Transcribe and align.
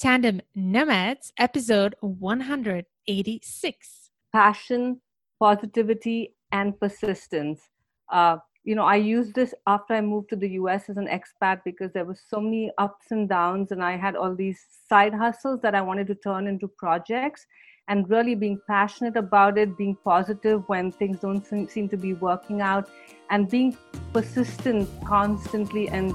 Tandem 0.00 0.40
Nomads, 0.54 1.32
episode 1.36 1.94
186. 2.00 4.10
Passion, 4.32 4.98
positivity, 5.38 6.34
and 6.52 6.80
persistence. 6.80 7.68
Uh, 8.10 8.38
you 8.64 8.74
know, 8.74 8.86
I 8.86 8.96
used 8.96 9.34
this 9.34 9.52
after 9.66 9.92
I 9.92 10.00
moved 10.00 10.30
to 10.30 10.36
the 10.36 10.52
US 10.52 10.88
as 10.88 10.96
an 10.96 11.06
expat 11.06 11.60
because 11.66 11.92
there 11.92 12.06
was 12.06 12.22
so 12.26 12.40
many 12.40 12.72
ups 12.78 13.10
and 13.10 13.28
downs, 13.28 13.72
and 13.72 13.84
I 13.84 13.98
had 13.98 14.16
all 14.16 14.34
these 14.34 14.64
side 14.88 15.12
hustles 15.12 15.60
that 15.60 15.74
I 15.74 15.82
wanted 15.82 16.06
to 16.06 16.14
turn 16.14 16.46
into 16.46 16.66
projects. 16.66 17.46
And 17.88 18.08
really 18.08 18.34
being 18.34 18.58
passionate 18.66 19.18
about 19.18 19.58
it, 19.58 19.76
being 19.76 19.98
positive 20.02 20.66
when 20.68 20.92
things 20.92 21.20
don't 21.20 21.46
seem 21.70 21.90
to 21.90 21.96
be 21.98 22.14
working 22.14 22.62
out, 22.62 22.88
and 23.28 23.50
being 23.50 23.76
persistent 24.14 24.88
constantly 25.04 25.90
and 25.90 26.14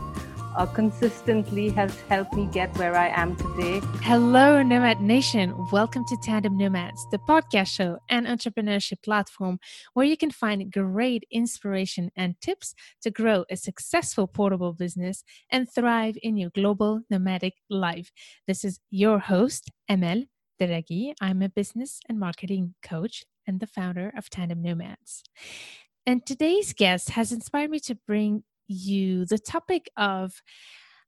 uh, 0.55 0.65
consistently 0.65 1.69
has 1.69 1.99
helped 2.09 2.33
me 2.33 2.47
get 2.51 2.75
where 2.77 2.95
I 2.95 3.09
am 3.09 3.35
today. 3.35 3.81
Hello, 4.01 4.61
Nomad 4.61 5.01
Nation. 5.01 5.53
Welcome 5.71 6.05
to 6.07 6.17
Tandem 6.23 6.57
Nomads, 6.57 7.05
the 7.11 7.19
podcast 7.19 7.67
show 7.67 7.97
and 8.09 8.25
entrepreneurship 8.25 9.03
platform 9.03 9.59
where 9.93 10.05
you 10.05 10.17
can 10.17 10.31
find 10.31 10.71
great 10.71 11.23
inspiration 11.31 12.11
and 12.15 12.39
tips 12.41 12.73
to 13.01 13.11
grow 13.11 13.45
a 13.49 13.57
successful 13.57 14.27
portable 14.27 14.73
business 14.73 15.23
and 15.49 15.69
thrive 15.69 16.17
in 16.21 16.37
your 16.37 16.49
global 16.51 17.01
nomadic 17.09 17.53
life. 17.69 18.11
This 18.47 18.63
is 18.63 18.79
your 18.89 19.19
host, 19.19 19.71
Amel 19.89 20.23
Derragui. 20.59 21.13
I'm 21.21 21.41
a 21.41 21.49
business 21.49 21.99
and 22.07 22.19
marketing 22.19 22.75
coach 22.81 23.23
and 23.47 23.59
the 23.59 23.67
founder 23.67 24.11
of 24.17 24.29
Tandem 24.29 24.61
Nomads. 24.61 25.23
And 26.05 26.25
today's 26.25 26.73
guest 26.73 27.11
has 27.11 27.31
inspired 27.31 27.71
me 27.71 27.79
to 27.81 27.95
bring 27.95 28.43
you 28.67 29.25
the 29.25 29.37
topic 29.37 29.89
of 29.97 30.41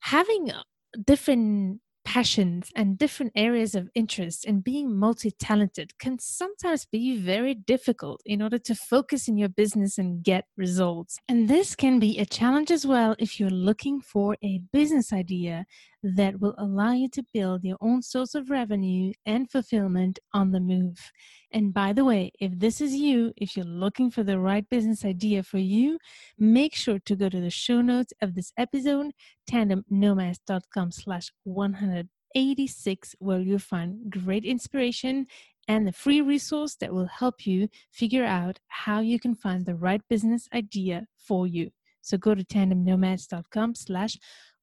having 0.00 0.50
uh, 0.50 0.62
different 1.06 1.80
passions 2.08 2.70
and 2.74 2.96
different 2.96 3.30
areas 3.36 3.74
of 3.74 3.90
interest 3.94 4.46
and 4.46 4.64
being 4.64 4.98
multi 4.98 5.30
talented 5.30 5.92
can 5.98 6.18
sometimes 6.18 6.86
be 6.86 7.18
very 7.18 7.52
difficult 7.52 8.22
in 8.24 8.40
order 8.40 8.56
to 8.56 8.74
focus 8.74 9.28
in 9.28 9.36
your 9.36 9.50
business 9.50 9.98
and 9.98 10.24
get 10.24 10.46
results. 10.56 11.18
And 11.28 11.48
this 11.48 11.76
can 11.76 11.98
be 11.98 12.18
a 12.18 12.24
challenge 12.24 12.70
as 12.70 12.86
well 12.86 13.14
if 13.18 13.38
you're 13.38 13.50
looking 13.50 14.00
for 14.00 14.38
a 14.42 14.62
business 14.72 15.12
idea 15.12 15.66
that 16.02 16.40
will 16.40 16.54
allow 16.58 16.92
you 16.92 17.08
to 17.08 17.24
build 17.32 17.64
your 17.64 17.76
own 17.80 18.02
source 18.02 18.34
of 18.34 18.50
revenue 18.50 19.12
and 19.26 19.50
fulfillment 19.50 20.18
on 20.32 20.52
the 20.52 20.60
move. 20.60 21.10
And 21.50 21.72
by 21.72 21.92
the 21.92 22.04
way, 22.04 22.32
if 22.40 22.58
this 22.58 22.80
is 22.80 22.94
you, 22.94 23.32
if 23.36 23.56
you're 23.56 23.66
looking 23.66 24.10
for 24.10 24.22
the 24.22 24.38
right 24.38 24.68
business 24.68 25.04
idea 25.04 25.42
for 25.42 25.58
you, 25.58 25.98
make 26.38 26.74
sure 26.74 26.98
to 27.00 27.16
go 27.16 27.28
to 27.28 27.40
the 27.40 27.50
show 27.50 27.80
notes 27.80 28.12
of 28.22 28.34
this 28.34 28.52
episode, 28.56 29.12
tandemnomads.com 29.50 30.92
slash 30.92 31.30
186, 31.44 33.14
where 33.18 33.40
you'll 33.40 33.58
find 33.58 34.10
great 34.10 34.44
inspiration 34.44 35.26
and 35.68 35.86
the 35.86 35.92
free 35.92 36.20
resource 36.20 36.74
that 36.76 36.94
will 36.94 37.06
help 37.06 37.46
you 37.46 37.68
figure 37.92 38.24
out 38.24 38.58
how 38.68 39.00
you 39.00 39.20
can 39.20 39.34
find 39.34 39.66
the 39.66 39.74
right 39.74 40.00
business 40.08 40.48
idea 40.54 41.06
for 41.18 41.46
you. 41.46 41.70
So 42.00 42.16
go 42.16 42.34
to 42.34 42.42
tandemnomads.com 42.42 43.74
slash 43.74 44.16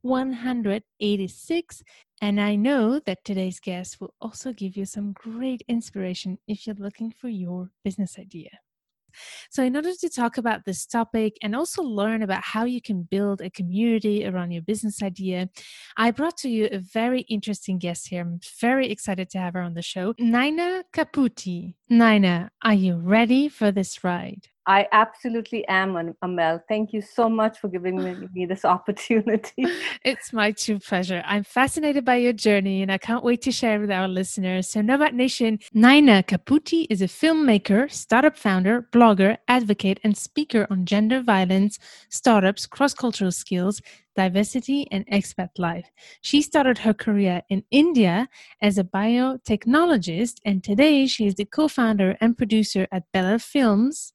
186. 0.06 1.84
And 2.22 2.40
I 2.40 2.56
know 2.56 3.00
that 3.00 3.26
today's 3.26 3.60
guest 3.60 4.00
will 4.00 4.14
also 4.22 4.54
give 4.54 4.78
you 4.78 4.86
some 4.86 5.14
great 5.14 5.64
inspiration 5.68 6.38
if 6.48 6.66
you're 6.66 6.76
looking 6.78 7.12
for 7.12 7.28
your 7.28 7.72
business 7.84 8.18
idea. 8.20 8.52
So, 9.50 9.64
in 9.64 9.76
order 9.76 9.94
to 9.94 10.10
talk 10.10 10.38
about 10.38 10.66
this 10.66 10.86
topic 10.86 11.38
and 11.42 11.56
also 11.56 11.82
learn 11.82 12.22
about 12.22 12.44
how 12.44 12.66
you 12.66 12.82
can 12.82 13.04
build 13.04 13.42
a 13.42 13.50
community 13.50 14.26
around 14.26 14.52
your 14.52 14.62
business 14.62 15.02
idea, 15.02 15.50
I 15.98 16.12
brought 16.12 16.38
to 16.40 16.50
you 16.50 16.68
a 16.72 16.80
very 16.80 17.22
interesting 17.22 17.80
guest 17.80 18.10
here. 18.10 18.22
I'm 18.22 18.42
very 18.60 18.90
excited 18.92 19.30
to 19.32 19.40
have 19.40 19.54
her 19.54 19.62
on 19.62 19.74
the 19.74 19.82
show, 19.82 20.14
Nyna 20.14 20.84
Caputi. 20.94 21.76
Nyna, 21.90 22.50
are 22.62 22.74
you 22.74 22.98
ready 22.98 23.48
for 23.48 23.72
this 23.72 24.04
ride? 24.04 24.50
I 24.68 24.88
absolutely 24.92 25.68
am, 25.68 26.16
Amel. 26.24 26.60
Thank 26.68 26.92
you 26.92 27.02
so 27.02 27.30
much 27.30 27.60
for 27.60 27.68
giving 27.68 28.02
me, 28.34 28.46
this 28.48 28.66
opportunity. 28.76 29.68
It's 30.04 30.34
my 30.34 30.52
true 30.52 30.80
pleasure. 30.80 31.24
I'm 31.26 31.44
fascinated 31.44 32.04
by 32.04 32.16
your 32.16 32.34
journey 32.34 32.82
and 32.82 32.92
I 32.92 32.98
can't 32.98 33.24
wait 33.24 33.42
to 33.44 33.52
share 33.52 33.80
with 33.80 33.92
our 33.92 34.08
listeners. 34.08 34.68
So, 34.70 34.82
Nomad 34.82 35.14
Nation, 35.14 35.60
Nyna 35.76 36.26
Caputi 36.26 36.88
is 36.90 37.02
a 37.02 37.08
filmmaker, 37.08 37.92
startup 37.92 38.38
founder, 38.38 38.88
blogger, 38.92 39.38
advocate, 39.48 40.00
and 40.04 40.18
speaker 40.18 40.66
on 40.72 40.86
gender 40.86 41.22
violence, 41.22 41.78
startups, 42.10 42.66
cross 42.66 42.96
cultural 42.96 43.32
skills, 43.32 43.82
diversity, 44.16 44.88
and 44.92 45.06
expat 45.08 45.50
life. 45.60 45.92
She 46.22 46.42
started 46.42 46.80
her 46.80 46.94
career 46.94 47.44
in 47.50 47.64
India 47.70 48.30
as 48.62 48.78
a 48.80 48.84
biotechnologist, 48.84 50.38
and 50.44 50.64
today 50.64 51.06
she 51.06 51.28
is 51.28 51.36
the 51.36 51.46
co 51.46 51.68
founder 51.68 52.18
and 52.20 52.36
producer 52.36 52.88
at 52.92 53.04
Bella 53.12 53.38
Films 53.38 54.15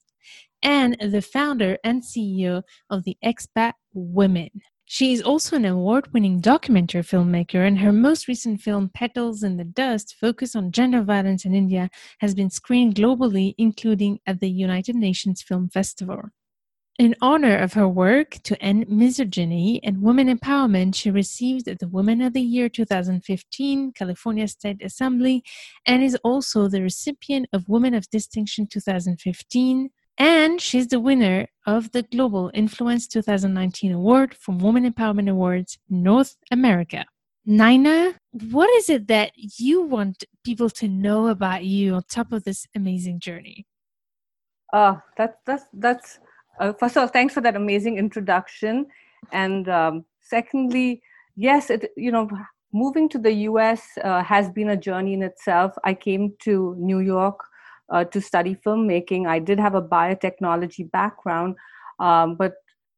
and 0.62 0.97
the 1.00 1.22
founder 1.22 1.78
and 1.84 2.03
CEO 2.03 2.62
of 2.88 3.04
the 3.04 3.16
Expat 3.25 3.75
Women. 3.93 4.50
She 4.84 5.12
is 5.12 5.22
also 5.22 5.54
an 5.54 5.65
award 5.65 6.12
winning 6.12 6.41
documentary 6.41 7.03
filmmaker, 7.03 7.65
and 7.65 7.78
her 7.78 7.93
most 7.93 8.26
recent 8.26 8.60
film, 8.60 8.91
Petals 8.93 9.44
in 9.44 9.56
the 9.56 9.65
Dust, 9.65 10.16
focused 10.21 10.56
on 10.56 10.72
gender 10.72 11.03
violence 11.03 11.44
in 11.44 11.54
India, 11.54 11.91
has 12.19 12.34
been 12.34 12.50
screened 12.50 12.97
globally, 12.97 13.54
including 13.56 14.19
at 14.26 14.41
the 14.41 14.50
United 14.50 14.97
Nations 14.97 15.43
Film 15.43 15.69
Festival. 15.69 16.31
In 16.98 17.15
honor 17.22 17.56
of 17.56 17.75
her 17.75 17.88
work 17.88 18.32
to 18.42 18.60
end 18.62 18.88
misogyny 18.88 19.81
and 19.84 20.03
women 20.03 20.27
empowerment, 20.28 20.97
she 20.97 21.10
received 21.10 21.66
the 21.66 21.88
Woman 21.88 22.21
of 22.21 22.32
the 22.32 22.42
Year 22.42 22.69
2015 22.69 23.92
California 23.92 24.48
State 24.48 24.84
Assembly 24.84 25.42
and 25.87 26.03
is 26.03 26.16
also 26.25 26.69
the 26.69 26.82
recipient 26.82 27.47
of 27.53 27.69
Women 27.69 27.94
of 27.94 28.10
Distinction 28.10 28.66
2015, 28.66 29.91
and 30.21 30.61
she's 30.61 30.89
the 30.89 31.01
winner 31.01 31.49
of 31.67 31.93
the 31.93 32.03
Global 32.03 32.51
Influence 32.53 33.09
2019 33.09 33.93
award 33.93 34.35
from 34.35 34.59
Women 34.59 34.93
Empowerment 34.93 35.31
Awards 35.31 35.79
North 35.89 36.37
America. 36.51 37.07
Nyna, 37.49 38.15
what 38.51 38.69
is 38.77 38.91
it 38.91 39.09
that 39.09 39.33
you 39.35 39.81
want 39.81 40.25
people 40.45 40.69
to 40.69 40.89
know 40.89 41.29
about 41.29 41.65
you 41.65 41.95
on 41.95 42.03
top 42.03 42.33
of 42.33 42.45
this 42.45 42.67
amazing 42.77 43.19
journey? 43.19 43.67
Uh, 44.75 44.97
that, 45.17 45.39
that's, 45.47 45.65
that's, 45.73 46.19
uh, 46.61 46.75
first 46.75 46.99
of 46.99 47.01
all, 47.01 47.09
thanks 47.09 47.33
for 47.33 47.41
that 47.41 47.57
amazing 47.57 47.97
introduction. 47.97 48.87
And 49.33 49.71
um, 49.71 50.05
secondly, 50.21 51.01
yes, 51.35 51.71
it, 51.71 51.93
you 51.97 52.13
know, 52.13 52.29
moving 52.75 53.09
to 53.09 53.19
the 53.19 53.33
US 53.49 53.83
uh, 54.05 54.23
has 54.23 54.51
been 54.51 54.69
a 54.69 54.77
journey 54.77 55.15
in 55.15 55.23
itself. 55.23 55.73
I 55.83 55.95
came 55.95 56.35
to 56.41 56.77
New 56.79 56.99
York 56.99 57.41
uh, 57.91 58.05
to 58.05 58.21
study 58.21 58.56
filmmaking. 58.65 59.27
I 59.27 59.39
did 59.39 59.59
have 59.59 59.75
a 59.75 59.83
biotechnology 59.83 60.91
background, 60.91 61.56
um, 61.99 62.37
but 62.37 62.55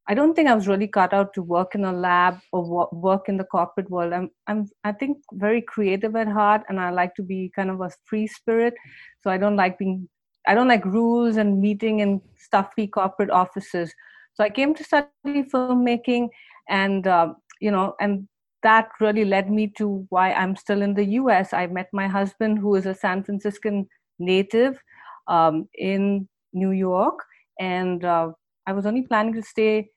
I 0.07 0.13
don't 0.13 0.33
think 0.33 0.49
I 0.49 0.55
was 0.55 0.67
really 0.67 0.87
cut 0.87 1.13
out 1.13 1.33
to 1.33 1.41
work 1.41 1.75
in 1.75 1.85
a 1.85 1.93
lab 1.93 2.39
or 2.51 2.89
work 2.91 3.29
in 3.29 3.37
the 3.37 3.45
corporate 3.45 3.89
world. 3.89 4.11
I'm, 4.11 4.29
I'm, 4.47 4.69
I 4.83 4.91
think, 4.91 5.17
very 5.33 5.61
creative 5.61 6.15
at 6.15 6.27
heart, 6.27 6.63
and 6.67 6.79
I 6.79 6.89
like 6.89 7.15
to 7.15 7.23
be 7.23 7.51
kind 7.55 7.69
of 7.69 7.79
a 7.79 7.89
free 8.03 8.27
spirit. 8.27 8.73
So 9.21 9.29
I 9.29 9.37
don't 9.37 9.55
like 9.55 9.77
being, 9.77 10.09
I 10.45 10.55
don't 10.55 10.67
like 10.67 10.83
rules 10.83 11.37
and 11.37 11.61
meeting 11.61 11.99
in 11.99 12.21
stuffy 12.37 12.85
corporate 12.85 13.29
offices. 13.29 13.93
So 14.33 14.43
I 14.43 14.49
came 14.49 14.75
to 14.75 14.83
study 14.83 15.07
filmmaking, 15.25 16.27
and 16.67 17.07
uh, 17.07 17.33
you 17.61 17.71
know, 17.71 17.95
and 18.01 18.27
that 18.61 18.89
really 18.99 19.23
led 19.23 19.49
me 19.49 19.67
to 19.77 20.05
why 20.09 20.33
I'm 20.33 20.57
still 20.57 20.81
in 20.81 20.95
the 20.95 21.05
U.S. 21.21 21.53
I 21.53 21.67
met 21.67 21.87
my 21.93 22.07
husband, 22.07 22.59
who 22.59 22.75
is 22.75 22.85
a 22.85 22.93
San 22.93 23.23
Franciscan 23.23 23.87
native 24.19 24.79
um, 25.27 25.67
in 25.75 26.27
New 26.53 26.71
York, 26.71 27.19
and 27.59 28.03
uh, 28.03 28.31
I 28.67 28.73
was 28.73 28.85
only 28.85 29.03
planning 29.03 29.33
to 29.33 29.41
stay 29.41 29.89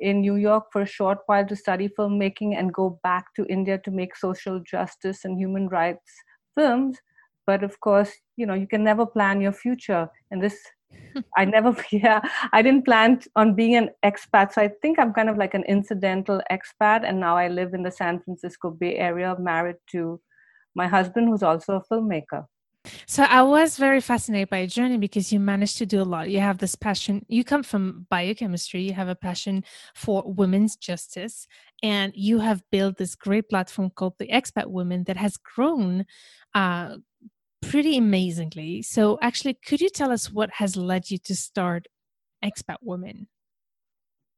in 0.00 0.20
New 0.20 0.36
York 0.36 0.64
for 0.72 0.82
a 0.82 0.86
short 0.86 1.18
while 1.26 1.46
to 1.46 1.54
study 1.54 1.88
filmmaking 1.88 2.58
and 2.58 2.72
go 2.72 2.98
back 3.02 3.26
to 3.36 3.46
India 3.46 3.78
to 3.84 3.90
make 3.90 4.16
social 4.16 4.60
justice 4.60 5.24
and 5.24 5.38
human 5.38 5.68
rights 5.68 6.12
films. 6.56 6.98
But 7.46 7.62
of 7.62 7.78
course, 7.80 8.12
you 8.36 8.46
know, 8.46 8.54
you 8.54 8.66
can 8.66 8.82
never 8.82 9.06
plan 9.06 9.40
your 9.40 9.52
future. 9.52 10.08
And 10.30 10.42
this, 10.42 10.58
I 11.36 11.44
never, 11.44 11.76
yeah, 11.92 12.20
I 12.52 12.62
didn't 12.62 12.84
plan 12.84 13.20
on 13.36 13.54
being 13.54 13.76
an 13.76 13.90
expat. 14.04 14.52
So 14.52 14.62
I 14.62 14.70
think 14.82 14.98
I'm 14.98 15.12
kind 15.12 15.28
of 15.28 15.36
like 15.36 15.54
an 15.54 15.64
incidental 15.64 16.40
expat. 16.50 17.04
And 17.06 17.20
now 17.20 17.36
I 17.36 17.48
live 17.48 17.74
in 17.74 17.82
the 17.82 17.90
San 17.90 18.20
Francisco 18.20 18.70
Bay 18.70 18.96
Area, 18.96 19.36
married 19.38 19.76
to 19.92 20.20
my 20.74 20.86
husband, 20.86 21.28
who's 21.28 21.42
also 21.42 21.76
a 21.76 21.94
filmmaker. 21.94 22.46
So 23.06 23.24
I 23.24 23.42
was 23.42 23.76
very 23.76 24.00
fascinated 24.00 24.48
by 24.48 24.58
your 24.58 24.66
journey 24.66 24.96
because 24.96 25.32
you 25.32 25.38
managed 25.38 25.76
to 25.78 25.86
do 25.86 26.00
a 26.00 26.04
lot. 26.04 26.30
You 26.30 26.40
have 26.40 26.58
this 26.58 26.74
passion. 26.74 27.24
You 27.28 27.44
come 27.44 27.62
from 27.62 28.06
biochemistry. 28.08 28.82
You 28.82 28.94
have 28.94 29.08
a 29.08 29.14
passion 29.14 29.64
for 29.94 30.22
women's 30.26 30.76
justice, 30.76 31.46
and 31.82 32.12
you 32.14 32.38
have 32.38 32.62
built 32.70 32.96
this 32.96 33.14
great 33.14 33.48
platform 33.50 33.90
called 33.90 34.14
the 34.18 34.28
Expat 34.28 34.66
Women 34.66 35.04
that 35.04 35.18
has 35.18 35.36
grown 35.36 36.06
uh, 36.54 36.96
pretty 37.60 37.98
amazingly. 37.98 38.82
So, 38.82 39.18
actually, 39.20 39.54
could 39.54 39.80
you 39.80 39.90
tell 39.90 40.10
us 40.10 40.32
what 40.32 40.50
has 40.54 40.76
led 40.76 41.10
you 41.10 41.18
to 41.18 41.34
start 41.34 41.86
Expat 42.42 42.76
Women? 42.80 43.28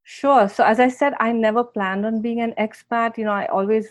Sure. 0.02 0.48
So, 0.48 0.64
as 0.64 0.80
I 0.80 0.88
said, 0.88 1.14
I 1.20 1.30
never 1.30 1.62
planned 1.62 2.04
on 2.04 2.20
being 2.20 2.40
an 2.40 2.54
expat. 2.58 3.16
You 3.18 3.24
know, 3.24 3.32
I 3.32 3.46
always 3.46 3.88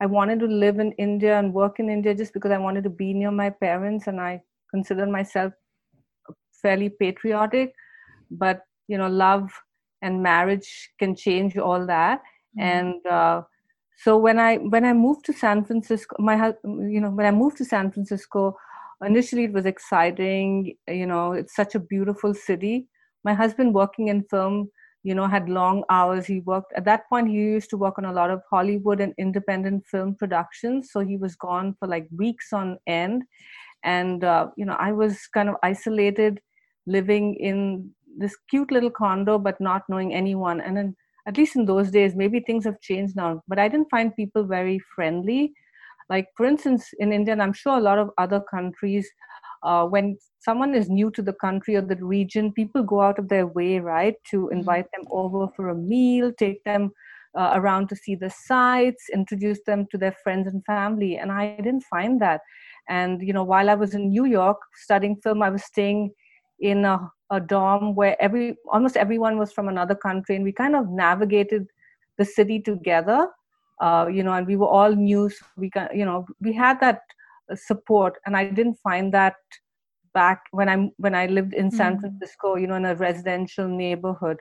I 0.00 0.06
wanted 0.06 0.40
to 0.40 0.46
live 0.46 0.78
in 0.78 0.92
India 0.92 1.38
and 1.38 1.54
work 1.54 1.78
in 1.78 1.88
India 1.88 2.14
just 2.14 2.32
because 2.32 2.50
I 2.50 2.58
wanted 2.58 2.84
to 2.84 2.90
be 2.90 3.14
near 3.14 3.30
my 3.30 3.50
parents 3.50 4.06
and 4.06 4.20
I 4.20 4.42
consider 4.70 5.06
myself 5.06 5.52
fairly 6.62 6.88
patriotic. 6.88 7.72
But 8.30 8.62
you 8.88 8.98
know, 8.98 9.08
love 9.08 9.50
and 10.02 10.22
marriage 10.22 10.90
can 10.98 11.14
change 11.16 11.56
all 11.56 11.86
that. 11.86 12.20
Mm-hmm. 12.58 12.60
And 12.60 13.06
uh, 13.06 13.42
so 14.02 14.16
when 14.16 14.38
I 14.38 14.56
when 14.56 14.84
I 14.84 14.92
moved 14.92 15.24
to 15.26 15.32
San 15.32 15.64
Francisco, 15.64 16.16
my 16.18 16.52
you 16.64 17.00
know 17.00 17.10
when 17.10 17.26
I 17.26 17.30
moved 17.30 17.56
to 17.58 17.64
San 17.64 17.90
Francisco, 17.90 18.56
initially 19.04 19.44
it 19.44 19.52
was 19.52 19.66
exciting. 19.66 20.76
You 20.88 21.06
know, 21.06 21.32
it's 21.32 21.54
such 21.54 21.74
a 21.74 21.80
beautiful 21.80 22.34
city. 22.34 22.88
My 23.22 23.34
husband 23.34 23.74
working 23.74 24.08
in 24.08 24.24
film 24.24 24.70
you 25.04 25.14
know 25.14 25.26
had 25.28 25.48
long 25.48 25.84
hours. 25.90 26.26
He 26.26 26.40
worked 26.40 26.72
at 26.76 26.84
that 26.86 27.08
point 27.08 27.28
he 27.28 27.34
used 27.34 27.70
to 27.70 27.76
work 27.78 27.98
on 27.98 28.06
a 28.06 28.12
lot 28.12 28.30
of 28.30 28.42
hollywood 28.50 29.00
and 29.00 29.14
independent 29.18 29.86
film 29.86 30.16
productions. 30.16 30.90
So 30.92 31.00
he 31.00 31.16
was 31.16 31.36
gone 31.36 31.76
for 31.78 31.88
like 31.88 32.08
weeks 32.16 32.52
on 32.52 32.78
end. 32.86 33.24
And 33.84 34.24
uh, 34.24 34.48
you 34.56 34.64
know 34.66 34.76
i 34.78 34.92
was 34.92 35.26
kind 35.28 35.48
of 35.48 35.56
isolated 35.62 36.40
living 36.86 37.34
in 37.36 37.90
this 38.18 38.36
cute 38.50 38.70
little 38.70 38.90
condo 38.90 39.38
but 39.38 39.60
not 39.60 39.82
knowing 39.88 40.14
anyone. 40.14 40.60
And 40.60 40.76
then 40.76 40.96
at 41.26 41.36
least 41.38 41.56
in 41.56 41.66
those 41.66 41.90
days 41.90 42.14
maybe 42.16 42.40
things 42.40 42.64
have 42.64 42.80
changed 42.80 43.16
now. 43.16 43.42
But 43.48 43.58
i 43.58 43.68
didn't 43.68 43.90
find 43.90 44.16
people 44.16 44.44
very 44.44 44.78
friendly. 44.94 45.54
Like 46.10 46.28
for 46.36 46.46
instance 46.46 46.90
in 46.98 47.12
india 47.12 47.32
and 47.32 47.42
i'm 47.42 47.54
sure 47.54 47.76
a 47.78 47.80
lot 47.90 47.98
of 47.98 48.10
other 48.18 48.40
countries 48.40 49.10
uh, 49.64 49.84
when 49.86 50.16
someone 50.38 50.74
is 50.74 50.88
new 50.88 51.10
to 51.10 51.22
the 51.22 51.32
country 51.32 51.74
or 51.74 51.80
the 51.80 51.96
region, 51.96 52.52
people 52.52 52.82
go 52.82 53.00
out 53.00 53.18
of 53.18 53.28
their 53.28 53.46
way, 53.46 53.78
right, 53.78 54.14
to 54.30 54.42
mm-hmm. 54.42 54.58
invite 54.58 54.86
them 54.92 55.06
over 55.10 55.48
for 55.56 55.70
a 55.70 55.74
meal, 55.74 56.32
take 56.38 56.62
them 56.64 56.92
uh, 57.36 57.52
around 57.54 57.88
to 57.88 57.96
see 57.96 58.14
the 58.14 58.30
sights, 58.30 59.04
introduce 59.12 59.58
them 59.66 59.86
to 59.90 59.98
their 59.98 60.14
friends 60.22 60.46
and 60.46 60.64
family. 60.64 61.16
And 61.16 61.32
I 61.32 61.56
didn't 61.56 61.84
find 61.84 62.20
that. 62.20 62.40
And, 62.88 63.22
you 63.22 63.32
know, 63.32 63.42
while 63.42 63.70
I 63.70 63.74
was 63.74 63.94
in 63.94 64.10
New 64.10 64.26
York 64.26 64.58
studying 64.82 65.16
film, 65.16 65.42
I 65.42 65.50
was 65.50 65.64
staying 65.64 66.12
in 66.60 66.84
a, 66.84 67.10
a 67.30 67.40
dorm 67.40 67.94
where 67.94 68.16
every 68.22 68.56
almost 68.70 68.96
everyone 68.96 69.38
was 69.38 69.52
from 69.52 69.68
another 69.68 69.94
country, 69.94 70.36
and 70.36 70.44
we 70.44 70.52
kind 70.52 70.76
of 70.76 70.90
navigated 70.90 71.66
the 72.18 72.24
city 72.24 72.60
together. 72.60 73.28
Uh, 73.80 74.06
you 74.06 74.22
know, 74.22 74.32
and 74.32 74.46
we 74.46 74.56
were 74.56 74.68
all 74.68 74.94
new. 74.94 75.28
So 75.28 75.44
we, 75.56 75.70
you 75.92 76.04
know, 76.04 76.26
we 76.40 76.52
had 76.52 76.78
that 76.80 77.00
support. 77.54 78.14
And 78.26 78.36
i 78.36 78.44
didn't 78.48 78.78
find 78.82 79.12
that 79.14 79.34
back 80.14 80.42
when 80.52 80.68
i'm 80.68 80.90
when 80.98 81.14
i 81.14 81.26
lived 81.26 81.54
in 81.54 81.70
san 81.70 81.96
mm. 81.96 82.00
francisco 82.00 82.54
you 82.54 82.68
know 82.68 82.76
in 82.76 82.84
a 82.84 82.94
residential 82.94 83.68
neighborhood. 83.68 84.38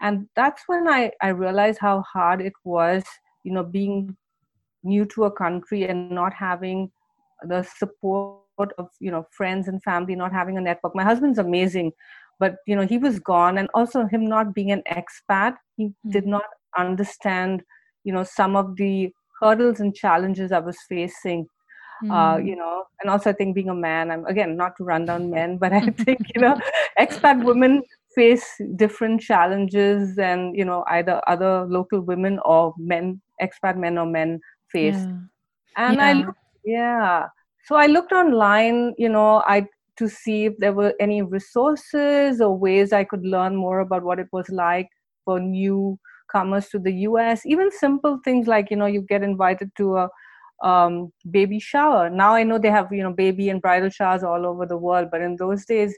And 0.00 0.26
that's 0.34 0.62
when 0.66 0.88
i 0.88 1.10
i 1.22 1.28
realized 1.28 1.78
how 1.80 2.02
hard 2.02 2.40
it 2.40 2.54
was 2.64 3.04
you 3.44 3.52
know 3.52 3.64
being 3.64 4.16
new 4.82 5.04
to 5.04 5.24
a 5.24 5.30
country 5.30 5.86
and 5.86 6.10
not 6.10 6.32
having 6.32 6.90
the 7.42 7.62
support 7.62 8.72
of 8.78 8.88
you 8.98 9.10
know 9.10 9.26
friends 9.30 9.68
and 9.68 9.82
family 9.82 10.14
not 10.14 10.32
having 10.32 10.58
a 10.58 10.60
network. 10.60 10.94
My 10.94 11.04
husband's 11.04 11.38
amazing 11.38 11.92
but 12.38 12.56
you 12.66 12.74
know 12.74 12.86
he 12.86 12.98
was 12.98 13.18
gone. 13.18 13.58
And 13.58 13.68
also 13.74 14.06
him 14.06 14.24
not 14.24 14.54
being 14.54 14.72
an 14.72 14.82
expat 14.90 15.54
he 15.76 15.86
mm. 15.86 15.94
did 16.10 16.26
not 16.26 16.44
understand 16.78 17.62
you 18.04 18.12
know 18.12 18.24
some 18.24 18.56
of 18.56 18.76
the 18.76 19.12
hurdles 19.40 19.80
and 19.80 19.94
challenges 19.94 20.52
i 20.52 20.58
was 20.58 20.76
facing 20.88 21.46
mm. 22.02 22.10
uh, 22.10 22.38
hmm. 22.38 22.46
you 22.46 22.56
know 22.56 22.84
and 23.00 23.10
also 23.10 23.30
i 23.30 23.32
think 23.32 23.54
being 23.54 23.68
a 23.68 23.74
man 23.74 24.10
i'm 24.10 24.24
again 24.26 24.56
not 24.56 24.76
to 24.76 24.84
run 24.84 25.04
down 25.04 25.30
men 25.36 25.56
but 25.58 25.72
i 25.72 25.80
think 25.80 26.20
you 26.34 26.40
know 26.40 26.58
expat 26.98 27.42
women 27.44 27.82
face 28.14 28.44
different 28.76 29.20
challenges 29.20 30.16
than 30.16 30.52
you 30.54 30.64
know 30.64 30.84
either 30.88 31.20
other 31.26 31.66
local 31.66 32.00
women 32.00 32.38
or 32.44 32.74
men 32.78 33.20
expat 33.40 33.76
men 33.76 33.98
or 33.98 34.06
men 34.06 34.40
face 34.68 34.94
yeah. 34.94 35.16
and 35.76 35.96
yeah. 35.96 36.06
i 36.06 36.12
looked, 36.12 36.38
yeah 36.64 37.26
so 37.64 37.76
i 37.76 37.86
looked 37.86 38.12
online 38.12 38.94
you 38.98 39.08
know 39.08 39.42
i 39.46 39.64
to 39.96 40.08
see 40.08 40.46
if 40.46 40.56
there 40.58 40.72
were 40.72 40.94
any 40.98 41.22
resources 41.22 42.40
or 42.40 42.56
ways 42.56 42.92
i 42.92 43.04
could 43.04 43.24
learn 43.24 43.54
more 43.54 43.80
about 43.80 44.02
what 44.02 44.18
it 44.18 44.28
was 44.32 44.48
like 44.48 44.88
for 45.24 45.38
newcomers 45.38 46.68
to 46.68 46.78
the 46.78 46.92
us 46.92 47.46
even 47.46 47.70
simple 47.70 48.18
things 48.24 48.46
like 48.46 48.70
you 48.70 48.76
know 48.76 48.86
you 48.86 49.02
get 49.02 49.22
invited 49.22 49.70
to 49.76 49.96
a 49.96 50.08
um, 50.62 51.12
baby 51.30 51.58
shower. 51.58 52.10
Now 52.10 52.34
I 52.34 52.42
know 52.42 52.58
they 52.58 52.70
have 52.70 52.92
you 52.92 53.02
know 53.02 53.12
baby 53.12 53.48
and 53.48 53.60
bridal 53.60 53.90
showers 53.90 54.22
all 54.22 54.46
over 54.46 54.66
the 54.66 54.76
world, 54.76 55.08
but 55.10 55.20
in 55.20 55.36
those 55.36 55.64
days, 55.64 55.96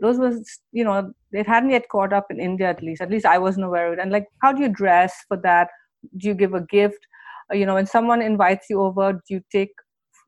those 0.00 0.18
was 0.18 0.60
you 0.72 0.84
know 0.84 1.12
it 1.32 1.46
hadn't 1.46 1.70
yet 1.70 1.88
caught 1.88 2.12
up 2.12 2.26
in 2.30 2.40
India 2.40 2.68
at 2.68 2.82
least. 2.82 3.02
At 3.02 3.10
least 3.10 3.26
I 3.26 3.38
wasn't 3.38 3.66
aware 3.66 3.88
of 3.88 3.94
it. 3.94 4.02
And 4.02 4.12
like, 4.12 4.26
how 4.42 4.52
do 4.52 4.62
you 4.62 4.68
dress 4.68 5.14
for 5.28 5.36
that? 5.38 5.68
Do 6.16 6.28
you 6.28 6.34
give 6.34 6.54
a 6.54 6.62
gift? 6.62 7.06
Uh, 7.52 7.56
you 7.56 7.66
know, 7.66 7.74
when 7.74 7.86
someone 7.86 8.22
invites 8.22 8.66
you 8.70 8.80
over, 8.80 9.12
do 9.12 9.34
you 9.34 9.42
take 9.50 9.72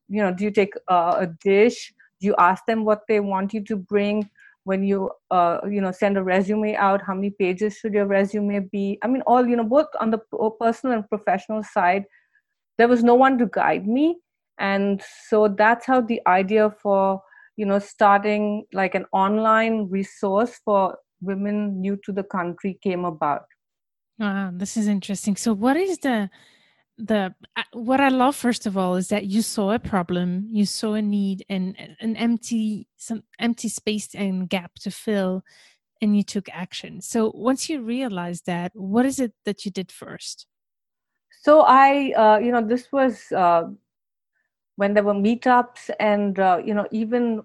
you 0.08 0.22
know 0.22 0.32
do 0.32 0.44
you 0.44 0.50
take 0.50 0.74
uh, 0.88 1.16
a 1.20 1.26
dish? 1.42 1.92
Do 2.20 2.26
you 2.26 2.34
ask 2.38 2.64
them 2.66 2.84
what 2.84 3.02
they 3.08 3.20
want 3.20 3.52
you 3.54 3.64
to 3.64 3.76
bring? 3.76 4.28
when 4.64 4.84
you 4.84 5.10
uh, 5.30 5.58
you 5.68 5.80
know 5.80 5.92
send 5.92 6.16
a 6.16 6.22
resume 6.22 6.76
out 6.76 7.02
how 7.02 7.14
many 7.14 7.30
pages 7.30 7.76
should 7.76 7.94
your 7.94 8.06
resume 8.06 8.60
be 8.70 8.98
i 9.02 9.06
mean 9.06 9.22
all 9.26 9.46
you 9.46 9.56
know 9.56 9.64
both 9.64 9.86
on 10.00 10.10
the 10.10 10.18
personal 10.60 10.96
and 10.96 11.08
professional 11.08 11.62
side 11.62 12.04
there 12.78 12.88
was 12.88 13.02
no 13.02 13.14
one 13.14 13.38
to 13.38 13.46
guide 13.46 13.86
me. 13.86 14.16
And 14.58 15.02
so 15.28 15.48
that's 15.48 15.86
how 15.86 16.00
the 16.00 16.20
idea 16.26 16.70
for 16.82 17.22
you 17.56 17.66
know 17.66 17.78
starting 17.78 18.64
like 18.72 18.94
an 18.94 19.06
online 19.12 19.88
resource 19.90 20.60
for 20.64 20.96
women 21.20 21.80
new 21.80 21.98
to 22.04 22.12
the 22.12 22.22
country 22.22 22.78
came 22.82 23.04
about. 23.04 23.44
Wow 24.18 24.50
this 24.52 24.76
is 24.76 24.88
interesting. 24.88 25.36
So 25.36 25.52
what 25.52 25.76
is 25.76 25.98
the 25.98 26.30
the 26.98 27.34
uh, 27.56 27.62
what 27.72 28.02
i 28.02 28.10
love 28.10 28.36
first 28.36 28.66
of 28.66 28.76
all 28.76 28.96
is 28.96 29.08
that 29.08 29.24
you 29.24 29.40
saw 29.40 29.72
a 29.72 29.78
problem 29.78 30.46
you 30.50 30.66
saw 30.66 30.92
a 30.92 31.00
need 31.00 31.42
and 31.48 31.74
an 32.00 32.14
empty 32.16 32.86
some 32.98 33.22
empty 33.38 33.66
space 33.66 34.14
and 34.14 34.46
gap 34.50 34.72
to 34.74 34.90
fill 34.90 35.42
and 36.02 36.16
you 36.16 36.24
took 36.24 36.48
action. 36.52 37.00
So 37.00 37.30
once 37.32 37.70
you 37.70 37.80
realized 37.80 38.44
that 38.46 38.72
what 38.74 39.06
is 39.06 39.20
it 39.20 39.32
that 39.44 39.64
you 39.64 39.70
did 39.70 39.92
first 39.92 40.46
so 41.42 41.62
i 41.62 42.12
uh, 42.24 42.38
you 42.38 42.52
know 42.52 42.64
this 42.72 42.90
was 42.92 43.30
uh, 43.32 43.64
when 44.76 44.94
there 44.94 45.04
were 45.04 45.14
meetups 45.14 45.90
and 46.00 46.38
uh, 46.38 46.58
you 46.64 46.74
know 46.74 46.86
even 46.90 47.42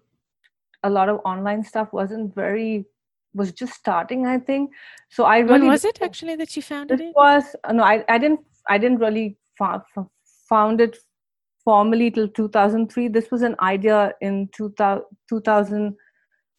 a 0.84 0.90
lot 0.90 1.10
of 1.10 1.20
online 1.26 1.64
stuff 1.64 1.92
wasn't 1.92 2.34
very 2.36 2.86
was 3.34 3.52
just 3.52 3.74
starting 3.74 4.26
i 4.26 4.38
think. 4.38 4.72
So 5.10 5.24
i 5.24 5.40
really 5.40 5.60
when 5.60 5.68
was 5.68 5.86
it 5.86 6.00
actually 6.02 6.36
that 6.36 6.56
you 6.56 6.62
found 6.62 6.92
it 6.92 7.02
was 7.16 7.56
uh, 7.64 7.74
no 7.74 7.84
I, 7.84 8.04
I 8.10 8.18
didn't 8.18 8.42
i 8.70 8.78
didn't 8.78 9.00
really 9.00 9.38
f- 9.62 10.08
found 10.50 10.82
it 10.82 10.98
formally 11.64 12.10
till 12.12 12.28
2003 12.30 13.08
this 13.10 13.30
was 13.32 13.42
an 13.42 13.56
idea 13.60 14.14
in 14.21 14.50
2000, 14.54 15.04
2000 15.30 15.95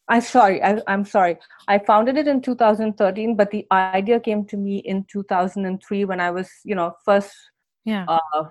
I'm 0.09 0.21
sorry, 0.21 0.61
I, 0.63 0.81
am 0.87 1.05
sorry. 1.05 1.37
I 1.67 1.77
founded 1.77 2.17
it 2.17 2.27
in 2.27 2.41
2013, 2.41 3.35
but 3.35 3.51
the 3.51 3.65
idea 3.71 4.19
came 4.19 4.43
to 4.45 4.57
me 4.57 4.79
in 4.79 5.05
2003 5.05 6.05
when 6.05 6.19
I 6.19 6.31
was, 6.31 6.49
you 6.63 6.73
know, 6.73 6.95
first, 7.05 7.31
yeah, 7.85 8.05
uh, 8.07 8.45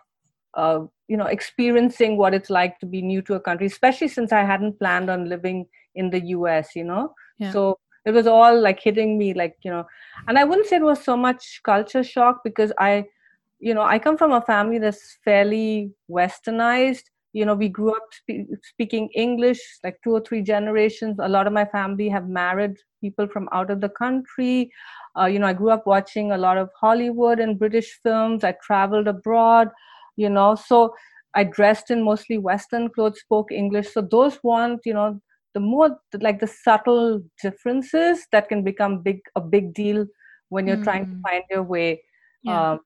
uh, 0.55 0.87
you 1.09 1.17
know, 1.17 1.27
experiencing 1.27 2.17
what 2.17 2.33
it's 2.33 2.49
like 2.49 2.79
to 2.79 2.87
be 2.87 3.03
new 3.03 3.23
to 3.23 3.35
a 3.35 3.41
country, 3.41 3.67
especially 3.67 4.07
since 4.07 4.33
I 4.33 4.45
hadn't 4.45 4.79
planned 4.79 5.11
on 5.11 5.29
living 5.29 5.67
in 5.97 6.11
the 6.11 6.25
U.S. 6.27 6.77
You 6.77 6.85
know, 6.85 7.15
yeah. 7.38 7.50
so 7.50 7.79
it 8.07 8.12
was 8.12 8.29
all 8.29 8.59
like 8.61 8.79
hitting 8.81 9.19
me, 9.19 9.35
like 9.35 9.57
you 9.65 9.71
know, 9.73 9.85
and 10.29 10.38
I 10.38 10.45
wouldn't 10.45 10.69
say 10.69 10.77
it 10.77 10.83
was 10.83 11.03
so 11.03 11.17
much 11.17 11.61
culture 11.65 12.05
shock 12.05 12.43
because 12.45 12.73
I, 12.79 13.05
you 13.59 13.75
know, 13.75 13.83
I 13.83 13.99
come 13.99 14.17
from 14.17 14.31
a 14.31 14.43
family 14.43 14.79
that's 14.79 15.19
fairly 15.25 15.91
westernized 16.09 17.03
you 17.33 17.45
know 17.45 17.55
we 17.55 17.69
grew 17.69 17.95
up 17.95 18.07
spe- 18.13 18.49
speaking 18.63 19.09
english 19.15 19.61
like 19.85 19.99
two 20.03 20.13
or 20.13 20.21
three 20.21 20.43
generations 20.43 21.17
a 21.21 21.29
lot 21.29 21.47
of 21.47 21.53
my 21.53 21.65
family 21.65 22.09
have 22.09 22.29
married 22.29 22.77
people 23.01 23.29
from 23.29 23.49
out 23.53 23.71
of 23.71 23.81
the 23.81 23.89
country 23.91 24.71
uh, 25.19 25.27
you 25.27 25.39
know 25.39 25.47
i 25.47 25.53
grew 25.53 25.71
up 25.71 25.87
watching 25.87 26.33
a 26.33 26.39
lot 26.39 26.57
of 26.57 26.71
hollywood 26.81 27.39
and 27.39 27.59
british 27.59 27.99
films 28.03 28.45
i 28.45 28.55
traveled 28.63 29.09
abroad 29.09 29.69
you 30.17 30.31
know 30.31 30.55
so 30.55 30.95
i 31.35 31.45
dressed 31.45 31.91
in 31.91 32.03
mostly 32.03 32.39
western 32.39 32.89
clothes 32.89 33.21
spoke 33.21 33.53
english 33.53 33.93
so 33.93 34.01
those 34.01 34.39
want 34.43 34.81
you 34.85 34.95
know 34.95 35.21
the 35.55 35.61
more 35.61 35.99
like 36.21 36.41
the 36.41 36.47
subtle 36.47 37.23
differences 37.43 38.27
that 38.33 38.49
can 38.49 38.63
become 38.63 39.03
big 39.03 39.21
a 39.37 39.41
big 39.41 39.75
deal 39.75 40.07
when 40.51 40.67
you're 40.67 40.77
mm. 40.77 40.85
trying 40.85 41.07
to 41.07 41.13
mm. 41.13 41.23
find 41.23 41.43
your 41.51 41.63
way 41.63 42.01
yeah. 42.43 42.73
um, 42.73 42.81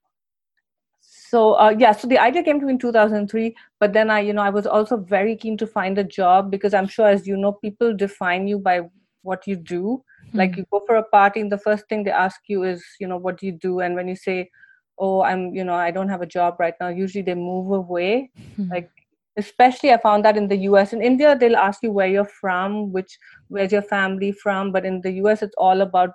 so 1.14 1.52
uh, 1.54 1.75
yeah 1.78 1.92
so 1.92 2.09
the 2.09 2.19
idea 2.19 2.42
came 2.42 2.59
to 2.59 2.64
me 2.64 2.73
in 2.73 2.78
2003 2.78 3.54
but 3.78 3.92
then 3.92 4.11
i 4.11 4.19
you 4.19 4.33
know 4.33 4.40
i 4.40 4.49
was 4.49 4.66
also 4.66 4.97
very 4.97 5.37
keen 5.37 5.59
to 5.59 5.66
find 5.66 5.99
a 5.99 6.04
job 6.04 6.50
because 6.50 6.73
i'm 6.73 6.88
sure 6.88 7.07
as 7.07 7.26
you 7.26 7.37
know 7.37 7.52
people 7.52 7.95
define 7.95 8.49
you 8.49 8.59
by 8.59 8.81
what 9.21 9.47
you 9.47 9.54
do 9.54 9.83
mm-hmm. 9.83 10.38
like 10.38 10.57
you 10.57 10.64
go 10.73 10.81
for 10.87 10.97
a 10.97 11.02
party 11.02 11.40
and 11.40 11.52
the 11.52 11.59
first 11.59 11.87
thing 11.88 12.02
they 12.02 12.11
ask 12.11 12.40
you 12.49 12.62
is 12.62 12.83
you 12.99 13.07
know 13.07 13.19
what 13.19 13.38
do 13.38 13.45
you 13.47 13.52
do 13.52 13.81
and 13.81 13.95
when 13.95 14.09
you 14.09 14.16
say 14.16 14.49
oh 14.99 15.23
i'm 15.23 15.54
you 15.54 15.64
know 15.64 15.75
i 15.75 15.90
don't 15.90 16.09
have 16.09 16.23
a 16.23 16.33
job 16.35 16.57
right 16.59 16.75
now 16.81 16.88
usually 16.88 17.23
they 17.23 17.35
move 17.35 17.71
away 17.73 18.31
mm-hmm. 18.38 18.73
like 18.73 18.90
especially 19.37 19.92
i 19.92 19.99
found 19.99 20.25
that 20.25 20.37
in 20.37 20.49
the 20.49 20.57
us 20.57 20.95
in 20.95 21.02
india 21.02 21.37
they'll 21.38 21.62
ask 21.69 21.83
you 21.83 21.92
where 21.92 22.09
you're 22.09 22.33
from 22.40 22.90
which 22.90 23.19
where's 23.49 23.73
your 23.73 23.83
family 23.83 24.33
from 24.33 24.73
but 24.73 24.87
in 24.87 25.00
the 25.02 25.11
us 25.11 25.42
it's 25.42 25.54
all 25.59 25.83
about 25.83 26.11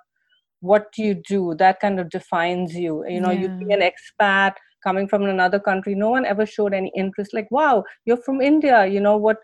what 0.60 0.86
you 0.96 1.14
do 1.14 1.54
that 1.54 1.78
kind 1.78 2.00
of 2.00 2.10
defines 2.10 2.74
you 2.74 3.04
you 3.08 3.20
know 3.20 3.30
yeah. 3.30 3.42
you 3.42 3.66
be 3.66 3.72
an 3.72 3.80
expat 3.80 4.54
coming 4.82 5.08
from 5.08 5.24
another 5.24 5.58
country 5.60 5.94
no 5.94 6.10
one 6.10 6.24
ever 6.24 6.46
showed 6.46 6.74
any 6.74 6.92
interest. 6.96 7.34
Like 7.34 7.48
wow 7.50 7.84
you're 8.04 8.22
from 8.22 8.40
india 8.40 8.86
you 8.86 9.00
know 9.00 9.16
what 9.16 9.38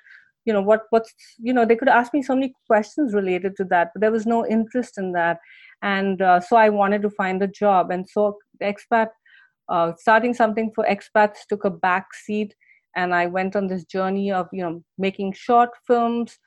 you 0.44 0.52
know 0.52 0.60
what 0.60 0.82
what's 0.90 1.14
you 1.38 1.52
know 1.52 1.64
they 1.64 1.76
could 1.76 1.88
ask 1.88 2.12
me 2.12 2.22
so 2.22 2.34
many 2.34 2.54
questions 2.66 3.14
related 3.14 3.56
to 3.56 3.64
that 3.64 3.90
but 3.94 4.00
there 4.00 4.12
was 4.12 4.26
no 4.26 4.46
interest 4.46 4.98
in 4.98 5.12
that. 5.12 5.38
And 5.82 6.22
uh, 6.22 6.40
so 6.40 6.56
i 6.56 6.68
wanted 6.68 7.02
to 7.02 7.10
find 7.10 7.42
a 7.42 7.48
job. 7.48 7.90
And 7.90 8.08
so 8.08 8.38
expat 8.62 9.08
uh, 9.68 9.92
starting 9.98 10.34
something 10.34 10.70
for 10.74 10.84
expats 10.84 11.46
took 11.48 11.64
a 11.64 11.70
back 11.70 12.14
seat 12.14 12.54
and 12.96 13.14
i 13.14 13.26
went 13.26 13.56
on 13.56 13.66
this 13.66 13.84
journey 13.84 14.30
of 14.30 14.48
you 14.52 14.62
know 14.62 14.82
making 14.98 15.32
short 15.32 15.70
films 15.86 16.38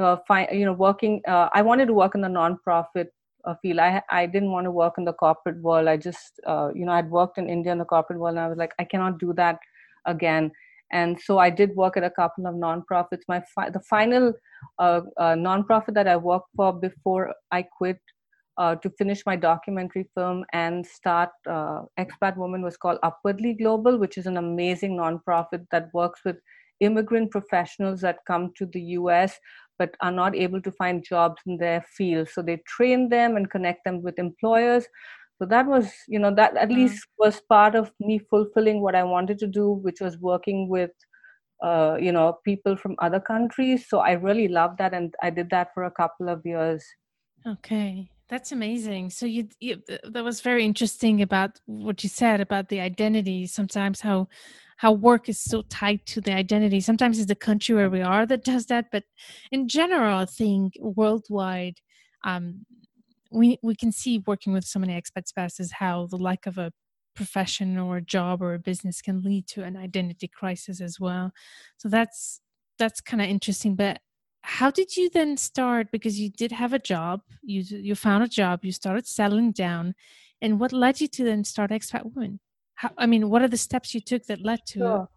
uh, 0.00 0.16
fi- 0.28 0.48
you 0.52 0.64
know 0.64 0.72
working 0.72 1.20
uh, 1.28 1.48
i 1.54 1.62
wanted 1.62 1.86
to 1.86 1.94
work 1.94 2.14
in 2.14 2.20
the 2.20 2.28
nonprofit 2.28 3.06
uh, 3.46 3.54
I, 3.80 4.02
I 4.10 4.26
didn't 4.26 4.50
want 4.50 4.64
to 4.64 4.70
work 4.70 4.94
in 4.98 5.04
the 5.04 5.12
corporate 5.12 5.60
world. 5.62 5.88
I 5.88 5.96
just 5.96 6.40
uh, 6.46 6.70
you 6.74 6.84
know 6.84 6.92
i'd 6.92 7.10
worked 7.10 7.38
in 7.38 7.48
india 7.48 7.72
in 7.72 7.78
the 7.78 7.84
corporate 7.84 8.18
world 8.18 8.36
and 8.36 8.44
i 8.44 8.48
was 8.48 8.58
like 8.58 8.74
i 8.78 8.84
cannot 8.84 9.18
do 9.18 9.32
that 9.34 9.58
again. 10.06 10.52
And 10.92 11.20
so 11.20 11.38
i 11.38 11.50
did 11.50 11.74
work 11.74 11.96
at 11.96 12.04
a 12.04 12.10
couple 12.10 12.46
of 12.46 12.54
nonprofits. 12.54 13.22
My 13.28 13.42
fi- 13.54 13.70
the 13.70 13.80
final 13.80 14.32
uh, 14.78 15.00
uh, 15.16 15.34
nonprofit 15.34 15.94
that 15.94 16.08
i 16.08 16.16
worked 16.16 16.50
for 16.56 16.72
before 16.72 17.34
i 17.50 17.62
quit 17.62 17.98
uh, 18.58 18.74
to 18.76 18.90
finish 18.90 19.22
my 19.26 19.36
documentary 19.36 20.08
film 20.14 20.44
and 20.52 20.86
start 20.86 21.30
uh, 21.48 21.82
expat 21.98 22.36
woman 22.36 22.62
was 22.62 22.76
called 22.76 22.98
upwardly 23.02 23.54
global 23.54 23.98
which 23.98 24.16
is 24.16 24.26
an 24.26 24.36
amazing 24.36 24.96
nonprofit 24.96 25.66
that 25.70 25.88
works 25.92 26.20
with 26.24 26.36
immigrant 26.80 27.30
professionals 27.30 28.00
that 28.00 28.18
come 28.26 28.52
to 28.56 28.66
the 28.66 28.80
us 28.80 29.38
but 29.78 29.94
are 30.00 30.12
not 30.12 30.34
able 30.34 30.60
to 30.62 30.72
find 30.72 31.04
jobs 31.04 31.40
in 31.46 31.58
their 31.58 31.84
field. 31.96 32.28
So 32.28 32.42
they 32.42 32.62
train 32.66 33.08
them 33.08 33.36
and 33.36 33.50
connect 33.50 33.84
them 33.84 34.02
with 34.02 34.18
employers. 34.18 34.86
So 35.38 35.46
that 35.46 35.66
was 35.66 35.92
you 36.08 36.18
know 36.18 36.34
that 36.34 36.56
at 36.56 36.70
mm. 36.70 36.76
least 36.76 37.06
was 37.18 37.40
part 37.48 37.74
of 37.74 37.92
me 38.00 38.18
fulfilling 38.30 38.80
what 38.80 38.94
i 38.94 39.04
wanted 39.04 39.38
to 39.40 39.46
do 39.46 39.70
which 39.70 40.00
was 40.00 40.16
working 40.16 40.66
with 40.66 40.92
uh, 41.62 41.98
you 42.00 42.10
know 42.10 42.38
people 42.44 42.76
from 42.76 42.96
other 43.00 43.20
countries. 43.20 43.86
So 43.88 43.98
i 43.98 44.12
really 44.12 44.48
loved 44.48 44.78
that 44.78 44.94
and 44.94 45.14
i 45.22 45.30
did 45.30 45.50
that 45.50 45.74
for 45.74 45.84
a 45.84 45.90
couple 45.90 46.28
of 46.28 46.44
years. 46.44 46.84
Okay 47.46 48.10
that's 48.28 48.52
amazing. 48.52 49.10
So 49.10 49.26
you, 49.26 49.48
you 49.60 49.82
that 50.04 50.24
was 50.24 50.40
very 50.40 50.64
interesting 50.64 51.22
about 51.22 51.60
what 51.66 52.02
you 52.02 52.08
said 52.08 52.40
about 52.40 52.68
the 52.68 52.80
identity 52.80 53.46
sometimes 53.46 54.00
how 54.00 54.28
how 54.78 54.92
work 54.92 55.28
is 55.28 55.40
so 55.40 55.62
tied 55.62 56.04
to 56.06 56.20
the 56.20 56.32
identity. 56.32 56.80
Sometimes 56.80 57.18
it's 57.18 57.28
the 57.28 57.34
country 57.34 57.74
where 57.74 57.88
we 57.88 58.02
are 58.02 58.26
that 58.26 58.44
does 58.44 58.66
that 58.66 58.86
but 58.90 59.04
in 59.50 59.68
general 59.68 60.18
i 60.18 60.24
think 60.24 60.74
worldwide 60.80 61.80
um, 62.24 62.66
we 63.30 63.58
we 63.62 63.74
can 63.74 63.92
see 63.92 64.22
working 64.26 64.52
with 64.52 64.64
so 64.64 64.78
many 64.78 65.00
expat 65.00 65.26
spouses 65.26 65.72
how 65.72 66.06
the 66.06 66.16
lack 66.16 66.46
of 66.46 66.58
a 66.58 66.72
profession 67.14 67.78
or 67.78 67.96
a 67.96 68.02
job 68.02 68.42
or 68.42 68.54
a 68.54 68.58
business 68.58 69.00
can 69.00 69.22
lead 69.22 69.46
to 69.48 69.64
an 69.64 69.76
identity 69.76 70.28
crisis 70.28 70.80
as 70.80 71.00
well. 71.00 71.32
So 71.78 71.88
that's 71.88 72.40
that's 72.78 73.00
kind 73.00 73.22
of 73.22 73.28
interesting 73.28 73.74
but 73.74 74.00
how 74.46 74.70
did 74.70 74.96
you 74.96 75.10
then 75.10 75.36
start 75.36 75.90
because 75.90 76.20
you 76.20 76.30
did 76.30 76.52
have 76.52 76.72
a 76.72 76.78
job 76.78 77.20
you 77.42 77.62
you 77.62 77.96
found 77.96 78.22
a 78.22 78.28
job 78.28 78.64
you 78.64 78.70
started 78.70 79.04
settling 79.04 79.50
down 79.50 79.92
and 80.40 80.60
what 80.60 80.72
led 80.72 81.00
you 81.00 81.08
to 81.08 81.24
then 81.24 81.42
start 81.42 81.72
expat 81.72 82.04
woman 82.04 82.38
how, 82.76 82.90
i 82.96 83.06
mean 83.06 83.28
what 83.28 83.42
are 83.42 83.48
the 83.48 83.56
steps 83.56 83.92
you 83.92 84.00
took 84.00 84.24
that 84.26 84.40
led 84.40 84.60
to 84.64 84.78
sure. 84.78 85.08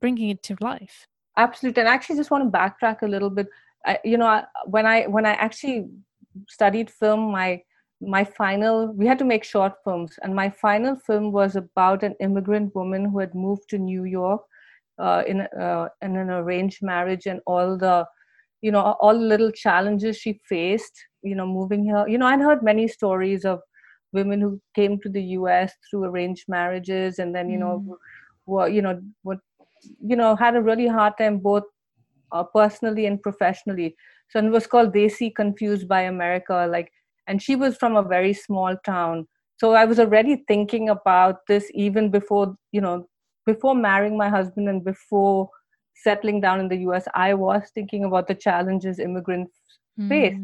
bringing 0.00 0.30
it 0.30 0.42
to 0.42 0.56
life? 0.60 1.06
Absolutely 1.36 1.80
and 1.80 1.88
I 1.88 1.94
actually 1.94 2.16
just 2.16 2.30
want 2.30 2.44
to 2.44 2.58
backtrack 2.58 3.02
a 3.02 3.06
little 3.06 3.30
bit. 3.30 3.48
I, 3.86 3.98
you 4.04 4.16
know 4.16 4.42
when 4.66 4.86
i 4.86 5.06
when 5.06 5.26
i 5.26 5.32
actually 5.32 5.86
studied 6.48 6.88
film 6.90 7.20
my 7.32 7.60
my 8.00 8.24
final 8.24 8.92
we 8.92 9.06
had 9.06 9.18
to 9.18 9.24
make 9.24 9.44
short 9.44 9.74
films 9.84 10.18
and 10.22 10.34
my 10.34 10.48
final 10.48 10.94
film 10.96 11.30
was 11.32 11.56
about 11.56 12.02
an 12.02 12.14
immigrant 12.20 12.74
woman 12.74 13.04
who 13.04 13.18
had 13.18 13.34
moved 13.34 13.68
to 13.70 13.78
new 13.78 14.04
york 14.04 14.42
uh, 14.98 15.22
in, 15.26 15.40
uh, 15.40 15.88
in 16.02 16.16
an 16.16 16.30
arranged 16.30 16.82
marriage 16.82 17.26
and 17.26 17.40
all 17.46 17.76
the 17.76 18.06
you 18.62 18.72
know 18.72 18.96
all 19.00 19.18
the 19.18 19.30
little 19.32 19.50
challenges 19.50 20.16
she 20.16 20.40
faced 20.48 21.04
you 21.22 21.34
know 21.34 21.46
moving 21.46 21.84
here 21.84 22.06
you 22.08 22.18
know 22.18 22.26
i'd 22.26 22.40
heard 22.40 22.62
many 22.62 22.86
stories 22.88 23.44
of 23.44 23.60
women 24.12 24.40
who 24.40 24.60
came 24.74 24.98
to 25.00 25.08
the 25.08 25.22
us 25.22 25.72
through 25.88 26.04
arranged 26.04 26.44
marriages 26.48 27.18
and 27.18 27.34
then 27.34 27.50
you 27.50 27.58
know 27.58 27.84
mm. 27.86 27.96
were 28.46 28.68
you 28.68 28.82
know 28.82 29.00
what 29.22 29.38
you 30.00 30.16
know 30.16 30.34
had 30.36 30.56
a 30.56 30.62
really 30.62 30.86
hard 30.86 31.12
time 31.18 31.38
both 31.38 31.64
uh, 32.32 32.42
personally 32.42 33.06
and 33.06 33.22
professionally 33.22 33.94
so 34.32 34.38
it 34.38 34.48
was 34.48 34.66
called 34.66 34.94
Desi 34.94 35.34
Confused 35.34 35.86
by 35.86 36.02
America. 36.02 36.66
Like, 36.68 36.90
and 37.26 37.40
she 37.42 37.54
was 37.54 37.76
from 37.76 37.96
a 37.96 38.02
very 38.02 38.32
small 38.32 38.74
town. 38.84 39.28
So 39.58 39.74
I 39.74 39.84
was 39.84 40.00
already 40.00 40.42
thinking 40.48 40.88
about 40.88 41.40
this 41.46 41.70
even 41.74 42.10
before, 42.10 42.56
you 42.72 42.80
know, 42.80 43.06
before 43.44 43.74
marrying 43.74 44.16
my 44.16 44.30
husband 44.30 44.70
and 44.70 44.82
before 44.82 45.50
settling 45.94 46.40
down 46.40 46.60
in 46.60 46.68
the 46.68 46.78
US, 46.88 47.06
I 47.14 47.34
was 47.34 47.62
thinking 47.74 48.04
about 48.04 48.28
the 48.28 48.34
challenges 48.34 48.98
immigrants 48.98 49.58
mm. 49.98 50.08
face. 50.08 50.38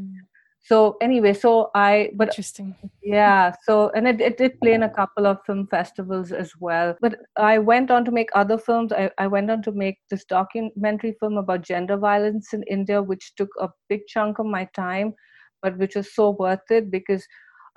So 0.60 0.96
anyway, 1.00 1.32
so 1.32 1.70
I 1.74 2.10
but 2.14 2.28
interesting. 2.28 2.76
Yeah. 3.02 3.54
So 3.64 3.90
and 3.94 4.06
it, 4.06 4.20
it 4.20 4.36
did 4.36 4.60
play 4.60 4.74
in 4.74 4.82
a 4.82 4.90
couple 4.90 5.26
of 5.26 5.38
film 5.46 5.66
festivals 5.70 6.30
as 6.30 6.52
well. 6.60 6.94
But 7.00 7.16
I 7.36 7.58
went 7.58 7.90
on 7.90 8.04
to 8.04 8.10
make 8.10 8.28
other 8.34 8.58
films. 8.58 8.92
I, 8.92 9.10
I 9.18 9.28
went 9.28 9.50
on 9.50 9.62
to 9.62 9.72
make 9.72 9.98
this 10.10 10.24
documentary 10.24 11.14
film 11.20 11.38
about 11.38 11.62
gender 11.62 11.96
violence 11.96 12.52
in 12.52 12.62
India, 12.64 13.02
which 13.02 13.34
took 13.36 13.48
a 13.60 13.68
big 13.88 14.00
chunk 14.08 14.38
of 14.40 14.46
my 14.46 14.68
time, 14.74 15.14
but 15.62 15.78
which 15.78 15.94
was 15.94 16.14
so 16.14 16.30
worth 16.30 16.70
it 16.70 16.90
because 16.90 17.26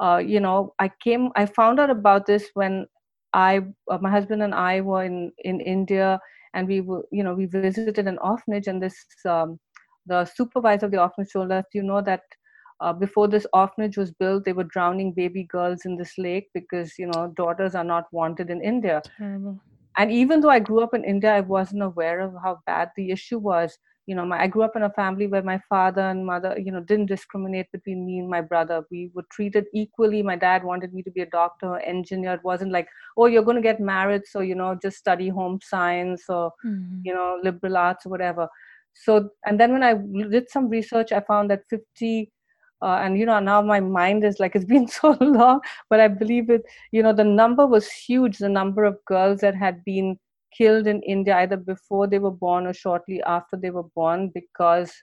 uh, 0.01 0.17
you 0.17 0.39
know, 0.39 0.73
I 0.79 0.89
came 1.03 1.29
I 1.35 1.45
found 1.45 1.79
out 1.79 1.91
about 1.91 2.25
this 2.25 2.49
when 2.55 2.87
I 3.33 3.61
uh, 3.89 3.99
my 4.01 4.09
husband 4.09 4.41
and 4.41 4.53
I 4.53 4.81
were 4.81 5.03
in 5.03 5.31
in 5.43 5.61
India 5.61 6.19
and 6.53 6.67
we 6.67 6.81
were 6.81 7.03
you 7.11 7.23
know 7.23 7.33
we 7.33 7.45
visited 7.45 7.97
an 7.97 8.09
orphanage 8.17 8.61
and 8.61 8.75
this 8.81 8.95
um, 9.19 9.51
the 10.05 10.19
supervisor 10.25 10.85
of 10.85 10.91
the 10.91 10.99
orphanage 11.01 11.31
told 11.31 11.51
us 11.51 11.65
you 11.73 11.83
know 11.83 12.01
that 12.01 12.21
uh, 12.81 12.93
before 12.93 13.27
this 13.27 13.45
orphanage 13.53 13.97
was 13.97 14.11
built 14.11 14.43
they 14.45 14.53
were 14.53 14.63
drowning 14.75 15.13
baby 15.13 15.43
girls 15.43 15.85
in 15.85 15.95
this 15.97 16.13
lake 16.17 16.49
because 16.53 16.97
you 16.97 17.07
know 17.07 17.33
daughters 17.35 17.75
are 17.75 17.83
not 17.83 18.05
wanted 18.11 18.49
in 18.49 18.61
india 18.61 19.01
Terrible. 19.17 19.59
and 19.97 20.11
even 20.11 20.41
though 20.41 20.49
i 20.49 20.59
grew 20.59 20.81
up 20.81 20.93
in 20.93 21.03
india 21.03 21.33
i 21.35 21.41
wasn't 21.41 21.83
aware 21.83 22.19
of 22.19 22.33
how 22.43 22.59
bad 22.65 22.89
the 22.95 23.11
issue 23.11 23.37
was 23.39 23.77
you 24.07 24.15
know 24.15 24.25
my, 24.25 24.41
i 24.41 24.47
grew 24.47 24.63
up 24.63 24.75
in 24.75 24.83
a 24.83 24.89
family 24.91 25.27
where 25.27 25.43
my 25.43 25.59
father 25.69 26.01
and 26.01 26.25
mother 26.25 26.55
you 26.57 26.71
know 26.71 26.79
didn't 26.79 27.05
discriminate 27.05 27.71
between 27.71 28.05
me 28.05 28.19
and 28.19 28.29
my 28.29 28.41
brother. 28.41 28.83
We 28.89 29.11
were 29.13 29.25
treated 29.31 29.65
equally. 29.73 30.23
My 30.23 30.35
dad 30.35 30.63
wanted 30.63 30.93
me 30.93 31.03
to 31.03 31.11
be 31.11 31.21
a 31.21 31.25
doctor 31.27 31.77
engineer. 31.79 32.33
It 32.33 32.43
wasn't 32.43 32.71
like 32.71 32.87
oh 33.17 33.27
you're 33.27 33.43
going 33.43 33.55
to 33.55 33.61
get 33.61 33.79
married 33.79 34.23
so 34.25 34.39
you 34.41 34.55
know 34.55 34.77
just 34.81 34.97
study 34.97 35.29
home 35.29 35.59
science 35.61 36.23
or 36.29 36.51
mm-hmm. 36.65 37.01
you 37.03 37.13
know 37.13 37.39
liberal 37.43 37.77
arts 37.77 38.05
or 38.05 38.09
whatever. 38.09 38.47
So 38.93 39.29
and 39.45 39.59
then 39.59 39.71
when 39.73 39.83
i 39.83 39.93
did 40.29 40.49
some 40.49 40.67
research 40.67 41.11
i 41.11 41.21
found 41.21 41.49
that 41.49 41.63
50 41.69 42.31
uh, 42.81 42.99
and 43.03 43.17
you 43.17 43.25
know 43.25 43.39
now 43.39 43.61
my 43.61 43.79
mind 43.79 44.23
is 44.25 44.39
like 44.39 44.55
it's 44.55 44.65
been 44.65 44.87
so 44.99 45.15
long 45.21 45.61
but 45.89 45.99
i 45.99 46.07
believe 46.07 46.49
it 46.49 46.63
you 46.91 47.03
know 47.03 47.13
the 47.13 47.23
number 47.23 47.65
was 47.65 47.89
huge 47.89 48.37
the 48.37 48.49
number 48.49 48.83
of 48.83 48.97
girls 49.05 49.39
that 49.41 49.55
had 49.55 49.83
been 49.85 50.17
killed 50.57 50.87
in 50.87 51.01
india 51.03 51.37
either 51.37 51.57
before 51.57 52.07
they 52.07 52.19
were 52.19 52.37
born 52.45 52.67
or 52.67 52.73
shortly 52.73 53.21
after 53.23 53.57
they 53.57 53.71
were 53.71 53.89
born 53.95 54.29
because 54.33 54.93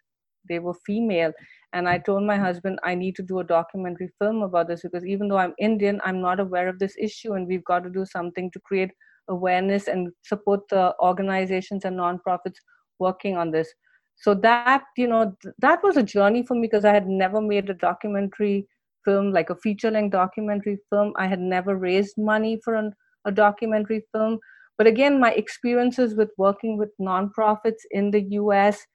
they 0.48 0.58
were 0.58 0.74
female. 0.86 1.32
And 1.74 1.88
i 1.88 1.98
told 1.98 2.22
my 2.22 2.36
husband 2.36 2.78
i 2.84 2.94
need 2.94 3.16
to 3.16 3.22
do 3.22 3.40
a 3.40 3.44
documentary 3.44 4.10
film 4.18 4.42
about 4.42 4.68
this 4.68 4.82
because 4.82 5.04
even 5.04 5.28
though 5.28 5.36
i'm 5.36 5.54
indian 5.58 6.00
i'm 6.04 6.20
not 6.22 6.40
aware 6.40 6.68
of 6.68 6.78
this 6.78 6.96
issue 6.98 7.34
and 7.34 7.46
we've 7.46 7.64
got 7.64 7.84
to 7.84 7.90
do 7.90 8.04
something 8.06 8.50
to 8.52 8.60
create 8.60 8.90
awareness 9.28 9.88
and 9.88 10.08
support 10.22 10.60
the 10.70 10.94
organizations 11.00 11.84
and 11.84 11.98
nonprofits 11.98 12.56
working 12.98 13.36
on 13.36 13.50
this. 13.50 13.72
So 14.16 14.34
that 14.34 14.82
you 14.96 15.06
know 15.06 15.36
th- 15.42 15.54
that 15.58 15.82
was 15.82 15.96
a 15.96 16.02
journey 16.02 16.42
for 16.42 16.54
me 16.54 16.62
because 16.62 16.84
i 16.84 16.92
had 16.92 17.06
never 17.06 17.40
made 17.40 17.70
a 17.70 17.74
documentary 17.74 18.66
film 19.04 19.32
like 19.32 19.50
a 19.50 19.56
feature 19.56 19.90
length 19.90 20.12
documentary 20.12 20.78
film. 20.90 21.12
I 21.16 21.26
had 21.26 21.40
never 21.40 21.76
raised 21.76 22.16
money 22.18 22.58
for 22.64 22.74
an, 22.74 22.92
a 23.24 23.30
documentary 23.30 24.02
film 24.12 24.38
but 24.78 24.87
again 24.87 25.20
my 25.20 25.32
experiences 25.32 26.14
with 26.14 26.30
working 26.38 26.78
with 26.78 26.90
nonprofits 27.00 27.85
in 27.90 28.11
the 28.11 28.20
us 28.20 28.87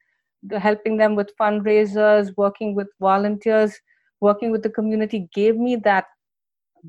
the 0.42 0.58
helping 0.58 0.96
them 0.96 1.14
with 1.14 1.36
fundraisers 1.40 2.32
working 2.36 2.74
with 2.74 2.88
volunteers 3.00 3.78
working 4.20 4.50
with 4.50 4.62
the 4.62 4.70
community 4.70 5.28
gave 5.34 5.56
me 5.56 5.76
that 5.76 6.06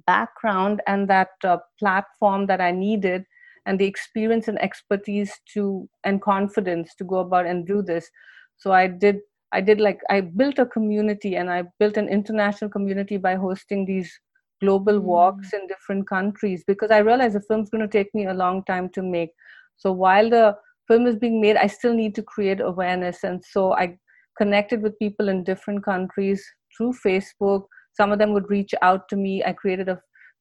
background 0.08 0.82
and 0.88 1.08
that 1.10 1.30
uh, 1.44 1.58
platform 1.80 2.46
that 2.48 2.60
i 2.60 2.72
needed 2.72 3.26
and 3.66 3.80
the 3.80 3.86
experience 3.86 4.48
and 4.48 4.62
expertise 4.62 5.40
to 5.54 5.90
and 6.04 6.22
confidence 6.22 6.94
to 6.96 7.04
go 7.04 7.18
about 7.18 7.46
and 7.46 7.66
do 7.66 7.82
this. 7.82 8.10
So 8.58 8.72
i 8.72 8.88
did 8.88 9.20
i 9.52 9.62
did 9.62 9.82
like 9.82 10.02
i 10.10 10.22
built 10.22 10.60
a 10.60 10.66
community 10.66 11.36
and 11.36 11.50
i 11.50 11.64
built 11.80 11.98
an 11.98 12.10
international 12.10 12.70
community 12.70 13.18
by 13.18 13.36
hosting 13.36 13.86
these 13.86 14.20
global 14.62 15.00
mm. 15.00 15.04
walks 15.04 15.54
in 15.54 15.68
different 15.68 16.08
countries 16.08 16.64
because 16.66 16.92
i 16.92 16.98
realized 17.00 17.36
the 17.36 17.42
film's 17.42 17.70
going 17.70 17.82
to 17.82 17.98
take 17.98 18.14
me 18.14 18.26
a 18.26 18.34
long 18.34 18.64
time 18.64 18.90
to 18.90 19.02
make. 19.02 19.30
So 19.78 19.92
while 19.92 20.30
the 20.30 20.56
film 20.88 21.08
is 21.08 21.16
being 21.16 21.42
made 21.42 21.58
i 21.58 21.68
still 21.68 21.94
need 21.94 22.16
to 22.16 22.24
create 22.24 22.62
awareness. 22.62 23.24
And 23.24 23.44
so 23.44 23.74
i 23.74 23.98
connected 24.38 24.82
with 24.82 25.00
people 25.00 25.30
in 25.30 25.44
different 25.44 25.84
countries 25.84 26.46
through 26.76 26.94
facebook. 27.06 27.66
Some 27.94 28.12
of 28.12 28.20
them 28.20 28.34
would 28.34 28.50
reach 28.50 28.74
out 28.82 29.08
to 29.10 29.16
me. 29.16 29.44
I 29.44 29.54
created 29.54 29.90
a 29.90 30.00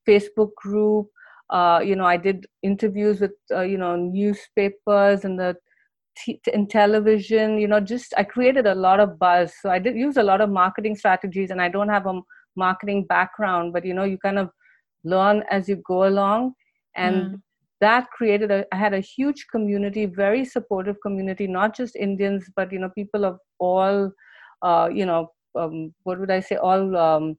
facebook 0.08 0.54
group. 0.56 1.08
Uh, 1.50 1.80
you 1.84 1.94
know 1.94 2.06
i 2.06 2.16
did 2.16 2.46
interviews 2.62 3.20
with 3.20 3.32
uh, 3.54 3.60
you 3.60 3.76
know 3.76 3.96
newspapers 3.96 5.24
and 5.24 5.38
the 5.38 5.54
t- 6.16 6.40
in 6.52 6.66
television 6.66 7.58
you 7.58 7.68
know 7.68 7.80
just 7.80 8.14
i 8.16 8.24
created 8.24 8.66
a 8.66 8.74
lot 8.74 9.00
of 9.00 9.18
buzz. 9.18 9.52
So 9.60 9.70
i 9.70 9.78
did 9.78 9.96
use 9.96 10.16
a 10.16 10.22
lot 10.22 10.40
of 10.40 10.50
marketing 10.50 10.96
strategies 10.96 11.50
and 11.50 11.60
i 11.60 11.68
don't 11.68 11.88
have 11.88 12.06
a 12.06 12.20
marketing 12.56 13.04
background 13.08 13.72
but 13.72 13.84
you 13.84 13.94
know 13.94 14.04
you 14.04 14.18
kind 14.18 14.38
of 14.38 14.50
learn 15.04 15.42
as 15.50 15.68
you 15.68 15.76
go 15.86 16.06
along 16.06 16.52
and 16.96 17.16
mm. 17.16 17.40
that 17.80 18.10
created 18.10 18.50
a 18.50 18.64
i 18.72 18.76
had 18.76 18.94
a 18.94 19.00
huge 19.00 19.46
community 19.50 20.06
very 20.06 20.44
supportive 20.44 20.96
community 21.02 21.46
not 21.46 21.76
just 21.76 21.96
indians 21.96 22.50
but 22.56 22.72
you 22.72 22.78
know 22.78 22.90
people 22.94 23.24
of 23.24 23.38
all 23.58 24.10
uh, 24.62 24.88
you 24.92 25.06
know 25.06 25.28
um, 25.58 25.94
what 26.04 26.18
would 26.18 26.30
i 26.30 26.40
say 26.40 26.56
all 26.56 26.96
um, 26.96 27.36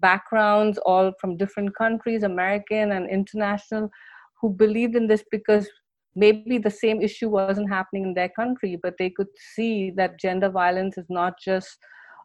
backgrounds 0.00 0.78
all 0.86 1.12
from 1.20 1.36
different 1.36 1.74
countries 1.76 2.22
american 2.22 2.92
and 2.92 3.10
international 3.10 3.90
who 4.40 4.50
believed 4.50 4.96
in 4.96 5.06
this 5.06 5.24
because 5.30 5.68
maybe 6.16 6.58
the 6.58 6.70
same 6.70 7.00
issue 7.00 7.28
wasn't 7.28 7.68
happening 7.68 8.04
in 8.04 8.14
their 8.14 8.30
country 8.30 8.78
but 8.82 8.94
they 8.98 9.10
could 9.10 9.28
see 9.54 9.90
that 9.90 10.18
gender 10.18 10.48
violence 10.48 10.98
is 10.98 11.06
not 11.08 11.34
just 11.44 11.78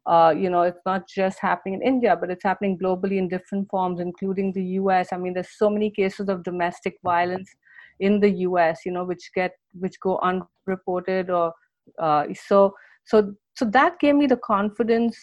uh, 0.08 0.34
you 0.38 0.50
know 0.50 0.62
it's 0.62 0.86
not 0.86 1.08
just 1.08 1.40
happening 1.40 1.76
in 1.76 1.82
india 1.82 2.16
but 2.16 2.30
it's 2.30 2.44
happening 2.44 2.78
globally 2.78 3.18
in 3.18 3.28
different 3.28 3.68
forms 3.70 4.00
including 4.00 4.52
the 4.54 4.64
us 4.64 5.12
i 5.12 5.18
mean 5.18 5.34
there's 5.34 5.58
so 5.58 5.70
many 5.70 5.90
cases 5.90 6.30
of 6.30 6.44
domestic 6.44 6.98
violence 7.04 7.56
in 8.00 8.20
the 8.20 8.30
us 8.30 8.86
you 8.86 8.92
know 8.92 9.04
which 9.04 9.32
get 9.34 9.54
which 9.80 10.00
go 10.00 10.18
unreported 10.20 11.30
or 11.30 11.54
uh, 12.00 12.26
so 12.34 12.74
so 13.06 13.34
so 13.56 13.66
that 13.66 14.00
gave 14.00 14.16
me 14.16 14.28
the 14.28 14.38
confidence 14.38 15.18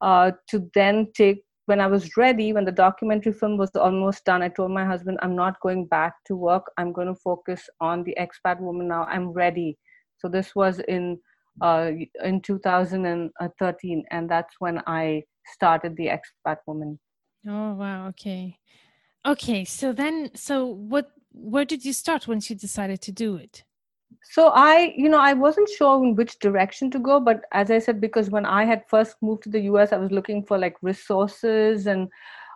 uh, 0.00 0.30
to 0.48 0.68
then 0.74 1.06
take 1.14 1.44
when 1.68 1.82
I 1.82 1.86
was 1.86 2.16
ready, 2.16 2.54
when 2.54 2.64
the 2.64 2.72
documentary 2.72 3.34
film 3.34 3.58
was 3.58 3.70
almost 3.76 4.24
done, 4.24 4.40
I 4.40 4.48
told 4.48 4.70
my 4.70 4.86
husband, 4.86 5.18
I'm 5.20 5.36
not 5.36 5.60
going 5.60 5.84
back 5.84 6.14
to 6.28 6.34
work. 6.34 6.64
I'm 6.78 6.94
going 6.94 7.08
to 7.08 7.14
focus 7.14 7.68
on 7.78 8.04
the 8.04 8.16
expat 8.18 8.58
woman 8.58 8.88
now. 8.88 9.02
I'm 9.04 9.28
ready. 9.28 9.76
So 10.16 10.28
this 10.28 10.54
was 10.54 10.78
in 10.88 11.18
uh, 11.60 11.90
in 12.24 12.40
2013, 12.40 14.04
and 14.10 14.30
that's 14.30 14.54
when 14.58 14.82
I 14.86 15.24
started 15.46 15.96
the 15.96 16.08
expat 16.08 16.58
woman. 16.66 16.98
Oh 17.46 17.74
wow! 17.74 18.08
Okay, 18.08 18.58
okay. 19.26 19.64
So 19.64 19.92
then, 19.92 20.30
so 20.34 20.66
what? 20.66 21.10
Where 21.32 21.64
did 21.64 21.84
you 21.84 21.92
start 21.92 22.26
once 22.26 22.50
you 22.50 22.56
decided 22.56 23.00
to 23.02 23.12
do 23.12 23.36
it? 23.36 23.64
so 24.22 24.48
i 24.48 24.92
you 24.96 25.08
know 25.08 25.18
i 25.18 25.32
wasn't 25.32 25.68
sure 25.68 26.02
in 26.04 26.14
which 26.14 26.38
direction 26.38 26.90
to 26.90 26.98
go 26.98 27.20
but 27.20 27.42
as 27.52 27.70
i 27.70 27.78
said 27.78 28.00
because 28.00 28.30
when 28.30 28.44
i 28.44 28.64
had 28.64 28.82
first 28.88 29.16
moved 29.22 29.42
to 29.42 29.48
the 29.48 29.60
us 29.60 29.92
i 29.92 29.96
was 29.96 30.10
looking 30.10 30.44
for 30.44 30.58
like 30.58 30.76
resources 30.82 31.86
and 31.86 32.08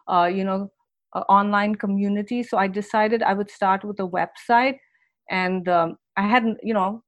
uh, 0.09 0.25
you 0.25 0.45
know 0.45 0.71
uh, 1.15 1.21
online 1.29 1.75
community 1.75 2.43
so 2.43 2.59
i 2.59 2.67
decided 2.67 3.23
i 3.23 3.33
would 3.33 3.51
start 3.51 3.85
with 3.85 3.99
a 4.01 4.09
website 4.09 4.79
and 5.31 5.69
um, 5.69 5.97
i 6.17 6.27
hadn't 6.27 6.59
you 6.63 6.75
know 6.75 7.03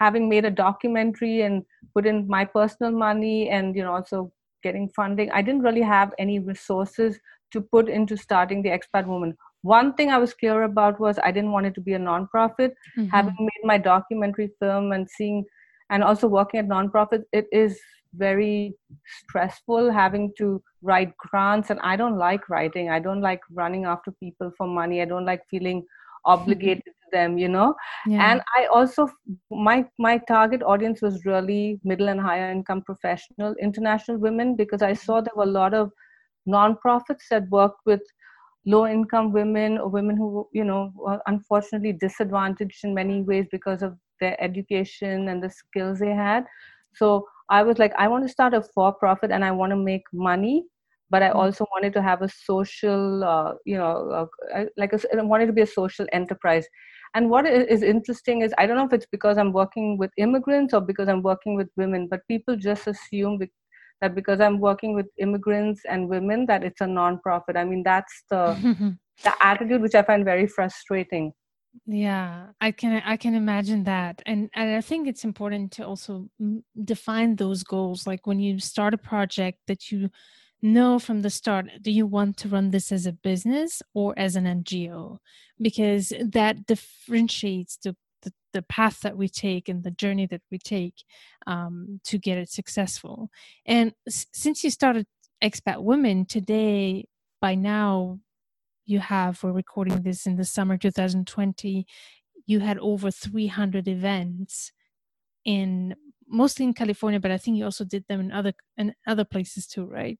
having 0.00 0.28
made 0.28 0.44
a 0.44 0.50
documentary 0.50 1.42
and 1.42 1.64
put 1.94 2.06
in 2.06 2.26
my 2.26 2.44
personal 2.44 2.92
money 2.92 3.48
and 3.48 3.76
you 3.76 3.82
know 3.82 3.94
also 3.94 4.32
getting 4.62 4.88
funding 4.88 5.30
i 5.32 5.42
didn't 5.42 5.62
really 5.62 5.82
have 5.82 6.12
any 6.18 6.38
resources 6.38 7.20
to 7.52 7.60
put 7.60 7.88
into 7.88 8.16
starting 8.16 8.62
the 8.62 8.68
expat 8.70 9.06
woman 9.06 9.36
one 9.62 9.92
thing 9.94 10.10
I 10.10 10.18
was 10.18 10.32
clear 10.32 10.62
about 10.62 10.98
was 10.98 11.18
I 11.22 11.30
didn't 11.30 11.52
want 11.52 11.66
it 11.66 11.74
to 11.74 11.80
be 11.80 11.92
a 11.92 11.98
nonprofit. 11.98 12.72
Mm-hmm. 12.98 13.08
Having 13.08 13.36
made 13.38 13.64
my 13.64 13.78
documentary 13.78 14.50
film 14.58 14.92
and 14.92 15.08
seeing, 15.08 15.44
and 15.90 16.02
also 16.02 16.28
working 16.28 16.60
at 16.60 16.68
nonprofits, 16.68 17.24
it 17.32 17.46
is 17.52 17.78
very 18.14 18.74
stressful 19.22 19.90
having 19.92 20.32
to 20.38 20.62
write 20.82 21.16
grants. 21.18 21.70
And 21.70 21.78
I 21.80 21.96
don't 21.96 22.16
like 22.16 22.48
writing. 22.48 22.90
I 22.90 23.00
don't 23.00 23.20
like 23.20 23.40
running 23.52 23.84
after 23.84 24.12
people 24.12 24.50
for 24.56 24.66
money. 24.66 25.02
I 25.02 25.04
don't 25.04 25.26
like 25.26 25.42
feeling 25.50 25.84
obligated 26.24 26.84
to 27.02 27.08
them 27.12 27.38
you 27.38 27.48
know? 27.48 27.74
Yeah. 28.06 28.30
and 28.30 28.42
i 28.56 28.66
also 28.66 29.08
my 29.50 29.84
my 29.98 30.18
target 30.18 30.62
audience 30.62 31.02
was 31.02 31.24
really 31.24 31.80
middle 31.84 32.08
and 32.08 32.20
higher 32.20 32.50
income 32.50 32.82
professional 32.82 33.54
international 33.60 34.18
women 34.18 34.56
because 34.56 34.82
i 34.82 34.92
saw 34.92 35.20
there 35.20 35.34
were 35.36 35.44
a 35.44 35.58
lot 35.58 35.74
of 35.74 35.90
nonprofits 36.48 37.28
that 37.30 37.48
worked 37.50 37.80
with 37.86 38.00
low 38.66 38.86
income 38.86 39.32
women 39.32 39.78
or 39.78 39.88
women 39.88 40.16
who 40.16 40.46
you 40.52 40.64
know 40.64 40.92
are 41.06 41.22
unfortunately 41.26 41.92
disadvantaged 41.92 42.84
in 42.84 42.94
many 42.94 43.22
ways 43.22 43.46
because 43.50 43.82
of 43.82 43.96
their 44.20 44.38
education 44.42 45.28
and 45.28 45.42
the 45.42 45.48
skills 45.48 45.98
they 45.98 46.10
had. 46.10 46.44
So 46.94 47.26
i 47.50 47.62
was 47.62 47.78
like 47.78 47.92
i 47.98 48.08
want 48.08 48.24
to 48.24 48.32
start 48.32 48.54
a 48.54 48.62
for 48.62 48.92
profit 48.92 49.30
and 49.30 49.44
i 49.44 49.50
want 49.50 49.70
to 49.70 49.76
make 49.76 50.02
money 50.12 50.64
but 51.10 51.22
i 51.22 51.28
mm-hmm. 51.28 51.38
also 51.38 51.66
wanted 51.72 51.92
to 51.92 52.02
have 52.02 52.22
a 52.22 52.28
social 52.28 53.24
uh, 53.24 53.52
you 53.64 53.76
know 53.76 54.28
uh, 54.54 54.64
like 54.76 54.92
a, 54.92 55.00
i 55.18 55.22
wanted 55.22 55.46
to 55.46 55.52
be 55.52 55.62
a 55.62 55.66
social 55.66 56.06
enterprise. 56.12 56.66
And 57.12 57.28
what 57.28 57.44
is 57.44 57.82
interesting 57.82 58.42
is 58.42 58.54
i 58.56 58.66
don't 58.66 58.76
know 58.76 58.84
if 58.84 58.92
it's 58.92 59.06
because 59.10 59.36
i'm 59.36 59.52
working 59.52 59.98
with 59.98 60.12
immigrants 60.16 60.72
or 60.72 60.80
because 60.80 61.08
i'm 61.08 61.22
working 61.22 61.56
with 61.56 61.68
women 61.76 62.06
but 62.08 62.20
people 62.28 62.56
just 62.56 62.86
assume 62.86 63.40
that 64.00 64.14
because 64.14 64.40
i'm 64.40 64.60
working 64.60 64.94
with 64.94 65.06
immigrants 65.18 65.82
and 65.88 66.08
women 66.08 66.46
that 66.46 66.62
it's 66.62 66.80
a 66.80 66.86
non-profit. 66.86 67.56
I 67.56 67.64
mean 67.64 67.82
that's 67.82 68.22
the 68.30 68.42
the 69.24 69.32
attitude 69.40 69.82
which 69.82 69.96
i 69.96 70.02
find 70.02 70.24
very 70.24 70.46
frustrating. 70.46 71.32
Yeah 71.84 72.46
i 72.60 72.70
can 72.70 73.02
i 73.04 73.16
can 73.16 73.34
imagine 73.34 73.82
that. 73.84 74.22
And, 74.26 74.48
and 74.54 74.76
i 74.76 74.80
think 74.80 75.08
it's 75.08 75.24
important 75.24 75.72
to 75.72 75.86
also 75.86 76.28
define 76.84 77.36
those 77.36 77.64
goals. 77.64 78.06
Like 78.06 78.26
when 78.26 78.38
you 78.38 78.60
start 78.60 78.94
a 78.94 78.98
project 78.98 79.58
that 79.66 79.90
you 79.90 80.10
know 80.62 80.98
from 80.98 81.22
the 81.22 81.30
start 81.30 81.66
do 81.82 81.90
you 81.90 82.06
want 82.06 82.36
to 82.36 82.48
run 82.48 82.70
this 82.70 82.92
as 82.92 83.06
a 83.06 83.12
business 83.12 83.82
or 83.94 84.14
as 84.18 84.36
an 84.36 84.44
ngo 84.46 85.18
because 85.60 86.12
that 86.22 86.66
differentiates 86.66 87.76
the 87.78 87.96
the, 88.22 88.32
the 88.52 88.62
path 88.62 89.00
that 89.00 89.16
we 89.16 89.28
take 89.28 89.68
and 89.68 89.82
the 89.82 89.90
journey 89.90 90.26
that 90.26 90.42
we 90.50 90.58
take 90.58 91.04
um, 91.46 92.00
to 92.04 92.18
get 92.18 92.36
it 92.36 92.50
successful. 92.50 93.30
And 93.64 93.94
s- 94.06 94.26
since 94.32 94.62
you 94.62 94.70
started 94.70 95.06
Expat 95.42 95.82
Women 95.82 96.26
today, 96.26 97.06
by 97.40 97.54
now, 97.54 98.18
you 98.86 99.00
have, 99.00 99.42
we're 99.42 99.52
recording 99.52 100.02
this 100.02 100.26
in 100.26 100.36
the 100.36 100.44
summer 100.44 100.76
2020, 100.76 101.86
you 102.46 102.60
had 102.60 102.78
over 102.78 103.10
300 103.10 103.88
events 103.88 104.72
in 105.44 105.94
mostly 106.28 106.64
in 106.66 106.74
California, 106.74 107.20
but 107.20 107.30
I 107.30 107.38
think 107.38 107.56
you 107.56 107.64
also 107.64 107.84
did 107.84 108.04
them 108.08 108.20
in 108.20 108.32
other 108.32 108.54
in 108.76 108.94
other 109.06 109.24
places 109.24 109.66
too, 109.66 109.84
right? 109.86 110.18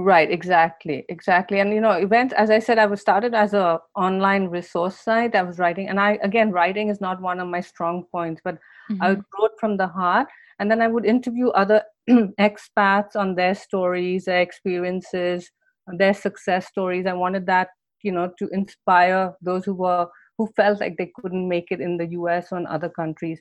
Right 0.00 0.30
exactly 0.30 1.04
exactly 1.08 1.60
and 1.60 1.72
you 1.72 1.80
know 1.80 1.92
events 1.92 2.34
as 2.34 2.50
i 2.50 2.58
said 2.58 2.78
i 2.78 2.86
was 2.86 3.00
started 3.00 3.34
as 3.34 3.54
a 3.54 3.78
online 3.96 4.46
resource 4.46 4.96
site 4.96 5.34
i 5.34 5.42
was 5.42 5.58
writing 5.58 5.88
and 5.88 6.00
i 6.00 6.18
again 6.22 6.50
writing 6.50 6.88
is 6.88 7.00
not 7.00 7.20
one 7.20 7.40
of 7.40 7.48
my 7.48 7.60
strong 7.60 8.04
points 8.10 8.40
but 8.44 8.56
mm-hmm. 8.90 9.02
i 9.02 9.10
wrote 9.10 9.52
from 9.58 9.76
the 9.76 9.86
heart 9.86 10.26
and 10.58 10.70
then 10.70 10.80
i 10.80 10.88
would 10.88 11.04
interview 11.04 11.48
other 11.50 11.82
expats 12.40 13.14
on 13.16 13.34
their 13.34 13.54
stories 13.54 14.24
their 14.24 14.40
experiences 14.40 15.50
their 15.98 16.14
success 16.14 16.66
stories 16.66 17.06
i 17.06 17.12
wanted 17.12 17.46
that 17.46 17.68
you 18.02 18.12
know 18.12 18.30
to 18.38 18.48
inspire 18.52 19.34
those 19.42 19.64
who 19.64 19.74
were 19.74 20.06
who 20.38 20.48
felt 20.56 20.80
like 20.80 20.96
they 20.96 21.12
couldn't 21.16 21.48
make 21.48 21.66
it 21.70 21.80
in 21.80 21.98
the 21.98 22.06
us 22.06 22.46
or 22.50 22.58
in 22.58 22.66
other 22.66 22.88
countries 22.88 23.40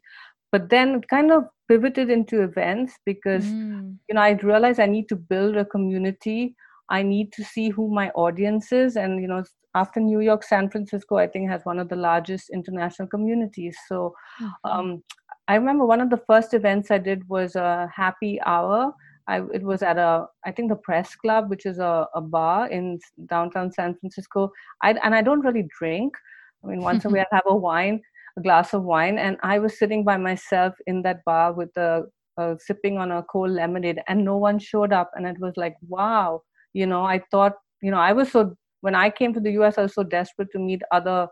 but 0.51 0.69
then 0.69 0.95
it 0.95 1.07
kind 1.07 1.31
of 1.31 1.45
pivoted 1.67 2.09
into 2.09 2.41
events 2.41 2.93
because 3.05 3.45
mm. 3.45 3.95
you 4.07 4.15
know 4.15 4.21
i 4.21 4.31
realized 4.31 4.79
i 4.79 4.85
need 4.85 5.07
to 5.07 5.15
build 5.15 5.55
a 5.55 5.65
community. 5.65 6.55
I 6.91 7.03
need 7.03 7.31
to 7.33 7.43
see 7.43 7.69
who 7.69 7.87
my 7.93 8.09
audience 8.15 8.71
is. 8.71 8.95
And 8.95 9.21
you 9.21 9.27
know 9.27 9.43
after 9.75 9.99
new 9.99 10.19
york 10.19 10.43
san 10.43 10.67
francisco 10.67 11.17
i 11.17 11.27
think 11.27 11.47
has 11.47 11.63
one 11.63 11.77
of 11.77 11.89
the 11.89 11.95
largest 11.95 12.49
international 12.49 13.07
communities. 13.07 13.77
So 13.87 14.15
mm-hmm. 14.41 14.71
um, 14.71 15.03
i 15.47 15.55
remember 15.55 15.85
one 15.85 16.01
of 16.01 16.09
the 16.09 16.23
first 16.25 16.53
events 16.53 16.89
i 16.91 16.97
did 16.97 17.27
was 17.29 17.55
a 17.55 17.89
happy 17.95 18.41
hour. 18.45 18.93
I, 19.27 19.41
it 19.53 19.61
was 19.61 19.83
at 19.83 19.99
a 19.99 20.25
i 20.43 20.51
think 20.51 20.69
the 20.69 20.75
press 20.87 21.13
club 21.15 21.51
which 21.51 21.67
is 21.67 21.77
a, 21.77 22.07
a 22.15 22.21
bar 22.21 22.67
in 22.67 22.99
downtown 23.27 23.71
san 23.71 23.95
francisco. 23.99 24.51
I, 24.81 24.93
and 25.03 25.13
i 25.13 25.21
don't 25.21 25.41
really 25.45 25.67
drink. 25.79 26.15
I 26.63 26.67
mean 26.69 26.81
once 26.81 27.05
a 27.05 27.09
week 27.13 27.27
i 27.31 27.35
have 27.35 27.43
a 27.45 27.55
wine 27.55 28.01
a 28.37 28.41
glass 28.41 28.73
of 28.73 28.83
wine 28.83 29.17
and 29.17 29.37
i 29.43 29.59
was 29.59 29.77
sitting 29.77 30.03
by 30.03 30.17
myself 30.17 30.73
in 30.87 31.01
that 31.01 31.23
bar 31.25 31.53
with 31.53 31.75
a, 31.77 32.03
a 32.37 32.55
sipping 32.59 32.97
on 32.97 33.11
a 33.11 33.23
cold 33.23 33.51
lemonade 33.51 33.99
and 34.07 34.23
no 34.23 34.37
one 34.37 34.59
showed 34.59 34.93
up 34.93 35.11
and 35.15 35.25
it 35.25 35.39
was 35.39 35.53
like 35.57 35.75
wow 35.87 36.41
you 36.73 36.85
know 36.85 37.03
i 37.03 37.21
thought 37.31 37.53
you 37.81 37.91
know 37.91 37.97
i 37.97 38.13
was 38.13 38.31
so 38.31 38.55
when 38.81 38.95
i 38.95 39.09
came 39.09 39.33
to 39.33 39.39
the 39.39 39.51
us 39.51 39.77
i 39.77 39.81
was 39.81 39.93
so 39.93 40.03
desperate 40.03 40.49
to 40.51 40.59
meet 40.59 40.81
other 40.91 41.27